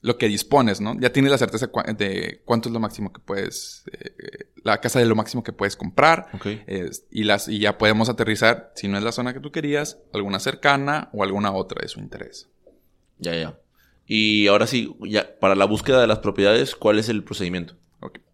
lo 0.00 0.16
que 0.18 0.26
dispones, 0.26 0.80
¿no? 0.80 0.98
Ya 0.98 1.12
tienes 1.12 1.30
la 1.30 1.38
certeza 1.38 1.68
de 1.96 2.40
cuánto 2.44 2.68
es 2.68 2.72
lo 2.72 2.80
máximo 2.80 3.12
que 3.12 3.20
puedes, 3.20 3.84
eh, 3.92 4.46
la 4.62 4.80
casa 4.80 4.98
de 4.98 5.04
lo 5.06 5.14
máximo 5.14 5.42
que 5.42 5.52
puedes 5.52 5.76
comprar. 5.76 6.28
Ok. 6.32 6.46
Es- 6.66 7.04
y, 7.10 7.24
las, 7.24 7.46
y 7.48 7.58
ya 7.58 7.76
podemos 7.78 8.08
aterrizar, 8.08 8.72
si 8.74 8.88
no 8.88 8.96
es 8.96 9.04
la 9.04 9.12
zona 9.12 9.34
que 9.34 9.40
tú 9.40 9.52
querías, 9.52 9.98
alguna 10.14 10.40
cercana 10.40 11.10
o 11.12 11.22
alguna 11.22 11.52
otra 11.52 11.82
de 11.82 11.88
su 11.88 12.00
interés. 12.00 12.48
Ya, 13.18 13.34
ya. 13.34 13.58
Y 14.06 14.46
ahora 14.48 14.66
sí, 14.66 14.94
ya, 15.06 15.38
para 15.38 15.54
la 15.54 15.64
búsqueda 15.66 16.00
de 16.00 16.06
las 16.06 16.18
propiedades, 16.20 16.74
¿cuál 16.74 16.98
es 16.98 17.08
el 17.08 17.24
procedimiento? 17.24 17.74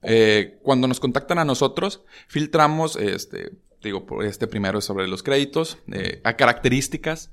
Eh, 0.02 0.58
cuando 0.62 0.88
nos 0.88 1.00
contactan 1.00 1.38
a 1.38 1.44
nosotros, 1.44 2.02
filtramos, 2.28 2.96
este, 2.96 3.50
digo, 3.82 4.06
este 4.22 4.46
primero 4.46 4.78
es 4.78 4.84
sobre 4.84 5.08
los 5.08 5.22
créditos, 5.22 5.78
eh, 5.92 6.20
a 6.24 6.36
características, 6.36 7.30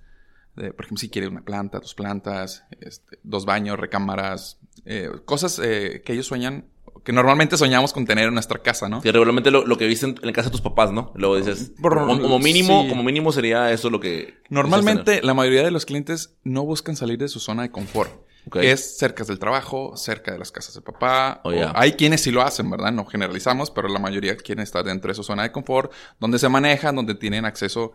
de, 0.56 0.74
por 0.74 0.86
ejemplo, 0.86 1.00
si 1.00 1.10
quiere 1.10 1.28
una 1.28 1.44
planta, 1.44 1.80
dos 1.80 1.94
plantas, 1.94 2.64
este, 2.82 3.20
dos 3.24 3.46
baños, 3.46 3.80
recámaras, 3.80 4.60
eh, 4.86 5.10
cosas 5.26 5.60
eh, 5.64 6.02
que 6.04 6.14
ellos 6.14 6.26
sueñan, 6.26 6.66
que 7.04 7.14
normalmente 7.14 7.56
soñamos 7.58 7.94
con 7.94 8.06
tener 8.06 8.28
en 8.28 8.34
nuestra 8.34 8.60
casa, 8.62 8.90
¿no? 8.90 9.02
Que 9.02 9.12
regularmente 9.12 9.50
lo, 9.52 9.66
lo 9.66 9.78
que 9.78 9.86
viste 9.88 10.08
en, 10.08 10.16
en 10.20 10.26
la 10.26 10.34
casa 10.34 10.50
de 10.50 10.52
tus 10.52 10.62
papás, 10.62 10.92
¿no? 10.92 11.14
Luego 11.16 11.38
dices, 11.38 11.72
Por- 11.82 11.96
como, 11.98 12.20
como 12.22 12.40
mínimo, 12.40 12.84
sí. 12.84 12.90
como 12.90 13.04
mínimo 13.04 13.32
sería 13.32 13.72
eso 13.72 13.90
lo 13.90 14.00
que... 14.00 14.34
Normalmente 14.50 15.22
la 15.22 15.34
mayoría 15.34 15.64
de 15.64 15.72
los 15.72 15.86
clientes 15.86 16.36
no 16.44 16.66
buscan 16.66 16.96
salir 16.98 17.18
de 17.20 17.28
su 17.30 17.40
zona 17.40 17.62
de 17.62 17.72
confort. 17.72 18.12
Es 18.56 18.98
cerca 18.98 19.24
del 19.24 19.40
trabajo, 19.40 19.96
cerca 19.98 20.32
de 20.32 20.40
las 20.40 20.52
casas 20.52 20.76
de 20.76 20.82
papá. 20.82 21.42
Oh. 21.44 21.52
Hay 21.74 21.94
quienes 21.94 22.22
sí 22.22 22.32
lo 22.32 22.42
hacen, 22.42 22.70
¿verdad? 22.70 22.92
No 22.92 23.06
generalizamos, 23.06 23.72
pero 23.72 23.88
la 23.88 24.00
mayoría 24.00 24.36
quieren 24.38 24.64
estar 24.64 24.84
dentro 24.84 25.10
de 25.10 25.16
su 25.16 25.24
zona 25.24 25.44
de 25.44 25.52
confort, 25.52 25.92
donde 26.20 26.40
se 26.40 26.50
manejan, 26.50 26.96
donde 26.96 27.16
tienen 27.16 27.46
acceso 27.46 27.94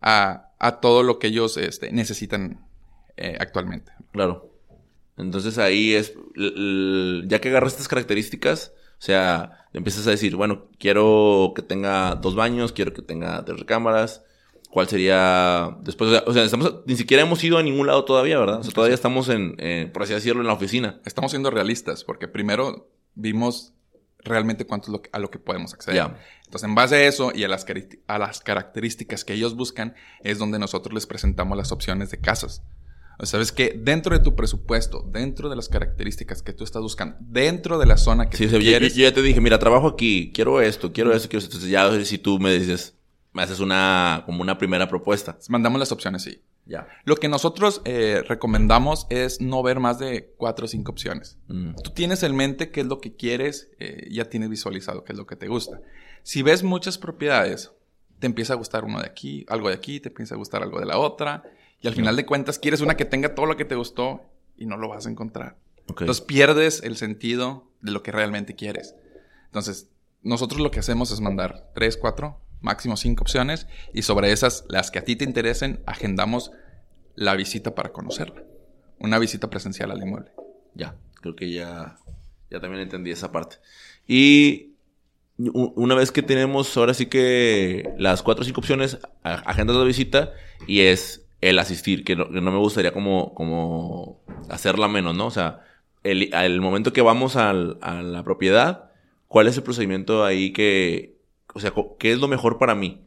a, 0.00 0.50
a 0.58 0.80
todo 0.80 1.02
lo 1.02 1.18
que 1.18 1.28
ellos 1.28 1.56
este, 1.56 1.92
necesitan 1.92 2.66
eh, 3.16 3.36
actualmente. 3.40 3.92
Claro. 4.12 4.50
Entonces 5.16 5.58
ahí 5.58 5.94
es, 5.94 6.12
ya 6.34 7.40
que 7.40 7.48
agarras 7.48 7.72
estas 7.72 7.88
características, 7.88 8.72
o 8.98 9.02
sea, 9.04 9.66
empiezas 9.72 10.06
a 10.06 10.10
decir, 10.10 10.34
bueno, 10.36 10.66
quiero 10.78 11.52
que 11.54 11.62
tenga 11.62 12.16
dos 12.16 12.34
baños, 12.34 12.72
quiero 12.72 12.92
que 12.92 13.02
tenga 13.02 13.44
tres 13.44 13.60
recámaras. 13.60 14.24
¿Cuál 14.74 14.88
sería 14.88 15.76
después? 15.82 16.10
O 16.10 16.12
sea, 16.12 16.24
o 16.26 16.32
sea, 16.32 16.42
estamos, 16.42 16.80
ni 16.84 16.96
siquiera 16.96 17.22
hemos 17.22 17.44
ido 17.44 17.58
a 17.58 17.62
ningún 17.62 17.86
lado 17.86 18.04
todavía, 18.04 18.40
¿verdad? 18.40 18.58
O 18.58 18.64
sea, 18.64 18.72
todavía 18.72 18.96
estamos 18.96 19.28
en, 19.28 19.54
eh, 19.58 19.88
por 19.94 20.02
así 20.02 20.12
decirlo, 20.14 20.40
en 20.40 20.48
la 20.48 20.52
oficina. 20.52 21.00
Estamos 21.06 21.30
siendo 21.30 21.52
realistas, 21.52 22.02
porque 22.02 22.26
primero 22.26 22.90
vimos 23.14 23.72
realmente 24.18 24.66
cuánto 24.66 24.86
es 24.88 24.92
lo 24.92 25.00
que- 25.00 25.10
a 25.12 25.20
lo 25.20 25.30
que 25.30 25.38
podemos 25.38 25.72
acceder. 25.74 25.94
Ya. 25.96 26.18
Entonces, 26.46 26.68
en 26.68 26.74
base 26.74 26.96
a 26.96 27.06
eso 27.06 27.30
y 27.32 27.44
a 27.44 27.48
las, 27.48 27.64
a 28.08 28.18
las 28.18 28.40
características 28.40 29.24
que 29.24 29.34
ellos 29.34 29.54
buscan, 29.54 29.94
es 30.24 30.38
donde 30.38 30.58
nosotros 30.58 30.92
les 30.92 31.06
presentamos 31.06 31.56
las 31.56 31.70
opciones 31.70 32.10
de 32.10 32.18
casas. 32.18 32.64
O 33.20 33.26
sea, 33.26 33.38
sabes 33.38 33.52
que 33.52 33.78
dentro 33.80 34.18
de 34.18 34.24
tu 34.24 34.34
presupuesto, 34.34 35.08
dentro 35.12 35.48
de 35.50 35.54
las 35.54 35.68
características 35.68 36.42
que 36.42 36.52
tú 36.52 36.64
estás 36.64 36.82
buscando, 36.82 37.14
dentro 37.20 37.78
de 37.78 37.86
la 37.86 37.96
zona 37.96 38.28
que 38.28 38.36
Sí, 38.36 38.46
o 38.46 38.46
tú 38.48 38.50
sea, 38.54 38.58
yo, 38.58 38.64
yo- 38.64 38.70
quieres, 38.70 38.94
yo 38.96 39.02
ya 39.04 39.14
te 39.14 39.22
dije, 39.22 39.40
mira, 39.40 39.60
trabajo 39.60 39.86
aquí, 39.86 40.32
quiero 40.34 40.60
esto, 40.60 40.92
quiero 40.92 41.12
esto, 41.12 41.28
quiero 41.28 41.38
esto. 41.38 41.50
Entonces 41.54 41.70
ya 41.70 42.04
si 42.04 42.18
tú 42.18 42.40
me 42.40 42.52
dices, 42.52 42.96
me 43.34 43.42
haces 43.42 43.60
una, 43.60 44.22
como 44.24 44.40
una 44.40 44.56
primera 44.56 44.88
propuesta. 44.88 45.36
mandamos 45.48 45.78
las 45.80 45.92
opciones, 45.92 46.22
sí. 46.22 46.40
Ya. 46.66 46.88
Lo 47.04 47.16
que 47.16 47.28
nosotros 47.28 47.82
eh, 47.84 48.22
recomendamos 48.26 49.06
es 49.10 49.40
no 49.40 49.62
ver 49.62 49.80
más 49.80 49.98
de 49.98 50.32
cuatro 50.38 50.64
o 50.64 50.68
cinco 50.68 50.92
opciones. 50.92 51.36
Mm. 51.48 51.74
Tú 51.82 51.90
tienes 51.90 52.22
en 52.22 52.34
mente 52.34 52.70
qué 52.70 52.80
es 52.80 52.86
lo 52.86 53.00
que 53.00 53.16
quieres, 53.16 53.70
eh, 53.80 54.08
ya 54.10 54.26
tienes 54.26 54.48
visualizado 54.48 55.04
qué 55.04 55.12
es 55.12 55.18
lo 55.18 55.26
que 55.26 55.36
te 55.36 55.48
gusta. 55.48 55.80
Si 56.22 56.42
ves 56.42 56.62
muchas 56.62 56.96
propiedades, 56.96 57.72
te 58.20 58.26
empieza 58.26 58.54
a 58.54 58.56
gustar 58.56 58.84
uno 58.84 59.00
de 59.00 59.06
aquí, 59.06 59.44
algo 59.48 59.68
de 59.68 59.74
aquí, 59.74 60.00
te 60.00 60.08
empieza 60.08 60.36
a 60.36 60.38
gustar 60.38 60.62
algo 60.62 60.78
de 60.78 60.86
la 60.86 60.96
otra, 60.96 61.42
y 61.82 61.88
al 61.88 61.94
final 61.94 62.16
de 62.16 62.24
cuentas 62.24 62.58
quieres 62.58 62.80
una 62.80 62.96
que 62.96 63.04
tenga 63.04 63.34
todo 63.34 63.46
lo 63.46 63.56
que 63.56 63.66
te 63.66 63.74
gustó 63.74 64.22
y 64.56 64.64
no 64.64 64.76
lo 64.76 64.88
vas 64.88 65.06
a 65.06 65.10
encontrar. 65.10 65.58
Ok. 65.88 66.02
Entonces 66.02 66.24
pierdes 66.24 66.82
el 66.82 66.96
sentido 66.96 67.68
de 67.82 67.90
lo 67.90 68.02
que 68.02 68.12
realmente 68.12 68.54
quieres. 68.54 68.94
Entonces, 69.46 69.90
nosotros 70.22 70.60
lo 70.60 70.70
que 70.70 70.78
hacemos 70.78 71.10
es 71.10 71.20
mandar 71.20 71.70
tres, 71.74 71.98
cuatro, 71.98 72.40
máximo 72.64 72.96
cinco 72.96 73.22
opciones, 73.22 73.68
y 73.92 74.02
sobre 74.02 74.32
esas, 74.32 74.64
las 74.68 74.90
que 74.90 74.98
a 74.98 75.04
ti 75.04 75.14
te 75.14 75.24
interesen, 75.24 75.80
agendamos 75.86 76.50
la 77.14 77.36
visita 77.36 77.74
para 77.74 77.92
conocerla. 77.92 78.42
Una 78.98 79.18
visita 79.18 79.50
presencial 79.50 79.90
al 79.90 80.02
inmueble. 80.02 80.32
Ya, 80.74 80.96
creo 81.20 81.36
que 81.36 81.52
ya, 81.52 81.98
ya 82.50 82.60
también 82.60 82.82
entendí 82.82 83.10
esa 83.10 83.30
parte. 83.30 83.56
Y 84.08 84.70
una 85.36 85.94
vez 85.94 86.10
que 86.10 86.22
tenemos 86.22 86.76
ahora 86.76 86.94
sí 86.94 87.06
que 87.06 87.92
las 87.98 88.22
cuatro 88.22 88.42
o 88.42 88.44
cinco 88.44 88.60
opciones, 88.60 88.98
agendas 89.22 89.76
la 89.76 89.84
visita 89.84 90.32
y 90.66 90.80
es 90.80 91.26
el 91.40 91.58
asistir, 91.58 92.04
que 92.04 92.16
no, 92.16 92.24
no 92.26 92.50
me 92.50 92.58
gustaría 92.58 92.92
como, 92.92 93.34
como 93.34 94.20
hacerla 94.48 94.88
menos, 94.88 95.14
¿no? 95.14 95.26
O 95.26 95.30
sea, 95.30 95.60
el, 96.02 96.32
al 96.32 96.60
momento 96.60 96.92
que 96.92 97.02
vamos 97.02 97.36
al- 97.36 97.78
a 97.82 98.00
la 98.02 98.22
propiedad, 98.22 98.90
¿cuál 99.28 99.48
es 99.48 99.56
el 99.56 99.62
procedimiento 99.62 100.24
ahí 100.24 100.52
que, 100.52 101.13
o 101.54 101.60
sea, 101.60 101.72
qué 101.98 102.12
es 102.12 102.18
lo 102.18 102.28
mejor 102.28 102.58
para 102.58 102.74
mí? 102.74 103.06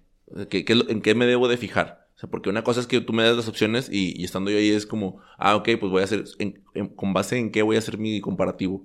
¿Qué, 0.50 0.66
qué 0.66 0.74
es 0.74 0.80
lo- 0.80 0.90
¿En 0.90 1.02
qué 1.02 1.14
me 1.16 1.26
debo 1.26 1.48
de 1.48 1.58
fijar? 1.58 2.08
O 2.16 2.20
sea, 2.20 2.30
porque 2.30 2.50
una 2.50 2.64
cosa 2.64 2.80
es 2.80 2.88
que 2.88 3.00
tú 3.00 3.14
me 3.14 3.24
das 3.24 3.36
las 3.38 3.48
opciones 3.48 3.90
y, 3.92 4.20
y 4.20 4.24
estando 4.26 4.50
yo 4.50 4.58
ahí 4.58 4.72
es 4.72 4.86
como, 4.88 5.20
ah, 5.38 5.56
ok, 5.56 5.70
pues 5.80 5.92
voy 5.92 6.02
a 6.02 6.06
hacer, 6.06 6.24
en- 6.40 6.64
en- 6.74 6.88
¿con 6.90 7.14
base 7.14 7.38
en 7.38 7.52
qué 7.52 7.62
voy 7.62 7.76
a 7.76 7.80
hacer 7.80 7.98
mi 8.00 8.20
comparativo? 8.22 8.84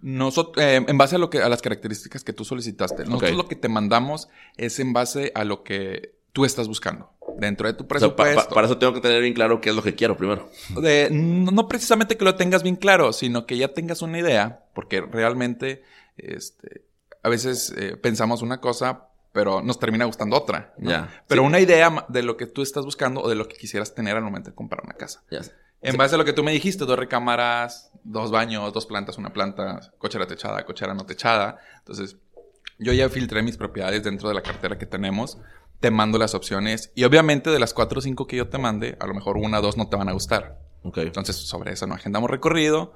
Nosotros, 0.00 0.64
eh, 0.64 0.84
en 0.86 0.98
base 0.98 1.16
a 1.16 1.18
lo 1.18 1.30
que 1.30 1.38
a 1.40 1.48
las 1.48 1.62
características 1.62 2.24
que 2.24 2.32
tú 2.32 2.44
solicitaste, 2.44 3.04
nosotros 3.04 3.30
Ok. 3.32 3.36
lo 3.36 3.48
que 3.48 3.56
te 3.56 3.68
mandamos 3.68 4.28
es 4.56 4.80
en 4.80 4.92
base 4.92 5.30
a 5.34 5.44
lo 5.44 5.62
que 5.62 6.14
tú 6.32 6.44
estás 6.44 6.66
buscando 6.66 7.10
dentro 7.38 7.68
de 7.68 7.74
tu 7.74 7.84
O 7.84 7.86
sea, 7.98 8.08
pa- 8.10 8.24
presupuesto. 8.24 8.48
pa- 8.48 8.54
para 8.54 8.66
eso 8.66 8.78
tengo 8.78 8.94
que 8.94 9.00
tener 9.00 9.20
bien 9.22 9.34
claro 9.34 9.60
qué 9.60 9.70
es 9.70 9.76
lo 9.76 9.82
que 9.82 9.94
quiero 9.94 10.16
primero. 10.16 10.48
de- 10.80 11.08
no 11.12 11.50
no 11.52 11.68
precisamente 11.68 12.16
que 12.16 12.24
lo 12.24 12.34
tengas 12.34 12.62
bien 12.64 12.76
claro, 12.76 13.12
sino 13.12 13.46
que 13.46 13.56
ya 13.56 13.68
tengas 13.74 14.02
una 14.02 14.18
idea, 14.18 14.64
porque 14.74 15.00
realmente 15.02 15.82
este, 16.16 16.82
a 17.22 17.28
veces 17.28 17.72
eh, 17.76 17.96
pensamos 17.96 18.42
una 18.42 18.60
cosa, 18.60 19.08
pero 19.32 19.62
nos 19.62 19.78
termina 19.78 20.04
gustando 20.04 20.36
otra. 20.36 20.74
¿no? 20.78 20.90
Ya. 20.90 21.22
Pero 21.28 21.42
Sí. 21.42 21.46
una 21.48 21.60
idea 21.60 22.06
de 22.08 22.22
lo 22.22 22.36
que 22.36 22.46
tú 22.46 22.62
estás 22.62 22.84
buscando 22.84 23.20
o 23.22 23.28
de 23.28 23.34
lo 23.34 23.48
que 23.48 23.56
quisieras 23.56 23.94
tener 23.94 24.16
al 24.16 24.22
momento 24.22 24.50
de 24.50 24.54
comprar 24.56 24.82
una 24.84 24.94
casa. 24.94 25.22
Ya 25.30 25.42
sé. 25.42 25.52
En 25.80 25.92
Sí. 25.92 25.96
base 25.98 26.14
a 26.14 26.18
lo 26.18 26.24
que 26.24 26.32
tú 26.32 26.44
me 26.44 26.52
dijiste, 26.52 26.84
dos 26.84 26.98
recámaras, 26.98 27.90
dos 28.04 28.30
baños, 28.30 28.72
dos 28.72 28.86
plantas, 28.86 29.18
una 29.18 29.32
planta, 29.32 29.80
cochera 29.98 30.26
techada, 30.26 30.64
cochera 30.64 30.94
no 30.94 31.06
techada. 31.06 31.58
Entonces, 31.78 32.16
yo 32.78 32.92
ya 32.92 33.08
filtré 33.08 33.42
mis 33.42 33.56
propiedades 33.56 34.02
dentro 34.04 34.28
de 34.28 34.34
la 34.34 34.42
cartera 34.42 34.78
que 34.78 34.86
tenemos, 34.86 35.38
te 35.80 35.90
mando 35.90 36.18
las 36.18 36.34
opciones 36.34 36.92
y 36.94 37.02
obviamente 37.04 37.50
de 37.50 37.58
las 37.58 37.74
cuatro 37.74 37.98
o 37.98 38.02
cinco 38.02 38.26
que 38.28 38.36
yo 38.36 38.48
te 38.48 38.58
mande, 38.58 38.96
a 39.00 39.06
lo 39.06 39.14
mejor 39.14 39.36
una 39.36 39.58
o 39.58 39.62
dos 39.62 39.76
no 39.76 39.88
te 39.88 39.96
van 39.96 40.08
a 40.08 40.12
gustar. 40.12 40.58
Ok. 40.84 40.98
Entonces, 40.98 41.34
sobre 41.36 41.72
eso 41.72 41.86
no 41.88 41.94
agendamos 41.94 42.30
recorrido 42.30 42.92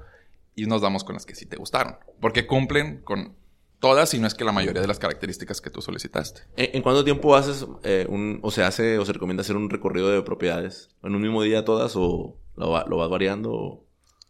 y 0.55 0.65
nos 0.65 0.81
damos 0.81 1.03
con 1.03 1.13
las 1.15 1.25
que 1.25 1.35
sí 1.35 1.45
te 1.45 1.57
gustaron, 1.57 1.97
porque 2.21 2.47
cumplen 2.47 3.01
con 3.03 3.35
todas 3.79 4.13
y 4.13 4.19
no 4.19 4.27
es 4.27 4.33
que 4.33 4.43
la 4.43 4.51
mayoría 4.51 4.81
de 4.81 4.87
las 4.87 4.99
características 4.99 5.61
que 5.61 5.69
tú 5.69 5.81
solicitaste. 5.81 6.41
¿En, 6.55 6.77
en 6.77 6.81
cuánto 6.81 7.03
tiempo 7.03 7.35
haces 7.35 7.65
eh, 7.83 8.05
un, 8.09 8.39
o 8.43 8.51
se 8.51 8.63
hace 8.63 8.97
o 8.97 9.05
se 9.05 9.13
recomienda 9.13 9.41
hacer 9.41 9.55
un 9.55 9.69
recorrido 9.69 10.09
de 10.09 10.21
propiedades? 10.21 10.89
¿En 11.03 11.15
un 11.15 11.21
mismo 11.21 11.41
día 11.43 11.63
todas 11.65 11.93
o 11.95 12.35
lo, 12.55 12.69
va- 12.71 12.85
lo 12.87 12.97
vas 12.97 13.09
variando? 13.09 13.51
O 13.53 13.83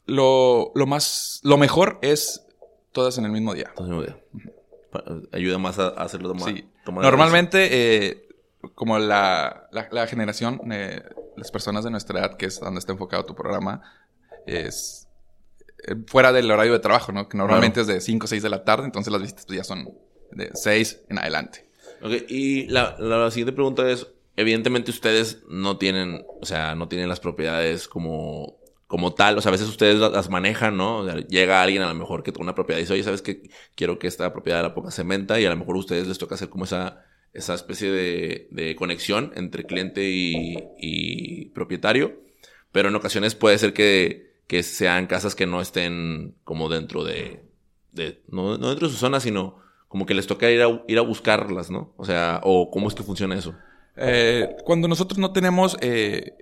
Lo, 0.06 0.72
lo 0.76 0.86
más, 0.86 1.40
lo 1.44 1.58
mejor 1.58 2.00
es 2.02 2.46
todas 2.92 3.18
en 3.18 3.26
el 3.26 3.32
mismo 3.32 3.54
día. 3.54 3.72
todo 3.76 3.88
el 3.88 3.94
mismo 3.94 4.04
día? 4.06 4.18
Ayuda 5.32 5.58
más 5.58 5.80
a, 5.80 5.88
a 5.90 6.04
hacerlo 6.04 6.30
tomar. 6.30 6.54
Sí. 6.54 6.68
Normalmente, 6.86 7.68
eh, 8.08 8.28
como 8.74 8.98
la, 9.00 9.68
la, 9.72 9.88
la 9.92 10.08
generación, 10.08 10.62
eh, 10.72 11.04
las 11.36 11.52
personas 11.52 11.84
de 11.84 11.92
nuestra 11.92 12.20
edad, 12.20 12.38
que 12.38 12.48
es 12.48 12.60
donde 12.60 12.80
está 12.80 12.94
enfocado 12.94 13.26
tu 13.26 13.36
programa, 13.36 13.82
es 14.46 15.07
fuera 16.08 16.32
del 16.34 16.50
horario 16.52 16.73
de 16.73 16.80
trabajo, 16.80 17.12
¿no? 17.12 17.28
Que 17.30 17.38
normalmente 17.38 17.82
es 17.82 17.88
de 17.88 18.02
5 18.02 18.26
o 18.26 18.28
6 18.28 18.43
de 18.43 18.50
la 18.50 18.63
tarde, 18.63 18.86
entonces 18.86 19.12
las 19.12 19.21
visitas 19.21 19.45
pues, 19.45 19.58
ya 19.58 19.63
son 19.63 19.88
de 20.32 20.50
6 20.54 21.02
en 21.10 21.19
adelante. 21.19 21.67
Ok, 22.02 22.12
y 22.30 22.67
la, 22.67 22.95
la 23.00 23.32
siguiente 23.32 23.54
pregunta 23.54 23.89
es, 23.89 24.08
evidentemente 24.36 24.91
ustedes 24.91 25.43
no 25.50 25.78
tienen, 25.78 26.23
o 26.41 26.45
sea, 26.45 26.76
no 26.76 26.88
tienen 26.88 27.10
las 27.10 27.19
propiedades 27.19 27.88
como, 27.88 28.58
como 28.86 29.14
tal, 29.16 29.38
o 29.38 29.41
sea, 29.41 29.49
a 29.49 29.51
veces 29.53 29.68
ustedes 29.68 29.97
la- 29.99 30.09
las 30.09 30.30
manejan, 30.30 30.78
¿no? 30.78 30.99
O 30.99 31.05
sea, 31.05 31.16
llega 31.28 31.62
alguien 31.62 31.82
a 31.82 31.88
lo 31.88 31.95
mejor 31.95 32.22
que 32.24 32.32
tiene 32.32 32.43
una 32.43 32.55
propiedad 32.55 32.78
y 32.80 32.84
dice, 32.84 32.93
oye, 32.93 33.03
¿sabes 33.03 33.22
qué? 33.22 33.49
Quiero 33.76 33.97
que 33.99 34.07
esta 34.07 34.32
propiedad 34.34 34.62
la 34.62 34.74
ponga 34.76 34.91
cementa 34.91 35.39
y 35.39 35.45
a 35.45 35.49
lo 35.49 35.57
mejor 35.57 35.76
a 35.76 35.80
ustedes 35.80 36.07
les 36.07 36.18
toca 36.20 36.36
hacer 36.36 36.49
como 36.49 36.66
esa, 36.66 37.03
esa 37.34 37.53
especie 37.55 37.89
de, 37.91 38.47
de 38.51 38.76
conexión 38.76 39.32
entre 39.36 39.64
cliente 39.66 40.07
y, 40.09 40.57
y 40.78 41.45
propietario, 41.49 42.22
pero 42.72 42.89
en 42.89 42.95
ocasiones 42.95 43.34
puede 43.34 43.57
ser 43.57 43.74
que, 43.74 44.26
que 44.48 44.64
sean 44.64 45.08
casas 45.08 45.36
que 45.36 45.45
no 45.45 45.62
estén 45.62 46.36
como 46.43 46.70
dentro 46.70 47.04
de, 47.04 47.43
de 47.91 48.22
no, 48.30 48.58
no 48.58 48.70
dentro 48.70 48.88
de 48.88 48.93
su 48.93 49.00
zona, 49.00 49.20
sino 49.20 49.60
como 49.88 50.06
que 50.06 50.14
les 50.14 50.28
toca 50.28 50.50
ir 50.50 50.62
a, 50.62 50.84
ir 50.88 50.98
a 50.98 51.02
buscarlas, 51.02 51.70
¿no? 51.70 51.93
O 51.98 52.06
sea, 52.06 52.41
o 52.43 52.72
cómo 52.72 52.88
es 52.88 52.95
que 52.95 53.04
funciona 53.04 53.36
eso. 53.36 53.56
Eh, 53.95 54.56
cuando 54.64 54.88
nosotros 54.88 55.18
no 55.18 55.32
tenemos 55.34 55.78
eh, 55.82 56.34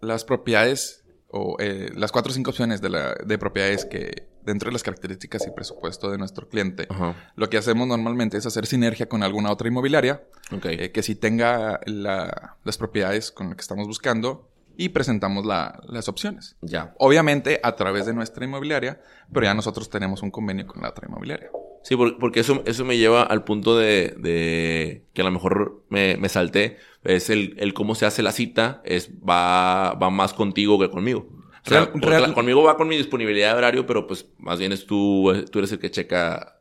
las 0.00 0.24
propiedades 0.24 1.04
o 1.28 1.56
eh, 1.58 1.90
las 1.96 2.12
cuatro 2.12 2.30
o 2.30 2.34
cinco 2.34 2.50
opciones 2.50 2.80
de, 2.80 2.90
la, 2.90 3.14
de 3.14 3.38
propiedades 3.38 3.84
que 3.84 4.28
dentro 4.42 4.68
de 4.68 4.74
las 4.74 4.82
características 4.82 5.46
y 5.46 5.50
presupuesto 5.50 6.10
de 6.10 6.18
nuestro 6.18 6.48
cliente, 6.48 6.86
Ajá. 6.90 7.32
lo 7.34 7.48
que 7.48 7.56
hacemos 7.56 7.88
normalmente 7.88 8.36
es 8.36 8.44
hacer 8.46 8.66
sinergia 8.66 9.08
con 9.08 9.22
alguna 9.22 9.50
otra 9.50 9.66
inmobiliaria 9.68 10.22
Ok. 10.52 10.66
eh, 10.66 10.92
que 10.92 11.02
sí 11.02 11.14
tenga 11.14 11.80
la- 11.86 12.56
las 12.62 12.76
propiedades 12.78 13.32
con 13.32 13.48
las 13.48 13.56
que 13.56 13.62
estamos 13.62 13.86
buscando 13.88 14.48
y 14.76 14.90
presentamos 14.90 15.44
la- 15.46 15.80
las 15.88 16.08
opciones. 16.08 16.56
ya. 16.62 16.94
Obviamente 16.98 17.60
a 17.62 17.76
través 17.76 18.06
de 18.06 18.14
nuestra 18.14 18.44
inmobiliaria, 18.44 19.00
pero 19.32 19.44
ya 19.46 19.54
nosotros 19.54 19.88
tenemos 19.90 20.22
un 20.22 20.30
convenio 20.30 20.66
con 20.66 20.82
la 20.82 20.90
otra 20.90 21.06
inmobiliaria. 21.08 21.50
Sí, 21.82 21.96
por- 21.96 22.18
porque 22.18 22.40
eso, 22.40 22.62
eso 22.66 22.84
me 22.84 22.96
lleva 22.96 23.22
al 23.22 23.44
punto 23.44 23.76
de, 23.76 24.14
de 24.18 25.04
que 25.12 25.20
a 25.22 25.24
lo 25.24 25.30
mejor 25.30 25.84
me, 25.90 26.16
me 26.16 26.28
salté. 26.28 26.78
Es 27.02 27.28
el, 27.28 27.54
el 27.58 27.74
cómo 27.74 27.94
se 27.94 28.06
hace 28.06 28.22
la 28.22 28.32
cita, 28.32 28.80
es 28.84 29.10
va, 29.28 29.92
va 29.94 30.08
más 30.10 30.32
contigo 30.32 30.78
que 30.78 30.88
conmigo. 30.90 31.28
O 31.66 31.68
sea, 31.68 31.80
Real- 31.80 31.92
porque 31.92 32.06
real- 32.08 32.22
la- 32.22 32.32
conmigo 32.34 32.62
va 32.62 32.76
con 32.76 32.88
mi 32.88 32.96
disponibilidad 32.96 33.52
de 33.52 33.58
horario, 33.58 33.86
pero 33.86 34.06
pues 34.06 34.26
más 34.38 34.58
bien 34.58 34.72
es 34.72 34.86
tú, 34.86 35.30
eh, 35.30 35.44
tú 35.50 35.58
eres 35.58 35.72
el 35.72 35.78
que 35.78 35.90
checa. 35.90 36.53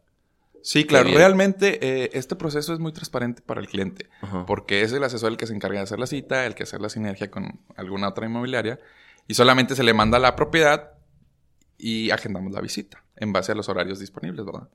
Sí, 0.63 0.85
claro. 0.85 1.09
Realmente 1.09 1.77
eh, 1.81 2.09
este 2.13 2.35
proceso 2.35 2.73
es 2.73 2.79
muy 2.79 2.93
transparente 2.93 3.41
para 3.41 3.59
el 3.59 3.67
cliente. 3.67 4.09
Ajá. 4.21 4.45
Porque 4.45 4.81
es 4.81 4.93
el 4.93 5.03
asesor 5.03 5.31
el 5.31 5.37
que 5.37 5.45
se 5.45 5.53
encarga 5.53 5.79
de 5.79 5.83
hacer 5.83 5.99
la 5.99 6.07
cita, 6.07 6.45
el 6.45 6.55
que 6.55 6.63
hace 6.63 6.79
la 6.79 6.89
sinergia 6.89 7.29
con 7.29 7.59
alguna 7.75 8.09
otra 8.09 8.25
inmobiliaria. 8.25 8.79
Y 9.27 9.33
solamente 9.35 9.75
se 9.75 9.83
le 9.83 9.93
manda 9.93 10.19
la 10.19 10.35
propiedad 10.35 10.93
y 11.77 12.11
agendamos 12.11 12.53
la 12.53 12.61
visita 12.61 13.03
en 13.17 13.33
base 13.33 13.51
a 13.51 13.55
los 13.55 13.67
horarios 13.67 13.99
disponibles, 13.99 14.45
¿verdad? 14.45 14.69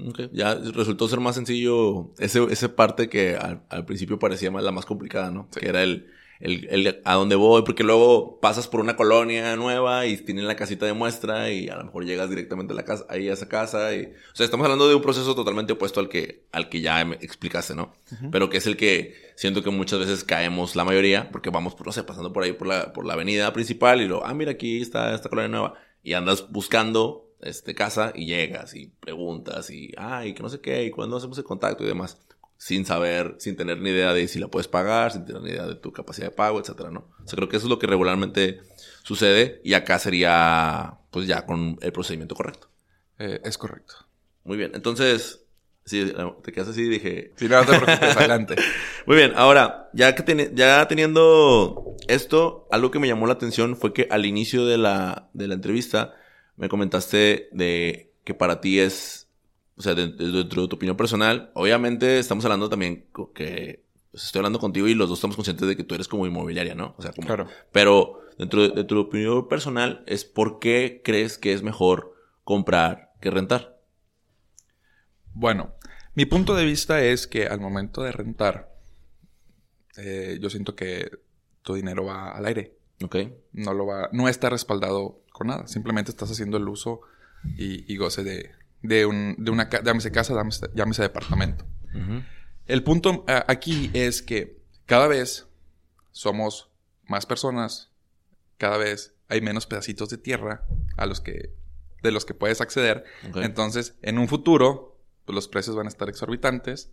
Ok, 0.00 0.20
Ya 0.32 0.54
resultó 0.54 1.08
ser 1.08 1.20
más 1.20 1.34
sencillo 1.34 2.12
ese, 2.18 2.44
ese 2.50 2.68
parte 2.68 3.08
que 3.08 3.36
al, 3.36 3.62
al 3.68 3.84
principio 3.84 4.18
parecía 4.18 4.50
más, 4.50 4.62
la 4.62 4.72
más 4.72 4.86
complicada, 4.86 5.30
¿no? 5.30 5.48
Que 5.50 5.68
era 5.68 5.82
el, 5.82 6.10
el, 6.40 6.66
el 6.70 7.00
a 7.04 7.14
dónde 7.14 7.36
voy, 7.36 7.62
porque 7.62 7.84
luego 7.84 8.40
pasas 8.40 8.68
por 8.68 8.80
una 8.80 8.96
colonia 8.96 9.56
nueva 9.56 10.06
y 10.06 10.16
tienen 10.16 10.46
la 10.46 10.56
casita 10.56 10.86
de 10.86 10.92
muestra 10.92 11.50
y 11.50 11.68
a 11.68 11.76
lo 11.76 11.84
mejor 11.84 12.04
llegas 12.04 12.28
directamente 12.28 12.72
a 12.72 12.76
la 12.76 12.84
casa, 12.84 13.06
ahí 13.08 13.28
a 13.28 13.34
esa 13.34 13.48
casa 13.48 13.94
y, 13.94 14.04
o 14.04 14.34
sea, 14.36 14.44
estamos 14.44 14.64
hablando 14.64 14.88
de 14.88 14.94
un 14.94 15.02
proceso 15.02 15.34
totalmente 15.34 15.72
opuesto 15.72 16.00
al 16.00 16.08
que, 16.08 16.44
al 16.52 16.68
que 16.68 16.80
ya 16.80 17.04
me 17.04 17.16
explicaste, 17.16 17.74
¿no? 17.74 17.92
Pero 18.30 18.50
que 18.50 18.58
es 18.58 18.66
el 18.66 18.76
que 18.76 19.32
siento 19.36 19.62
que 19.62 19.70
muchas 19.70 19.98
veces 19.98 20.24
caemos 20.24 20.76
la 20.76 20.84
mayoría, 20.84 21.30
porque 21.30 21.50
vamos, 21.50 21.76
no 21.84 21.92
sé, 21.92 22.02
pasando 22.02 22.32
por 22.32 22.42
ahí 22.42 22.52
por 22.52 22.66
la, 22.66 22.92
por 22.92 23.06
la 23.06 23.14
avenida 23.14 23.52
principal 23.52 24.00
y 24.00 24.06
luego, 24.06 24.24
ah, 24.24 24.34
mira, 24.34 24.52
aquí 24.52 24.80
está 24.80 25.14
esta 25.14 25.28
colonia 25.28 25.48
nueva 25.48 25.74
y 26.02 26.12
andas 26.12 26.50
buscando 26.50 27.24
este 27.40 27.74
casa 27.74 28.12
y 28.14 28.26
llegas 28.26 28.74
y 28.74 28.86
preguntas 29.00 29.70
y 29.70 29.92
ay 29.96 30.34
que 30.34 30.42
no 30.42 30.48
sé 30.48 30.60
qué 30.60 30.84
y 30.84 30.90
cuándo 30.90 31.16
hacemos 31.16 31.36
el 31.38 31.44
contacto 31.44 31.84
y 31.84 31.86
demás 31.86 32.18
sin 32.56 32.86
saber 32.86 33.34
sin 33.38 33.56
tener 33.56 33.78
ni 33.78 33.90
idea 33.90 34.12
de 34.14 34.26
si 34.28 34.38
la 34.38 34.48
puedes 34.48 34.68
pagar 34.68 35.12
sin 35.12 35.24
tener 35.24 35.42
ni 35.42 35.50
idea 35.50 35.66
de 35.66 35.74
tu 35.74 35.92
capacidad 35.92 36.28
de 36.28 36.34
pago 36.34 36.60
etcétera 36.60 36.90
no 36.90 37.00
o 37.24 37.28
sea 37.28 37.36
creo 37.36 37.48
que 37.48 37.56
eso 37.56 37.66
es 37.66 37.70
lo 37.70 37.78
que 37.78 37.86
regularmente 37.86 38.60
sucede 39.02 39.60
y 39.64 39.74
acá 39.74 39.98
sería 39.98 40.98
pues 41.10 41.26
ya 41.26 41.44
con 41.46 41.78
el 41.80 41.92
procedimiento 41.92 42.34
correcto 42.34 42.68
Eh, 43.18 43.40
es 43.44 43.58
correcto. 43.58 43.94
muy 44.44 44.56
bien 44.56 44.72
entonces 44.74 45.40
sí 45.84 46.12
te 46.42 46.52
quedas 46.52 46.68
así 46.68 46.82
y 46.82 46.88
dije 46.88 47.32
Si 47.36 47.46
no, 47.48 47.62
no 47.62 47.70
te 47.70 47.78
preocupes, 47.78 48.16
adelante. 48.16 48.56
muy 49.06 49.16
bien, 49.16 49.32
ahora, 49.36 49.90
ya 49.92 50.14
que 50.14 50.50
ya 50.54 50.88
teniendo 50.88 51.94
esto, 52.08 52.66
algo 52.70 52.90
que 52.90 52.98
me 52.98 53.06
llamó 53.08 53.26
la 53.26 53.34
atención 53.34 53.76
fue 53.76 53.92
que 53.92 54.08
al 54.10 54.24
inicio 54.24 54.64
de 54.64 54.78
la, 54.78 55.28
de 55.34 55.46
la 55.48 55.54
entrevista 55.54 56.14
me 56.56 56.68
comentaste 56.70 57.48
de 57.52 58.12
que 58.24 58.32
para 58.34 58.60
ti 58.62 58.80
es, 58.80 59.23
o 59.76 59.82
sea, 59.82 59.94
de- 59.94 60.08
de- 60.08 60.30
dentro 60.30 60.62
de 60.62 60.68
tu 60.68 60.76
opinión 60.76 60.96
personal, 60.96 61.50
obviamente 61.54 62.18
estamos 62.18 62.44
hablando 62.44 62.68
también 62.68 63.06
que 63.34 63.84
pues, 64.10 64.24
estoy 64.24 64.38
hablando 64.40 64.58
contigo 64.60 64.86
y 64.86 64.94
los 64.94 65.08
dos 65.08 65.18
estamos 65.18 65.36
conscientes 65.36 65.66
de 65.66 65.76
que 65.76 65.84
tú 65.84 65.94
eres 65.94 66.06
como 66.08 66.26
inmobiliaria, 66.26 66.74
¿no? 66.74 66.94
O 66.98 67.02
sea, 67.02 67.12
como, 67.12 67.26
Claro. 67.26 67.48
pero 67.72 68.20
dentro 68.38 68.62
de, 68.62 68.68
de 68.70 68.84
tu 68.84 68.98
opinión 68.98 69.48
personal 69.48 70.04
es 70.06 70.24
por 70.24 70.58
qué 70.60 71.00
crees 71.04 71.36
que 71.38 71.52
es 71.52 71.62
mejor 71.62 72.14
comprar 72.44 73.12
que 73.20 73.30
rentar. 73.30 73.80
Bueno, 75.32 75.74
mi 76.14 76.26
punto 76.26 76.54
de 76.54 76.64
vista 76.64 77.02
es 77.02 77.26
que 77.26 77.46
al 77.46 77.60
momento 77.60 78.02
de 78.02 78.12
rentar, 78.12 78.72
eh, 79.96 80.38
yo 80.40 80.50
siento 80.50 80.76
que 80.76 81.10
tu 81.62 81.74
dinero 81.74 82.04
va 82.04 82.30
al 82.36 82.46
aire. 82.46 82.76
¿Ok? 83.02 83.16
No 83.52 83.74
lo 83.74 83.86
va, 83.86 84.08
no 84.12 84.28
está 84.28 84.48
respaldado 84.50 85.22
con 85.32 85.48
nada. 85.48 85.66
Simplemente 85.66 86.10
estás 86.12 86.30
haciendo 86.30 86.56
el 86.58 86.68
uso 86.68 87.00
y, 87.56 87.92
y 87.92 87.96
goce 87.96 88.22
de, 88.22 88.52
de, 88.84 89.06
un, 89.06 89.34
de 89.38 89.50
una 89.50 89.68
llámese 89.68 90.12
casa, 90.12 90.34
llámese, 90.34 90.68
llámese 90.74 91.02
departamento. 91.02 91.64
El 92.66 92.82
punto 92.84 93.24
a- 93.26 93.44
aquí 93.48 93.90
es 93.94 94.22
que 94.22 94.60
cada 94.86 95.06
vez 95.08 95.46
somos 96.12 96.70
más 97.08 97.26
personas, 97.26 97.90
cada 98.58 98.76
vez 98.76 99.14
hay 99.28 99.40
menos 99.40 99.66
pedacitos 99.66 100.08
de 100.10 100.18
tierra 100.18 100.64
a 100.96 101.06
los 101.06 101.20
que 101.20 101.50
de 102.02 102.10
los 102.12 102.26
que 102.26 102.34
puedes 102.34 102.60
acceder. 102.60 103.04
Entonces, 103.42 103.94
en 104.02 104.18
un 104.18 104.28
futuro, 104.28 105.00
pues, 105.24 105.34
los 105.34 105.48
precios 105.48 105.74
van 105.74 105.86
a 105.86 105.88
estar 105.88 106.10
exorbitantes 106.10 106.90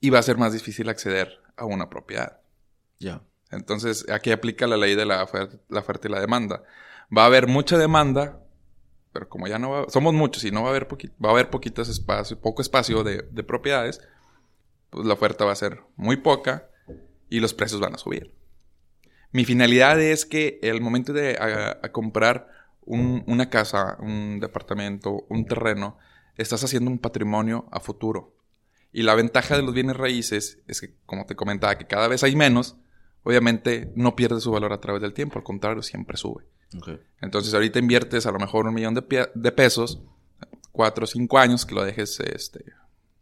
y 0.00 0.10
va 0.10 0.18
a 0.18 0.22
ser 0.22 0.36
más 0.36 0.52
difícil 0.52 0.88
acceder 0.88 1.38
a 1.56 1.64
una 1.64 1.88
propiedad. 1.88 2.40
Ya. 2.98 3.22
Entonces, 3.52 4.08
aquí 4.10 4.32
aplica 4.32 4.66
la 4.66 4.76
ley 4.76 4.96
de 4.96 5.06
la 5.06 5.22
oferta, 5.22 5.58
la 5.68 5.78
oferta 5.80 6.08
y 6.08 6.10
la 6.10 6.20
demanda. 6.20 6.64
Va 7.16 7.22
a 7.22 7.26
haber 7.26 7.46
mucha 7.46 7.78
demanda, 7.78 8.40
pero 9.12 9.28
como 9.28 9.46
ya 9.46 9.58
no 9.58 9.70
va, 9.70 9.86
somos 9.88 10.14
muchos 10.14 10.44
y 10.44 10.50
no 10.50 10.62
va 10.62 10.68
a 10.68 10.70
haber 10.70 10.86
va 10.86 11.28
a 11.28 11.32
haber 11.32 11.50
poquitos 11.50 11.88
espacio, 11.88 12.38
poco 12.40 12.62
espacio 12.62 13.04
de, 13.04 13.22
de 13.30 13.42
propiedades, 13.42 14.00
pues 14.90 15.06
la 15.06 15.14
oferta 15.14 15.44
va 15.44 15.52
a 15.52 15.56
ser 15.56 15.82
muy 15.96 16.16
poca 16.16 16.68
y 17.28 17.40
los 17.40 17.54
precios 17.54 17.80
van 17.80 17.94
a 17.94 17.98
subir. 17.98 18.32
Mi 19.32 19.44
finalidad 19.44 20.00
es 20.00 20.24
que 20.24 20.58
el 20.62 20.80
momento 20.80 21.12
de 21.12 21.36
comprar 21.92 22.48
un- 22.82 23.22
una 23.26 23.50
casa, 23.50 23.96
un 24.00 24.40
departamento, 24.40 25.26
un 25.28 25.44
terreno, 25.46 25.98
estás 26.36 26.64
haciendo 26.64 26.90
un 26.90 26.98
patrimonio 26.98 27.66
a 27.70 27.80
futuro. 27.80 28.34
Y 28.92 29.02
la 29.02 29.14
ventaja 29.14 29.56
de 29.56 29.62
los 29.62 29.74
bienes 29.74 29.96
raíces 29.96 30.60
es 30.66 30.80
que, 30.80 30.94
como 31.04 31.26
te 31.26 31.36
comentaba, 31.36 31.76
que 31.76 31.86
cada 31.86 32.08
vez 32.08 32.22
hay 32.22 32.34
menos, 32.36 32.76
obviamente 33.22 33.92
no 33.94 34.16
pierde 34.16 34.40
su 34.40 34.50
valor 34.50 34.72
a 34.72 34.80
través 34.80 35.02
del 35.02 35.12
tiempo, 35.12 35.38
al 35.38 35.44
contrario, 35.44 35.82
siempre 35.82 36.16
sube. 36.16 36.44
Entonces 37.20 37.54
ahorita 37.54 37.78
inviertes 37.78 38.26
a 38.26 38.30
lo 38.30 38.38
mejor 38.38 38.66
un 38.66 38.74
millón 38.74 38.94
de, 38.94 39.52
pesos, 39.52 40.00
cuatro 40.72 41.04
o 41.04 41.06
cinco 41.06 41.38
años 41.38 41.64
que 41.64 41.74
lo 41.74 41.82
dejes 41.82 42.20
este, 42.20 42.64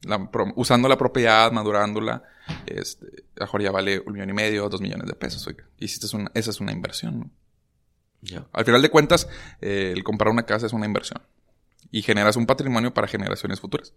la 0.02 0.30
usando 0.56 0.88
la 0.88 0.98
propiedad, 0.98 1.50
madurándola, 1.52 2.22
este, 2.66 3.24
mejor 3.38 3.62
ya 3.62 3.70
vale 3.70 4.00
un 4.04 4.12
millón 4.12 4.30
y 4.30 4.32
medio, 4.32 4.68
dos 4.68 4.80
millones 4.80 5.06
de 5.06 5.14
pesos. 5.14 5.46
Oiga. 5.46 5.64
Hiciste 5.78 6.14
una, 6.16 6.30
esa 6.34 6.50
es 6.50 6.60
una 6.60 6.72
inversión. 6.72 7.20
¿no? 7.20 7.30
Al 8.52 8.64
final 8.64 8.82
de 8.82 8.90
cuentas, 8.90 9.28
eh, 9.60 9.92
el 9.94 10.02
comprar 10.04 10.32
una 10.32 10.44
casa 10.44 10.66
es 10.66 10.72
una 10.72 10.86
inversión. 10.86 11.22
Y 11.90 12.02
generas 12.02 12.36
un 12.36 12.46
patrimonio 12.46 12.92
para 12.92 13.06
generaciones 13.06 13.60
futuras. 13.60 13.92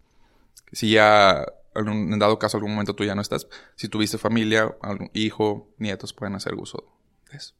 Si 0.71 0.91
ya, 0.91 1.45
en 1.75 2.19
dado 2.19 2.39
caso, 2.39 2.57
algún 2.57 2.71
momento 2.71 2.95
tú 2.95 3.03
ya 3.03 3.15
no 3.15 3.21
estás, 3.21 3.47
si 3.75 3.89
tuviste 3.89 4.17
familia, 4.17 4.75
algún 4.81 5.11
hijo, 5.13 5.69
nietos, 5.77 6.13
pueden 6.13 6.35
hacer 6.35 6.55
uso 6.55 6.85
de 7.31 7.37
eso. 7.37 7.53